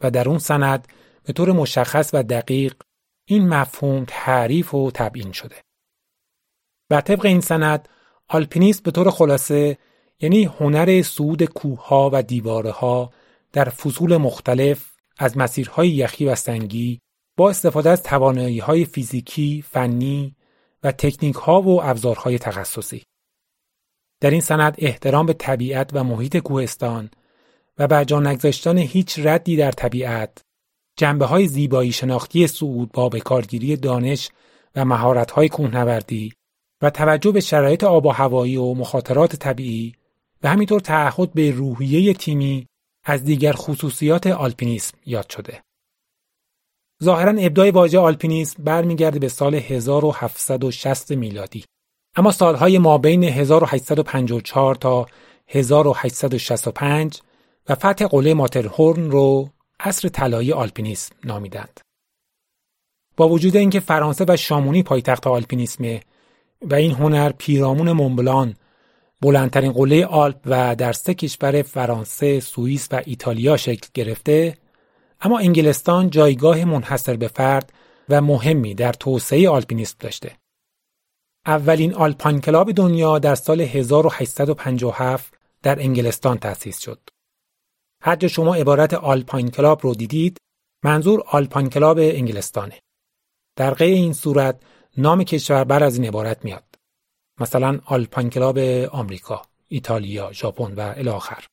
و 0.00 0.10
در 0.10 0.28
اون 0.28 0.38
سند 0.38 0.88
به 1.24 1.32
طور 1.32 1.52
مشخص 1.52 2.10
و 2.12 2.22
دقیق 2.22 2.74
این 3.24 3.48
مفهوم 3.48 4.04
تعریف 4.08 4.74
و 4.74 4.90
تبیین 4.94 5.32
شده. 5.32 5.56
بر 6.88 7.00
طبق 7.00 7.26
این 7.26 7.40
سند 7.40 7.88
آلپینیست 8.28 8.82
به 8.82 8.90
طور 8.90 9.10
خلاصه 9.10 9.78
یعنی 10.20 10.44
هنر 10.44 11.02
صعود 11.02 11.44
کوهها 11.44 12.10
و 12.12 12.22
دیوارها 12.22 13.12
در 13.52 13.64
فصول 13.64 14.16
مختلف 14.16 14.92
از 15.18 15.38
مسیرهای 15.38 15.88
یخی 15.88 16.24
و 16.24 16.34
سنگی 16.34 17.00
با 17.36 17.50
استفاده 17.50 17.90
از 17.90 18.02
توانایی 18.02 18.58
های 18.58 18.84
فیزیکی، 18.84 19.64
فنی 19.70 20.36
و 20.82 20.92
تکنیک 20.92 21.34
ها 21.36 21.62
و 21.62 21.82
ابزارهای 21.82 22.38
تخصصی. 22.38 23.02
در 24.20 24.30
این 24.30 24.40
سند 24.40 24.74
احترام 24.78 25.26
به 25.26 25.32
طبیعت 25.32 25.90
و 25.92 26.04
محیط 26.04 26.36
کوهستان 26.36 27.10
و 27.78 27.86
بر 27.86 28.04
جا 28.04 28.20
نگذاشتن 28.20 28.78
هیچ 28.78 29.18
ردی 29.18 29.56
در 29.56 29.72
طبیعت 29.72 30.42
جنبه 30.96 31.26
های 31.26 31.46
زیبایی 31.46 31.92
شناختی 31.92 32.46
سعود 32.46 32.92
با 32.92 33.08
بکارگیری 33.08 33.76
دانش 33.76 34.30
و 34.76 34.84
مهارت 34.84 35.30
های 35.30 35.48
کوهنوردی 35.48 36.32
و 36.82 36.90
توجه 36.90 37.32
به 37.32 37.40
شرایط 37.40 37.84
آب 37.84 38.06
و 38.06 38.10
هوایی 38.10 38.56
و 38.56 38.74
مخاطرات 38.74 39.36
طبیعی 39.36 39.94
و 40.42 40.48
همینطور 40.48 40.80
تعهد 40.80 41.32
به 41.32 41.50
روحیه 41.50 42.14
تیمی 42.14 42.66
از 43.04 43.24
دیگر 43.24 43.52
خصوصیات 43.52 44.26
آلپینیسم 44.26 44.98
یاد 45.06 45.30
شده. 45.30 45.62
ظاهرا 47.02 47.34
ابداع 47.38 47.70
واژه 47.70 47.98
آلپینیسم 47.98 48.62
برمیگرده 48.64 49.18
به 49.18 49.28
سال 49.28 49.54
1760 49.54 51.10
میلادی 51.10 51.64
اما 52.16 52.30
سالهای 52.30 52.78
ما 52.78 52.98
بین 52.98 53.24
1854 53.24 54.74
تا 54.74 55.06
1865 55.48 57.20
و 57.68 57.74
فتح 57.74 58.06
قله 58.06 58.34
ماترهورن 58.34 59.10
رو 59.10 59.48
عصر 59.80 60.08
طلایی 60.08 60.52
آلپینیسم 60.52 61.14
نامیدند. 61.24 61.80
با 63.16 63.28
وجود 63.28 63.56
اینکه 63.56 63.80
فرانسه 63.80 64.24
و 64.28 64.36
شامونی 64.36 64.82
پایتخت 64.82 65.26
آلپینیسمه 65.26 66.00
و 66.62 66.74
این 66.74 66.90
هنر 66.90 67.32
پیرامون 67.32 67.92
مونبلان 67.92 68.54
بلندترین 69.20 69.72
قله 69.72 70.06
آلپ 70.06 70.36
و 70.46 70.76
در 70.76 70.92
سه 70.92 71.14
کشور 71.14 71.62
فرانسه، 71.62 72.40
سوئیس 72.40 72.88
و 72.92 73.02
ایتالیا 73.06 73.56
شکل 73.56 73.88
گرفته 73.94 74.56
اما 75.24 75.38
انگلستان 75.38 76.10
جایگاه 76.10 76.64
منحصر 76.64 77.16
به 77.16 77.28
فرد 77.28 77.72
و 78.08 78.20
مهمی 78.20 78.74
در 78.74 78.92
توسعه 78.92 79.48
آلپینیسم 79.48 79.96
داشته. 80.00 80.36
اولین 81.46 81.94
Alpine 81.94 82.40
Club 82.40 82.72
دنیا 82.72 83.18
در 83.18 83.34
سال 83.34 83.60
1857 83.60 85.34
در 85.62 85.80
انگلستان 85.80 86.38
تأسیس 86.38 86.78
شد. 86.78 87.00
هر 88.02 88.16
جا 88.16 88.28
شما 88.28 88.54
عبارت 88.54 88.94
Alpine 88.94 89.50
Club 89.50 89.80
رو 89.82 89.94
دیدید، 89.94 90.38
منظور 90.84 91.24
Alpine 91.26 91.68
Club 91.68 91.98
انگلستانه. 91.98 92.80
در 93.56 93.74
غیر 93.74 93.94
این 93.94 94.12
صورت 94.12 94.62
نام 94.96 95.24
کشور 95.24 95.64
بعد 95.64 95.84
از 95.84 95.96
این 95.96 96.04
عبارت 96.04 96.44
میاد. 96.44 96.64
مثلا 97.40 97.80
Alpine 97.84 98.30
Club 98.30 98.58
آمریکا، 98.92 99.42
ایتالیا، 99.68 100.32
ژاپن 100.32 100.74
و 100.74 100.94
الی 100.96 101.10
آخر. 101.10 101.46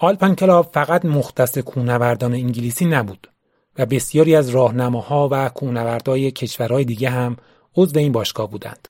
Alpine 0.00 0.34
Club 0.34 0.70
فقط 0.72 1.04
مختص 1.04 1.58
کوهنوردان 1.58 2.34
انگلیسی 2.34 2.84
نبود 2.84 3.30
و 3.78 3.86
بسیاری 3.86 4.36
از 4.36 4.48
راهنماها 4.48 5.28
و 5.32 5.48
کوهنوردای 5.48 6.30
کشورهای 6.30 6.84
دیگه 6.84 7.10
هم 7.10 7.36
عضو 7.76 7.98
این 7.98 8.12
باشگاه 8.12 8.50
بودند. 8.50 8.88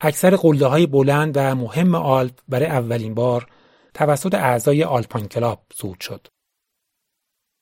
اکثر 0.00 0.36
قله 0.36 0.66
های 0.66 0.86
بلند 0.86 1.36
و 1.36 1.54
مهم 1.54 1.94
آلپ 1.94 2.38
برای 2.48 2.66
اولین 2.66 3.14
بار 3.14 3.46
توسط 3.94 4.34
اعضای 4.34 4.84
Alpine 4.84 5.28
Club 5.28 5.62
صعود 5.74 6.00
شد. 6.00 6.26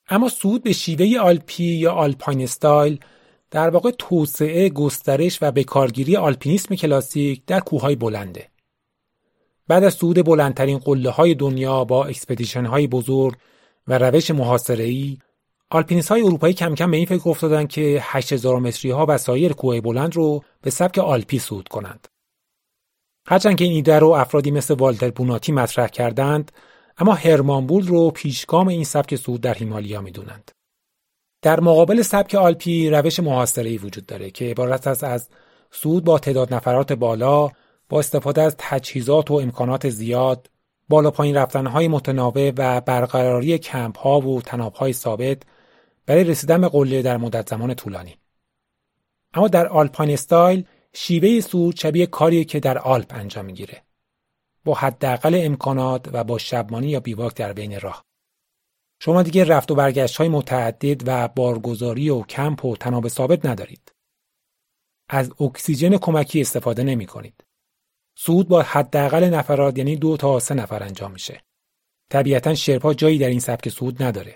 اما 0.09 0.29
صعود 0.29 0.63
به 0.63 0.73
شیوه 0.73 1.19
آلپی 1.21 1.65
یا 1.65 1.93
alpine 1.93 2.43
style 2.43 3.01
در 3.51 3.71
واقع 3.71 3.91
توسعه، 3.91 4.69
گسترش 4.69 5.39
و 5.43 5.53
بکارگیری 5.53 6.17
آلپینیسم 6.17 6.75
کلاسیک 6.75 7.45
در 7.47 7.61
کوههای 7.61 7.97
بلنده. 7.97 8.49
بعد 9.69 9.85
از 9.85 9.95
صعود 9.95 10.25
بلندترین 10.25 10.79
قله 10.79 11.11
های 11.11 11.35
دنیا 11.35 11.85
با 11.85 12.05
expedition 12.05 12.65
های 12.65 12.87
بزرگ 12.87 13.35
و 13.89 13.99
روش 13.99 14.31
محاصره 14.31 14.85
ای 14.85 15.19
آلپینیست 15.71 16.09
های 16.09 16.23
اروپایی 16.23 16.55
کم 16.55 16.75
کم 16.75 16.91
به 16.91 16.97
این 16.97 17.07
فکر 17.07 17.29
افتادن 17.29 17.67
که 17.67 17.99
8000 18.03 18.61
متری 18.61 18.91
ها 18.91 19.07
و 19.09 19.19
سایر 19.19 19.53
کوه 19.53 19.81
بلند 19.81 20.17
رو 20.17 20.43
به 20.63 20.71
سبک 20.71 20.99
آلپی 20.99 21.39
صعود 21.39 21.69
کنند. 21.69 22.09
هرچند 23.27 23.57
که 23.57 23.65
این 23.65 23.73
ایده 23.73 23.99
رو 23.99 24.09
افرادی 24.09 24.51
مثل 24.51 24.75
والتر 24.75 25.11
بوناتی 25.11 25.53
مطرح 25.53 25.87
کردند 25.87 26.53
اما 26.99 27.15
هرمان 27.15 27.67
بول 27.67 27.87
رو 27.87 28.11
پیشگام 28.11 28.69
این 28.69 28.85
سبک 28.85 29.17
صعود 29.17 29.41
در 29.41 29.55
هیمالیا 29.55 30.01
می‌دونند. 30.01 30.51
در 31.43 31.61
مقابل 31.61 32.03
سبک 32.03 32.35
آلپی 32.35 32.91
روش 32.91 33.21
محاصره 33.21 33.79
وجود 33.79 34.07
داره 34.07 34.31
که 34.31 34.45
عبارت 34.45 34.87
است 34.87 35.05
از 35.05 35.29
صعود 35.71 36.05
با 36.05 36.19
تعداد 36.19 36.55
نفرات 36.55 36.93
بالا 36.93 37.51
با 37.89 37.99
استفاده 37.99 38.43
از 38.43 38.55
تجهیزات 38.59 39.31
و 39.31 39.35
امکانات 39.35 39.89
زیاد 39.89 40.51
بالا 40.89 41.11
پایین 41.11 41.37
رفتنهای 41.37 41.89
متناوب 41.89 42.55
و 42.57 42.81
برقراری 42.81 43.59
کمپ 43.59 43.99
ها 43.99 44.21
و 44.21 44.43
طناب 44.43 44.75
های 44.75 44.93
ثابت 44.93 45.43
برای 46.07 46.25
رسیدن 46.25 46.61
به 46.61 46.69
قله 46.69 47.03
در 47.03 47.17
مدت 47.17 47.49
زمان 47.49 47.75
طولانی. 47.75 48.17
اما 49.35 49.49
در 49.49 49.67
alpine 49.67 50.11
style 50.11 50.65
شیوه 50.93 51.41
صعود 51.41 51.77
شبیه 51.77 52.07
کاریه 52.07 52.45
که 52.45 52.61
در 52.61 52.79
آلپ 52.79 53.15
انجام 53.15 53.45
می‌گیره. 53.45 53.83
با 54.65 54.75
حداقل 54.75 55.41
امکانات 55.43 56.09
و 56.13 56.25
با 56.25 56.39
شبمانی 56.39 56.89
یا 56.89 57.01
بیواک 57.01 57.35
در 57.35 57.53
بین 57.53 57.81
راه. 57.81 58.05
شما 59.01 59.23
دیگه 59.23 59.45
رفت 59.45 59.71
و 59.71 59.75
برگشت 59.75 60.17
های 60.17 60.29
متعدد 60.29 61.03
و 61.07 61.29
بارگذاری 61.29 62.11
و 62.11 62.23
کمپ 62.23 62.65
و 62.65 62.77
طناب 62.77 63.09
ثابت 63.09 63.47
ندارید. 63.47 63.93
از 65.09 65.33
اکسیژن 65.41 65.97
کمکی 65.97 66.41
استفاده 66.41 66.83
نمی 66.83 67.07
کنید. 67.07 67.45
صعود 68.21 68.49
با 68.49 68.63
حداقل 68.63 69.25
نفرات 69.25 69.79
یعنی 69.79 69.97
دو 69.97 70.17
تا 70.17 70.39
سه 70.39 70.55
نفر 70.55 70.83
انجام 70.83 71.13
میشه. 71.13 71.43
طبیعتا 72.11 72.55
شرپا 72.55 72.95
جایی 72.95 73.19
در 73.19 73.29
این 73.29 73.41
سبک 73.41 73.69
صعود 73.69 74.03
نداره. 74.03 74.35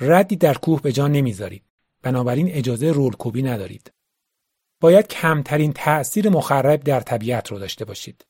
ردی 0.00 0.36
در 0.36 0.54
کوه 0.54 0.82
به 0.82 0.92
جا 0.92 1.08
نمی‌ذارید. 1.08 1.64
بنابراین 2.02 2.50
اجازه 2.50 2.92
رولکوبی 2.92 3.42
ندارید. 3.42 3.92
باید 4.80 5.08
کمترین 5.08 5.72
تأثیر 5.72 6.28
مخرب 6.28 6.84
در 6.84 7.00
طبیعت 7.00 7.48
رو 7.48 7.58
داشته 7.58 7.84
باشید. 7.84 8.26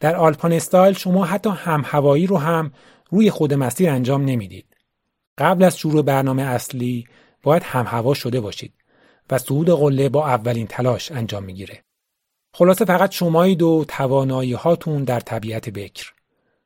در 0.00 0.16
آلپان 0.16 0.52
استایل 0.52 0.94
شما 0.94 1.24
حتی 1.24 1.50
هم 1.50 1.82
هوایی 1.86 2.26
رو 2.26 2.38
هم 2.38 2.72
روی 3.10 3.30
خود 3.30 3.54
مسیر 3.54 3.90
انجام 3.90 4.24
نمی‌دید. 4.24 4.76
قبل 5.38 5.64
از 5.64 5.78
شروع 5.78 6.02
برنامه 6.02 6.42
اصلی 6.42 7.06
باید 7.42 7.62
هم 7.62 7.86
هوا 7.86 8.14
شده 8.14 8.40
باشید 8.40 8.74
و 9.30 9.38
صعود 9.38 9.70
قله 9.70 10.08
با 10.08 10.26
اولین 10.26 10.66
تلاش 10.66 11.12
انجام 11.12 11.44
می‌گیره. 11.44 11.85
خلاصه 12.58 12.84
فقط 12.84 13.10
شمایید 13.10 13.62
و 13.62 13.84
توانایی 13.88 14.52
هاتون 14.52 15.04
در 15.04 15.20
طبیعت 15.20 15.70
بکر 15.70 16.12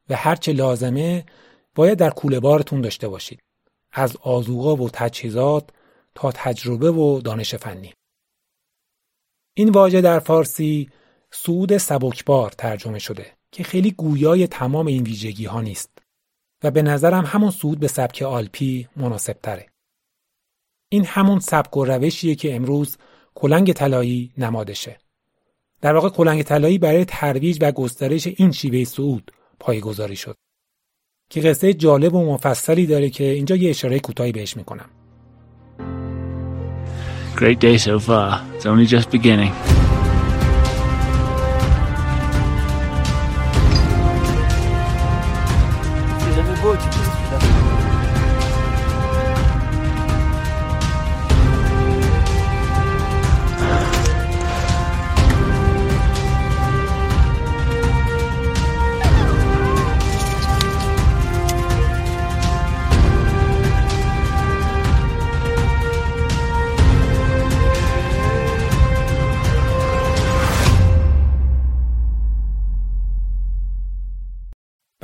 و 0.08 0.16
هرچه 0.16 0.52
لازمه 0.52 1.26
باید 1.74 1.98
در 1.98 2.10
کوله 2.10 2.40
بارتون 2.40 2.80
داشته 2.80 3.08
باشید. 3.08 3.40
از 3.92 4.16
آزوقا 4.16 4.76
و 4.76 4.90
تجهیزات 4.90 5.70
تا 6.14 6.32
تجربه 6.32 6.90
و 6.90 7.20
دانش 7.20 7.54
فنی. 7.54 7.92
این 9.54 9.68
واژه 9.68 10.00
در 10.00 10.18
فارسی 10.18 10.90
سعود 11.30 11.76
سبکبار 11.76 12.50
ترجمه 12.50 12.98
شده 12.98 13.26
که 13.52 13.62
خیلی 13.62 13.90
گویای 13.90 14.46
تمام 14.46 14.86
این 14.86 15.02
ویژگی 15.02 15.44
ها 15.44 15.60
نیست 15.60 15.98
و 16.64 16.70
به 16.70 16.82
نظرم 16.82 17.24
همون 17.24 17.50
سعود 17.50 17.80
به 17.80 17.88
سبک 17.88 18.22
آلپی 18.22 18.88
مناسب 18.96 19.36
تره. 19.42 19.66
این 20.88 21.04
همون 21.04 21.40
سبک 21.40 21.76
و 21.76 21.84
روشیه 21.84 22.34
که 22.34 22.54
امروز 22.54 22.96
کلنگ 23.34 23.72
طلایی 23.72 24.32
نمادشه. 24.38 24.99
در 25.80 25.94
واقع 25.94 26.08
کلنگ 26.08 26.42
طلایی 26.42 26.78
برای 26.78 27.04
ترویج 27.04 27.58
و 27.60 27.72
گسترش 27.72 28.26
این 28.36 28.52
شیوه 28.52 28.84
صعود 28.84 29.30
پایگذاری 29.60 30.16
شد. 30.16 30.36
که 31.30 31.40
قصه 31.40 31.74
جالب 31.74 32.14
و 32.14 32.32
مفصلی 32.34 32.86
داره 32.86 33.10
که 33.10 33.24
اینجا 33.24 33.56
یه 33.56 33.70
اشاره 33.70 33.98
کوتاهی 33.98 34.32
بهش 34.32 34.56
می‌کنم. 34.56 34.90
Great 37.36 37.60
day 37.60 37.78
so 37.78 37.98
far. 37.98 38.42
It's 38.56 38.66
only 38.66 38.86
just 38.86 39.10
beginning. 39.10 39.79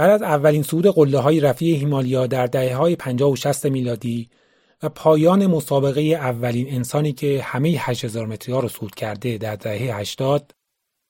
بعد 0.07 0.15
از 0.15 0.23
اولین 0.23 0.63
صعود 0.63 0.87
قله 0.87 1.19
های 1.19 1.41
رفیع 1.41 1.77
هیمالیا 1.77 2.27
در 2.27 2.47
دهه 2.47 2.77
های 2.77 2.97
50 2.97 3.31
و 3.31 3.37
60 3.37 3.67
میلادی 3.67 4.31
و 4.83 4.89
پایان 4.89 5.47
مسابقه 5.47 6.01
اولین 6.01 6.75
انسانی 6.75 7.13
که 7.13 7.43
همه 7.43 7.69
8000 7.69 8.27
متری 8.27 8.55
ها 8.55 8.61
رو 8.61 8.69
صعود 8.69 8.95
کرده 8.95 9.39
در 9.39 9.57
دهه 9.57 9.99
80 9.99 10.53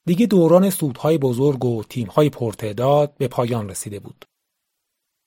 دیگه 0.07 0.27
دوران 0.27 0.71
صعودهای 0.71 1.19
بزرگ 1.19 1.65
و 1.65 1.83
تیمهای 1.83 2.31
پرتعداد 2.31 3.15
به 3.19 3.29
پایان 3.29 3.69
رسیده 3.69 3.99
بود. 3.99 4.25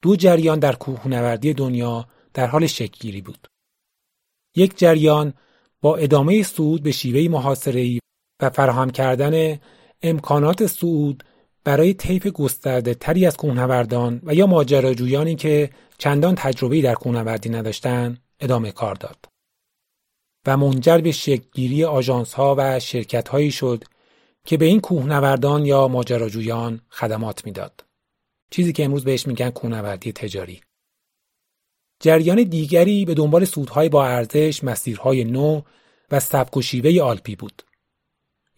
دو 0.01 0.15
جریان 0.15 0.59
در 0.59 0.75
کوهنوردی 0.75 1.53
دنیا 1.53 2.07
در 2.33 2.47
حال 2.47 2.67
شکلگیری 2.67 3.21
بود. 3.21 3.47
یک 4.55 4.77
جریان 4.77 5.33
با 5.81 5.95
ادامه 5.95 6.43
صعود 6.43 6.83
به 6.83 6.91
شیوه 6.91 7.31
محاصره‌ای 7.31 7.99
و 8.41 8.49
فراهم 8.49 8.89
کردن 8.89 9.59
امکانات 10.01 10.67
صعود 10.67 11.23
برای 11.63 11.93
طیف 11.93 12.27
گسترده 12.27 12.93
تری 12.93 13.25
از 13.25 13.37
کوهنوردان 13.37 14.21
و 14.23 14.35
یا 14.35 14.47
ماجراجویانی 14.47 15.35
که 15.35 15.69
چندان 15.97 16.35
تجربه 16.35 16.81
در 16.81 16.93
کوهنوردی 16.93 17.49
نداشتند 17.49 18.21
ادامه 18.39 18.71
کار 18.71 18.95
داد. 18.95 19.25
و 20.47 20.57
منجر 20.57 20.97
به 20.97 21.11
شکلگیری 21.11 21.83
آژانس 21.83 22.33
ها 22.33 22.55
و 22.57 22.79
شرکت 22.79 23.29
هایی 23.29 23.51
شد 23.51 23.83
که 24.45 24.57
به 24.57 24.65
این 24.65 24.79
کوهنوردان 24.79 25.65
یا 25.65 25.87
ماجراجویان 25.87 26.81
خدمات 26.89 27.45
می‌داد. 27.45 27.85
چیزی 28.51 28.73
که 28.73 28.85
امروز 28.85 29.03
بهش 29.03 29.27
میگن 29.27 29.49
کوهنوردی 29.49 30.11
تجاری. 30.11 30.61
جریان 31.99 32.43
دیگری 32.43 33.05
به 33.05 33.13
دنبال 33.13 33.45
سودهای 33.45 33.89
با 33.89 34.05
ارزش 34.05 34.63
مسیرهای 34.63 35.23
نو 35.23 35.61
و 36.11 36.19
سبک 36.19 36.57
و 36.57 36.61
شیوه 36.61 37.01
آلپی 37.01 37.35
بود. 37.35 37.63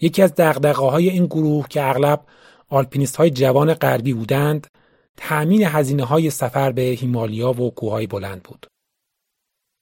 یکی 0.01 0.21
از 0.21 0.35
دقدقه 0.35 0.93
این 0.93 1.25
گروه 1.25 1.67
که 1.67 1.83
اغلب 1.83 2.25
آلپینیست 2.71 3.15
های 3.15 3.29
جوان 3.29 3.73
غربی 3.73 4.13
بودند 4.13 4.67
تأمین 5.17 5.63
هزینه 5.63 6.03
های 6.03 6.29
سفر 6.29 6.71
به 6.71 6.81
هیمالیا 6.81 7.61
و 7.61 7.71
کوههای 7.71 8.07
بلند 8.07 8.43
بود. 8.43 8.67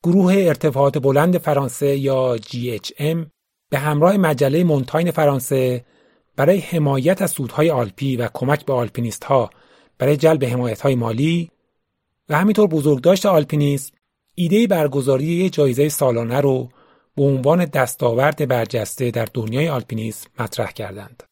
گروه 0.03 0.33
ارتفاعات 0.37 0.97
بلند 0.97 1.37
فرانسه 1.37 1.97
یا 1.97 2.37
GHM 2.37 3.17
به 3.69 3.79
همراه 3.79 4.17
مجله 4.17 4.63
مونتاین 4.63 5.11
فرانسه 5.11 5.85
برای 6.35 6.57
حمایت 6.57 7.21
از 7.21 7.31
سودهای 7.31 7.69
آلپی 7.69 8.15
و 8.15 8.29
کمک 8.33 8.65
به 8.65 8.73
آلپینیست 8.73 9.23
ها 9.23 9.49
برای 9.97 10.17
جلب 10.17 10.43
حمایت 10.43 10.81
های 10.81 10.95
مالی 10.95 11.51
و 12.29 12.37
همینطور 12.37 12.67
بزرگداشت 12.67 13.25
آلپینیست 13.25 13.93
ایده 14.35 14.67
برگزاری 14.67 15.25
یک 15.25 15.53
جایزه 15.53 15.89
سالانه 15.89 16.41
رو 16.41 16.69
به 17.15 17.23
عنوان 17.23 17.65
دستاورد 17.65 18.47
برجسته 18.47 19.11
در 19.11 19.27
دنیای 19.33 19.69
آلپینیسم 19.69 20.29
مطرح 20.39 20.71
کردند. 20.71 21.23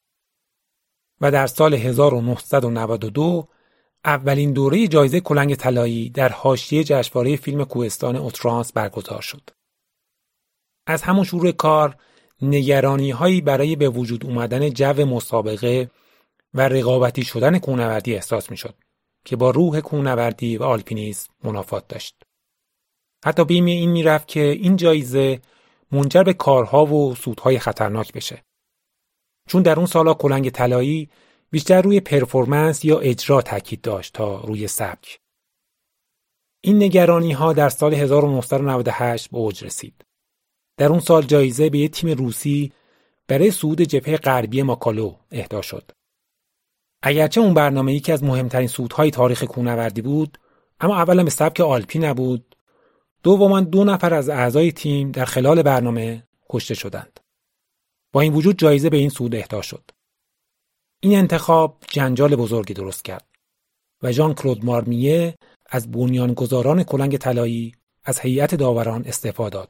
و 1.22 1.32
در 1.32 1.48
سال 1.48 1.74
1992 1.74 3.48
اولین 4.06 4.54
دوره 4.54 4.88
جایزه 4.88 5.20
کلنگ 5.20 5.56
طلایی 5.56 6.10
در 6.10 6.30
حاشیه 6.30 6.84
جشنواره 6.84 7.36
فیلم 7.36 7.64
کوهستان 7.64 8.16
اوترانس 8.16 8.74
برگزار 8.74 9.22
شد. 9.22 9.50
از 10.88 11.02
همون 11.02 11.24
شروع 11.24 11.52
کار 11.52 11.96
نگرانی 12.42 13.12
هایی 13.12 13.42
برای 13.42 13.76
به 13.76 13.90
وجود 13.90 14.26
اومدن 14.26 14.70
جو 14.70 15.06
مسابقه 15.06 15.90
و 16.54 16.62
رقابتی 16.62 17.24
شدن 17.24 17.60
کوهنوردی 17.60 18.16
احساس 18.16 18.52
می 18.52 18.58
شد 18.58 18.76
که 19.26 19.36
با 19.36 19.50
روح 19.50 19.80
کوهنوردی 19.80 20.58
و 20.58 20.64
آلپینیسم 20.64 21.34
منافات 21.44 21.88
داشت. 21.88 22.24
حتی 23.26 23.46
بیم 23.46 23.66
این 23.66 23.90
می‌رفت 23.90 24.28
که 24.28 24.40
این 24.40 24.76
جایزه 24.76 25.42
منجر 25.92 26.24
به 26.24 26.34
کارها 26.34 26.86
و 26.86 27.16
سودهای 27.16 27.60
خطرناک 27.60 28.14
بشه. 28.14 28.44
چون 29.48 29.62
در 29.62 29.78
اون 29.78 29.86
سالا 29.86 30.14
کلنگ 30.14 30.50
طلایی 30.50 31.10
بیشتر 31.52 31.82
روی 31.82 32.00
پرفورمنس 32.00 32.86
یا 32.86 33.00
اجرا 33.00 33.42
تاکید 33.42 33.82
داشت 33.82 34.14
تا 34.14 34.42
روی 34.42 34.68
سبک. 34.68 35.20
این 36.62 36.84
نگرانی 36.84 37.32
ها 37.32 37.54
در 37.54 37.70
سال 37.70 37.94
1998 37.94 39.32
به 39.32 39.38
اوج 39.38 39.64
رسید. 39.64 40.06
در 40.78 40.90
اون 40.90 41.00
سال 41.00 41.24
جایزه 41.24 41.70
به 41.70 41.78
یک 41.78 41.92
تیم 41.92 42.10
روسی 42.10 42.72
برای 43.28 43.52
صعود 43.52 43.82
جبهه 43.82 44.18
غربی 44.18 44.62
ماکالو 44.62 45.16
اهدا 45.32 45.62
شد. 45.62 45.92
اگرچه 47.02 47.42
اون 47.42 47.54
برنامه 47.54 47.94
یکی 47.94 48.12
از 48.12 48.24
مهمترین 48.24 48.68
صعودهای 48.68 49.12
تاریخ 49.12 49.44
کوهنوردی 49.44 50.02
بود، 50.02 50.38
اما 50.80 50.96
اولا 50.96 51.24
به 51.24 51.30
سبک 51.30 51.60
آلپی 51.60 52.00
نبود. 52.00 52.56
دوما 53.24 53.62
دو 53.62 53.84
نفر 53.84 54.14
از 54.14 54.30
اعضای 54.30 54.72
تیم 54.72 55.12
در 55.12 55.26
خلال 55.26 55.62
برنامه 55.62 56.24
کشته 56.50 56.74
شدند. 56.74 57.20
با 58.18 58.22
این 58.22 58.34
وجود 58.34 58.58
جایزه 58.58 58.90
به 58.90 58.98
این 58.98 59.10
سود 59.10 59.36
اهدا 59.36 59.62
شد. 59.62 59.92
این 61.00 61.18
انتخاب 61.18 61.78
جنجال 61.90 62.36
بزرگی 62.36 62.74
درست 62.74 63.06
کرد 63.06 63.28
و 64.04 64.12
ژان 64.12 64.34
کلود 64.34 64.66
مارمیه 64.66 65.36
از 65.66 65.92
بنیانگذاران 65.92 66.84
کلنگ 66.84 67.18
طلایی 67.18 67.76
از 68.04 68.20
هیئت 68.20 68.56
داوران 68.56 69.06
استعفا 69.06 69.50
داد 69.50 69.70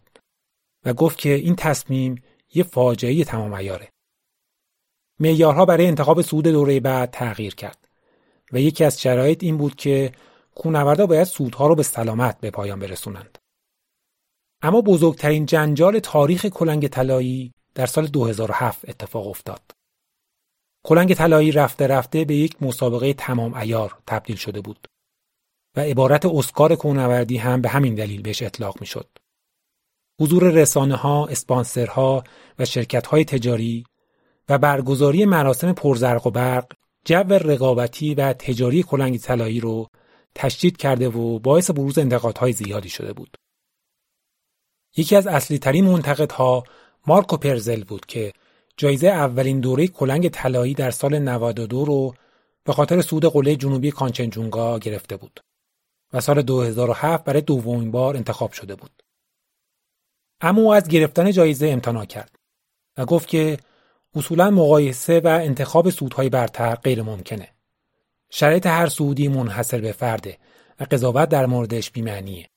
و 0.86 0.94
گفت 0.94 1.18
که 1.18 1.34
این 1.34 1.56
تصمیم 1.56 2.24
یه 2.54 2.64
فاجعه 2.64 3.24
تمام 3.24 3.56
عیاره. 3.56 3.90
معیارها 5.20 5.66
برای 5.66 5.88
انتخاب 5.88 6.22
سود 6.22 6.48
دوره 6.48 6.80
بعد 6.80 7.12
تغییر 7.12 7.56
کرد 7.56 7.88
و 8.52 8.60
یکی 8.60 8.84
از 8.84 9.02
شرایط 9.02 9.44
این 9.44 9.58
بود 9.58 9.76
که 9.76 10.12
کوهنوردا 10.56 11.06
باید 11.06 11.24
سودها 11.24 11.68
رو 11.68 11.76
به 11.76 11.84
سلامت 11.84 12.40
به 12.40 12.52
پایان 12.52 12.80
برسونند. 12.80 13.38
اما 14.62 14.82
بزرگترین 14.82 15.46
جنجال 15.46 16.00
تاریخ 16.00 16.46
کلنگ 16.46 16.88
طلایی 16.88 17.54
در 17.78 17.86
سال 17.86 18.08
2007 18.08 18.90
اتفاق 18.90 19.28
افتاد. 19.28 19.62
کلنگ 20.86 21.14
طلایی 21.14 21.52
رفته 21.52 21.88
رفته 21.88 22.26
به 22.26 22.36
یک 22.36 22.64
مسابقه 22.64 23.14
تمام 23.14 23.54
ایار 23.54 23.98
تبدیل 24.08 24.36
شده 24.36 24.62
بود 24.62 24.88
و 25.76 25.80
عبارت 25.80 26.26
اسکار 26.26 26.76
کوهنوردی 26.76 27.38
هم 27.38 27.62
به 27.62 27.70
همین 27.70 27.96
دلیل 27.96 28.22
بهش 28.22 28.44
اطلاق 28.44 28.80
می‌شد. 28.80 29.08
حضور 30.22 30.44
رسانه 30.44 30.96
ها، 30.96 31.28
اسپانسرها 31.28 32.24
و 32.60 32.66
شرکت 32.66 33.08
های 33.08 33.26
تجاری 33.26 33.84
و 34.50 34.58
برگزاری 34.58 35.26
مراسم 35.26 35.74
پرزرق 35.74 36.28
و 36.28 36.32
برق 36.32 36.72
جو 37.06 37.24
رقابتی 37.30 38.16
و 38.16 38.34
تجاری 38.34 38.84
کلنگ 38.84 39.20
طلایی 39.20 39.60
رو 39.60 39.88
تشدید 40.36 40.78
کرده 40.78 41.10
و 41.10 41.40
باعث 41.40 41.72
بروز 41.72 41.98
انتقادهای 41.98 42.54
زیادی 42.54 42.90
شده 42.90 43.14
بود. 43.14 43.38
یکی 44.98 45.16
از 45.16 45.28
اصلی 45.28 45.60
ترین 45.60 45.86
منتقدها 45.86 46.64
مارکو 47.08 47.38
پرزل 47.38 47.84
بود 47.84 48.06
که 48.06 48.34
جایزه 48.78 49.08
اولین 49.08 49.60
دوره 49.60 49.88
کلنگ 49.88 50.30
طلایی 50.30 50.74
در 50.74 50.92
سال 50.92 51.20
92 51.20 51.86
رو 51.86 52.14
به 52.64 52.74
خاطر 52.74 53.02
صعود 53.02 53.26
قله 53.26 53.56
جنوبی 53.56 53.92
کانچنجونگا 53.92 54.80
گرفته 54.80 55.18
بود 55.18 55.40
و 56.14 56.22
سال 56.22 56.42
2007 56.42 57.24
برای 57.24 57.42
دومین 57.42 57.92
بار 57.92 58.18
انتخاب 58.18 58.52
شده 58.52 58.76
بود. 58.76 59.04
اما 60.42 60.62
او 60.62 60.74
از 60.74 60.88
گرفتن 60.88 61.32
جایزه 61.32 61.68
امتناع 61.68 62.06
کرد 62.06 62.36
و 62.98 63.06
گفت 63.06 63.28
که 63.28 63.58
اصولا 64.16 64.52
مقایسه 64.52 65.20
و 65.20 65.28
انتخاب 65.28 65.90
سودهای 65.90 66.30
برتر 66.30 66.76
غیر 66.76 67.02
ممکنه. 67.02 67.50
شرایط 68.30 68.66
هر 68.66 68.88
سعودی 68.88 69.28
منحصر 69.28 69.82
به 69.82 69.92
فرده 69.92 70.38
و 70.80 70.84
قضاوت 70.92 71.30
در 71.30 71.46
موردش 71.46 71.92
بیمعنیه. 71.92 72.50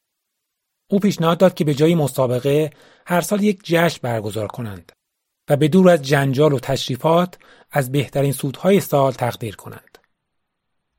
او 0.91 0.99
پیشنهاد 0.99 1.39
داد 1.39 1.55
که 1.55 1.65
به 1.65 1.75
جای 1.75 1.95
مسابقه 1.95 2.71
هر 3.11 3.21
سال 3.21 3.43
یک 3.43 3.61
جشن 3.65 3.99
برگزار 4.03 4.47
کنند 4.47 4.93
و 5.49 5.57
به 5.57 5.69
دور 5.69 5.91
از 5.91 6.03
جنجال 6.03 6.53
و 6.53 6.59
تشریفات 6.59 7.39
از 7.71 7.93
بهترین 7.93 8.33
سودهای 8.33 8.81
سال 8.81 9.13
تقدیر 9.13 9.57
کنند. 9.57 9.99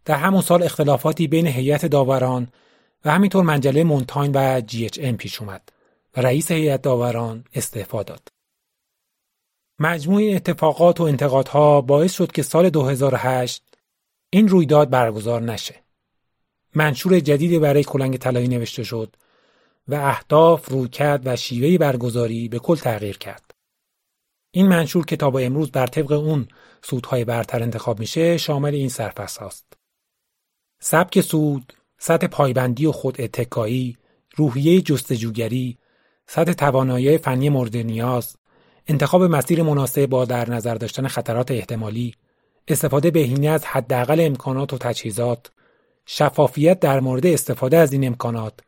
در 0.06 0.16
همون 0.16 0.42
سال 0.42 0.64
اختلافاتی 0.64 1.28
بین 1.28 1.48
هیئت 1.48 1.86
داوران 1.86 2.48
و 3.06 3.12
همینطور 3.12 3.44
منجله 3.44 3.84
مونتاین 3.84 4.32
و 4.36 4.62
جی 4.62 4.86
اچ 4.86 5.00
ام 5.02 5.18
پیش 5.18 5.42
اومد 5.42 5.70
و 6.18 6.22
رئیس 6.22 6.52
هیئت 6.52 6.82
داوران 6.82 7.44
استعفا 7.54 8.04
داد. 8.04 8.28
مجموع 9.80 10.22
اتفاقات 10.36 11.02
و 11.02 11.04
انتقادها 11.04 11.82
باعث 11.82 12.14
شد 12.14 12.32
که 12.32 12.44
سال 12.44 12.70
2008 12.70 13.64
این 14.30 14.48
رویداد 14.48 14.90
برگزار 14.90 15.42
نشه. 15.42 15.76
منشور 16.76 17.20
جدیدی 17.20 17.60
برای 17.60 17.84
کلنگ 17.84 18.18
طلایی 18.18 18.48
نوشته 18.48 18.84
شد 18.84 19.16
و 19.88 19.96
اهداف، 19.96 20.70
رویکرد 20.70 21.22
و 21.26 21.36
شیوه 21.36 21.78
برگزاری 21.78 22.48
به 22.48 22.60
کل 22.60 22.76
تغییر 22.76 23.18
کرد. 23.18 23.52
این 24.52 24.68
منشور 24.68 25.06
که 25.06 25.16
تا 25.16 25.30
با 25.30 25.40
امروز 25.40 25.72
بر 25.72 25.88
طبق 25.88 26.12
اون 26.12 26.48
سودهای 26.82 27.26
برتر 27.26 27.64
انتخاب 27.64 28.00
میشه 28.00 28.38
شامل 28.38 28.74
این 28.74 28.90
سرفصل 28.90 29.40
هاست. 29.40 29.74
سبک 30.82 31.22
سود، 31.22 31.74
سطح 31.98 32.28
پایبندی 32.28 32.86
و 32.86 32.92
خود 32.92 33.22
اتکایی، 33.22 33.98
روحیه 34.36 34.82
جستجوگری، 34.82 35.78
سطح 36.28 36.54
توانایی 36.54 37.18
فنی 37.18 37.50
مورد 37.50 37.78
نیاز، 37.78 38.36
انتخاب 38.88 39.24
مسیر 39.24 39.64
مناسب 39.64 40.06
با 40.06 40.26
در 40.26 40.50
نظر 40.50 40.76
داشتن 40.76 41.08
خطرات 41.08 41.52
احتمالی، 41.52 42.16
استفاده 42.68 43.12
بهینه 43.12 43.48
از 43.48 43.66
حداقل 43.66 44.22
امکانات 44.22 44.74
و 44.74 44.78
تجهیزات، 44.78 45.52
شفافیت 46.06 46.80
در 46.80 47.00
مورد 47.00 47.26
استفاده 47.26 47.78
از 47.78 47.94
این 47.94 48.08
امکانات، 48.08 48.60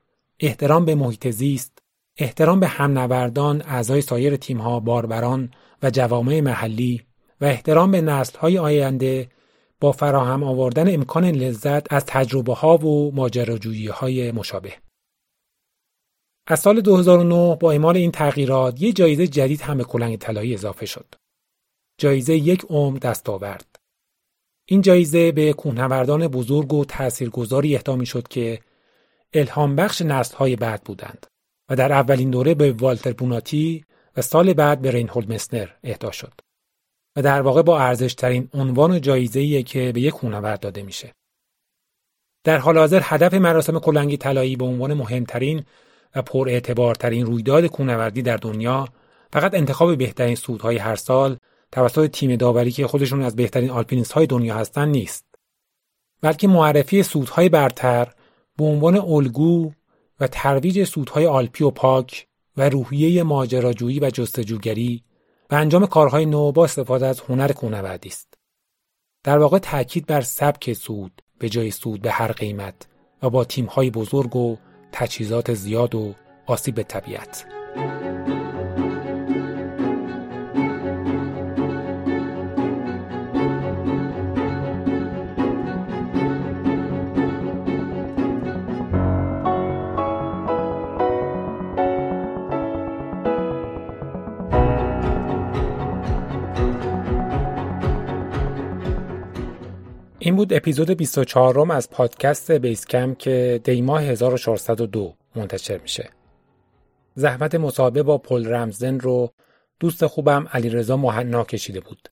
احترام 0.45 0.85
به 0.85 0.95
محیط 0.95 1.27
زیست، 1.27 1.79
احترام 2.17 2.59
به 2.59 2.67
همنوردان، 2.67 3.61
اعضای 3.61 4.01
سایر 4.01 4.35
تیمها، 4.35 4.79
باربران 4.79 5.51
و 5.83 5.89
جوامع 5.89 6.41
محلی 6.41 7.01
و 7.41 7.45
احترام 7.45 7.91
به 7.91 8.01
نسل‌های 8.01 8.57
آینده 8.57 9.29
با 9.79 9.91
فراهم 9.91 10.43
آوردن 10.43 10.93
امکان 10.93 11.25
لذت 11.25 11.93
از 11.93 12.05
تجربه 12.05 12.53
ها 12.53 12.77
و 12.77 13.15
ماجراجویی 13.15 13.87
های 13.87 14.31
مشابه. 14.31 14.73
از 16.47 16.59
سال 16.59 16.81
2009 16.81 17.55
با 17.55 17.71
اعمال 17.71 17.97
این 17.97 18.11
تغییرات 18.11 18.81
یک 18.81 18.95
جایزه 18.95 19.27
جدید 19.27 19.61
هم 19.61 19.77
به 19.77 19.83
کلنگ 19.83 20.17
طلایی 20.17 20.53
اضافه 20.53 20.85
شد. 20.85 21.15
جایزه 21.97 22.35
یک 22.35 22.65
عمر 22.69 22.97
دستاورد. 22.97 23.75
این 24.65 24.81
جایزه 24.81 25.31
به 25.31 25.53
کوهنوردان 25.53 26.27
بزرگ 26.27 26.73
و 26.73 26.85
تاثیرگذاری 26.85 27.75
اهدا 27.75 28.03
شد 28.03 28.27
که 28.27 28.59
الهام 29.33 29.75
بخش 29.75 30.01
نسل 30.01 30.35
های 30.35 30.55
بعد 30.55 30.83
بودند 30.83 31.27
و 31.69 31.75
در 31.75 31.91
اولین 31.91 32.29
دوره 32.29 32.53
به 32.53 32.71
والتر 32.71 33.13
بوناتی 33.13 33.85
و 34.17 34.21
سال 34.21 34.53
بعد 34.53 34.81
به 34.81 34.91
رینهولد 34.91 35.33
مسنر 35.33 35.69
اهدا 35.83 36.11
شد 36.11 36.33
و 37.15 37.21
در 37.21 37.41
واقع 37.41 37.61
با 37.61 37.79
ارزشترین 37.79 38.49
عنوان 38.53 38.91
و 38.91 38.99
جایزه‌ایه 38.99 39.63
که 39.63 39.91
به 39.91 40.01
یک 40.01 40.13
کوهنورد 40.13 40.59
داده 40.59 40.83
میشه. 40.83 41.13
در 42.43 42.57
حال 42.57 42.77
حاضر 42.77 43.01
هدف 43.03 43.33
مراسم 43.33 43.79
کلنگی 43.79 44.17
طلایی 44.17 44.55
به 44.55 44.65
عنوان 44.65 44.93
مهمترین 44.93 45.63
و 46.15 46.21
پر 46.21 46.49
اعتبارترین 46.49 47.25
رویداد 47.25 47.65
کوهنوردی 47.65 48.21
در 48.21 48.37
دنیا 48.37 48.87
فقط 49.33 49.53
انتخاب 49.53 49.97
بهترین 49.97 50.35
سودهای 50.35 50.77
هر 50.77 50.95
سال 50.95 51.37
توسط 51.71 52.11
تیم 52.11 52.35
داوری 52.35 52.71
که 52.71 52.87
خودشون 52.87 53.23
از 53.23 53.35
بهترین 53.35 53.69
آلپینیست 53.69 54.11
های 54.11 54.27
دنیا 54.27 54.55
هستن 54.55 54.87
نیست 54.87 55.25
بلکه 56.21 56.47
معرفی 56.47 57.03
سودهای 57.03 57.49
برتر 57.49 58.13
به 58.57 58.65
عنوان 58.65 58.97
الگو 58.97 59.71
و 60.19 60.27
ترویج 60.27 60.83
سودهای 60.83 61.25
آلپی 61.25 61.63
و 61.63 61.69
پاک 61.69 62.27
و 62.57 62.69
روحیه 62.69 63.23
ماجراجویی 63.23 63.99
و 63.99 64.09
جستجوگری 64.09 65.03
و 65.49 65.55
انجام 65.55 65.85
کارهای 65.85 66.25
نو 66.25 66.51
با 66.51 66.63
استفاده 66.63 67.07
از 67.07 67.19
هنر 67.19 67.51
کوهنوردی 67.51 68.09
است. 68.09 68.33
در 69.23 69.37
واقع 69.37 69.57
تاکید 69.57 70.05
بر 70.05 70.21
سبک 70.21 70.73
سود 70.73 71.21
به 71.39 71.49
جای 71.49 71.71
سود 71.71 72.01
به 72.01 72.11
هر 72.11 72.31
قیمت 72.31 72.87
و 73.23 73.29
با 73.29 73.43
تیمهای 73.43 73.89
بزرگ 73.89 74.35
و 74.35 74.57
تجهیزات 74.91 75.53
زیاد 75.53 75.95
و 75.95 76.13
آسیب 76.45 76.75
به 76.75 76.83
طبیعت. 76.83 77.45
این 100.25 100.35
بود 100.35 100.53
اپیزود 100.53 100.91
24 100.91 101.71
از 101.71 101.89
پادکست 101.89 102.51
Base 102.51 102.83
Camp 102.83 103.15
که 103.15 103.61
دیماه 103.63 104.03
1402 104.03 105.13
منتشر 105.35 105.77
میشه. 105.77 106.09
زحمت 107.15 107.55
مصاحبه 107.55 108.03
با 108.03 108.17
پل 108.17 108.47
رمزدن 108.47 108.99
رو 108.99 109.33
دوست 109.79 110.05
خوبم 110.05 110.47
علیرضا 110.53 110.97
مهنا 110.97 111.43
کشیده 111.43 111.79
بود 111.79 112.09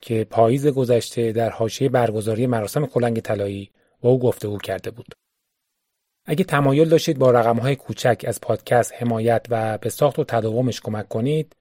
که 0.00 0.24
پاییز 0.24 0.66
گذشته 0.66 1.32
در 1.32 1.50
حاشیه 1.50 1.88
برگزاری 1.88 2.46
مراسم 2.46 2.86
کلنگ 2.86 3.20
طلایی 3.20 3.70
با 4.00 4.10
او 4.10 4.18
گفتگو 4.18 4.58
کرده 4.58 4.90
بود. 4.90 5.14
اگه 6.26 6.44
تمایل 6.44 6.88
داشتید 6.88 7.18
با 7.18 7.30
رقمهای 7.30 7.76
کوچک 7.76 8.24
از 8.28 8.40
پادکست 8.40 8.92
حمایت 8.96 9.46
و 9.50 9.78
به 9.78 9.90
ساخت 9.90 10.18
و 10.18 10.24
تداومش 10.24 10.80
کمک 10.80 11.08
کنید، 11.08 11.56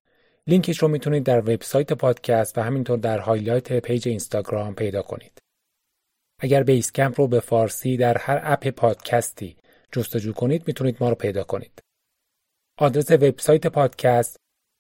لینکش 0.48 0.78
رو 0.78 0.88
می‌تونید 0.88 1.24
در 1.24 1.40
وبسایت 1.40 1.94
پادکست 1.94 2.58
و 2.58 2.62
همینطور 2.62 2.98
در 2.98 3.20
highlight 3.20 3.80
page 3.80 4.08
اینستاگرام 4.08 4.76
پیدا 4.76 5.02
کنید. 5.02 5.47
اگر 6.40 6.64
بیس 6.64 6.92
کمپ 6.92 7.22
رو 7.22 7.28
به 7.28 7.40
فارسی 7.40 7.98
در 7.98 8.18
هر 8.18 8.40
اپ 8.44 8.68
پادکستی 8.68 9.58
جستجو 9.92 10.34
کنید 10.34 10.68
می‌تونید 10.68 10.98
ما 11.00 11.10
رو 11.10 11.16
پیدا 11.16 11.44
کنید. 11.44 11.80
آدرس 12.78 13.12
وبسایت 13.12 13.68
پادکست 13.68 14.38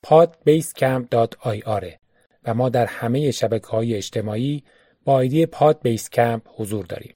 podbasecamp.ir 0.08 1.98
و 2.44 2.54
ما 2.54 2.70
در 2.70 2.86
همه 2.86 3.32
شبکه 3.32 3.68
های 3.68 3.96
اجتماعی 3.96 4.64
با 5.06 5.20
ایدی 5.20 5.46
پاد 5.46 5.82
بیس 5.82 6.10
کمپ 6.10 6.42
حضور 6.56 6.86
داریم. 6.86 7.14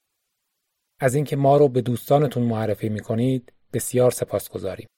از 1.00 1.14
اینکه 1.14 1.36
ما 1.36 1.56
رو 1.56 1.68
به 1.68 1.80
دوستانتون 1.80 2.42
معرفی 2.42 2.88
می‌کنید 2.88 3.52
بسیار 3.72 4.10
سپاسگزاریم. 4.10 4.88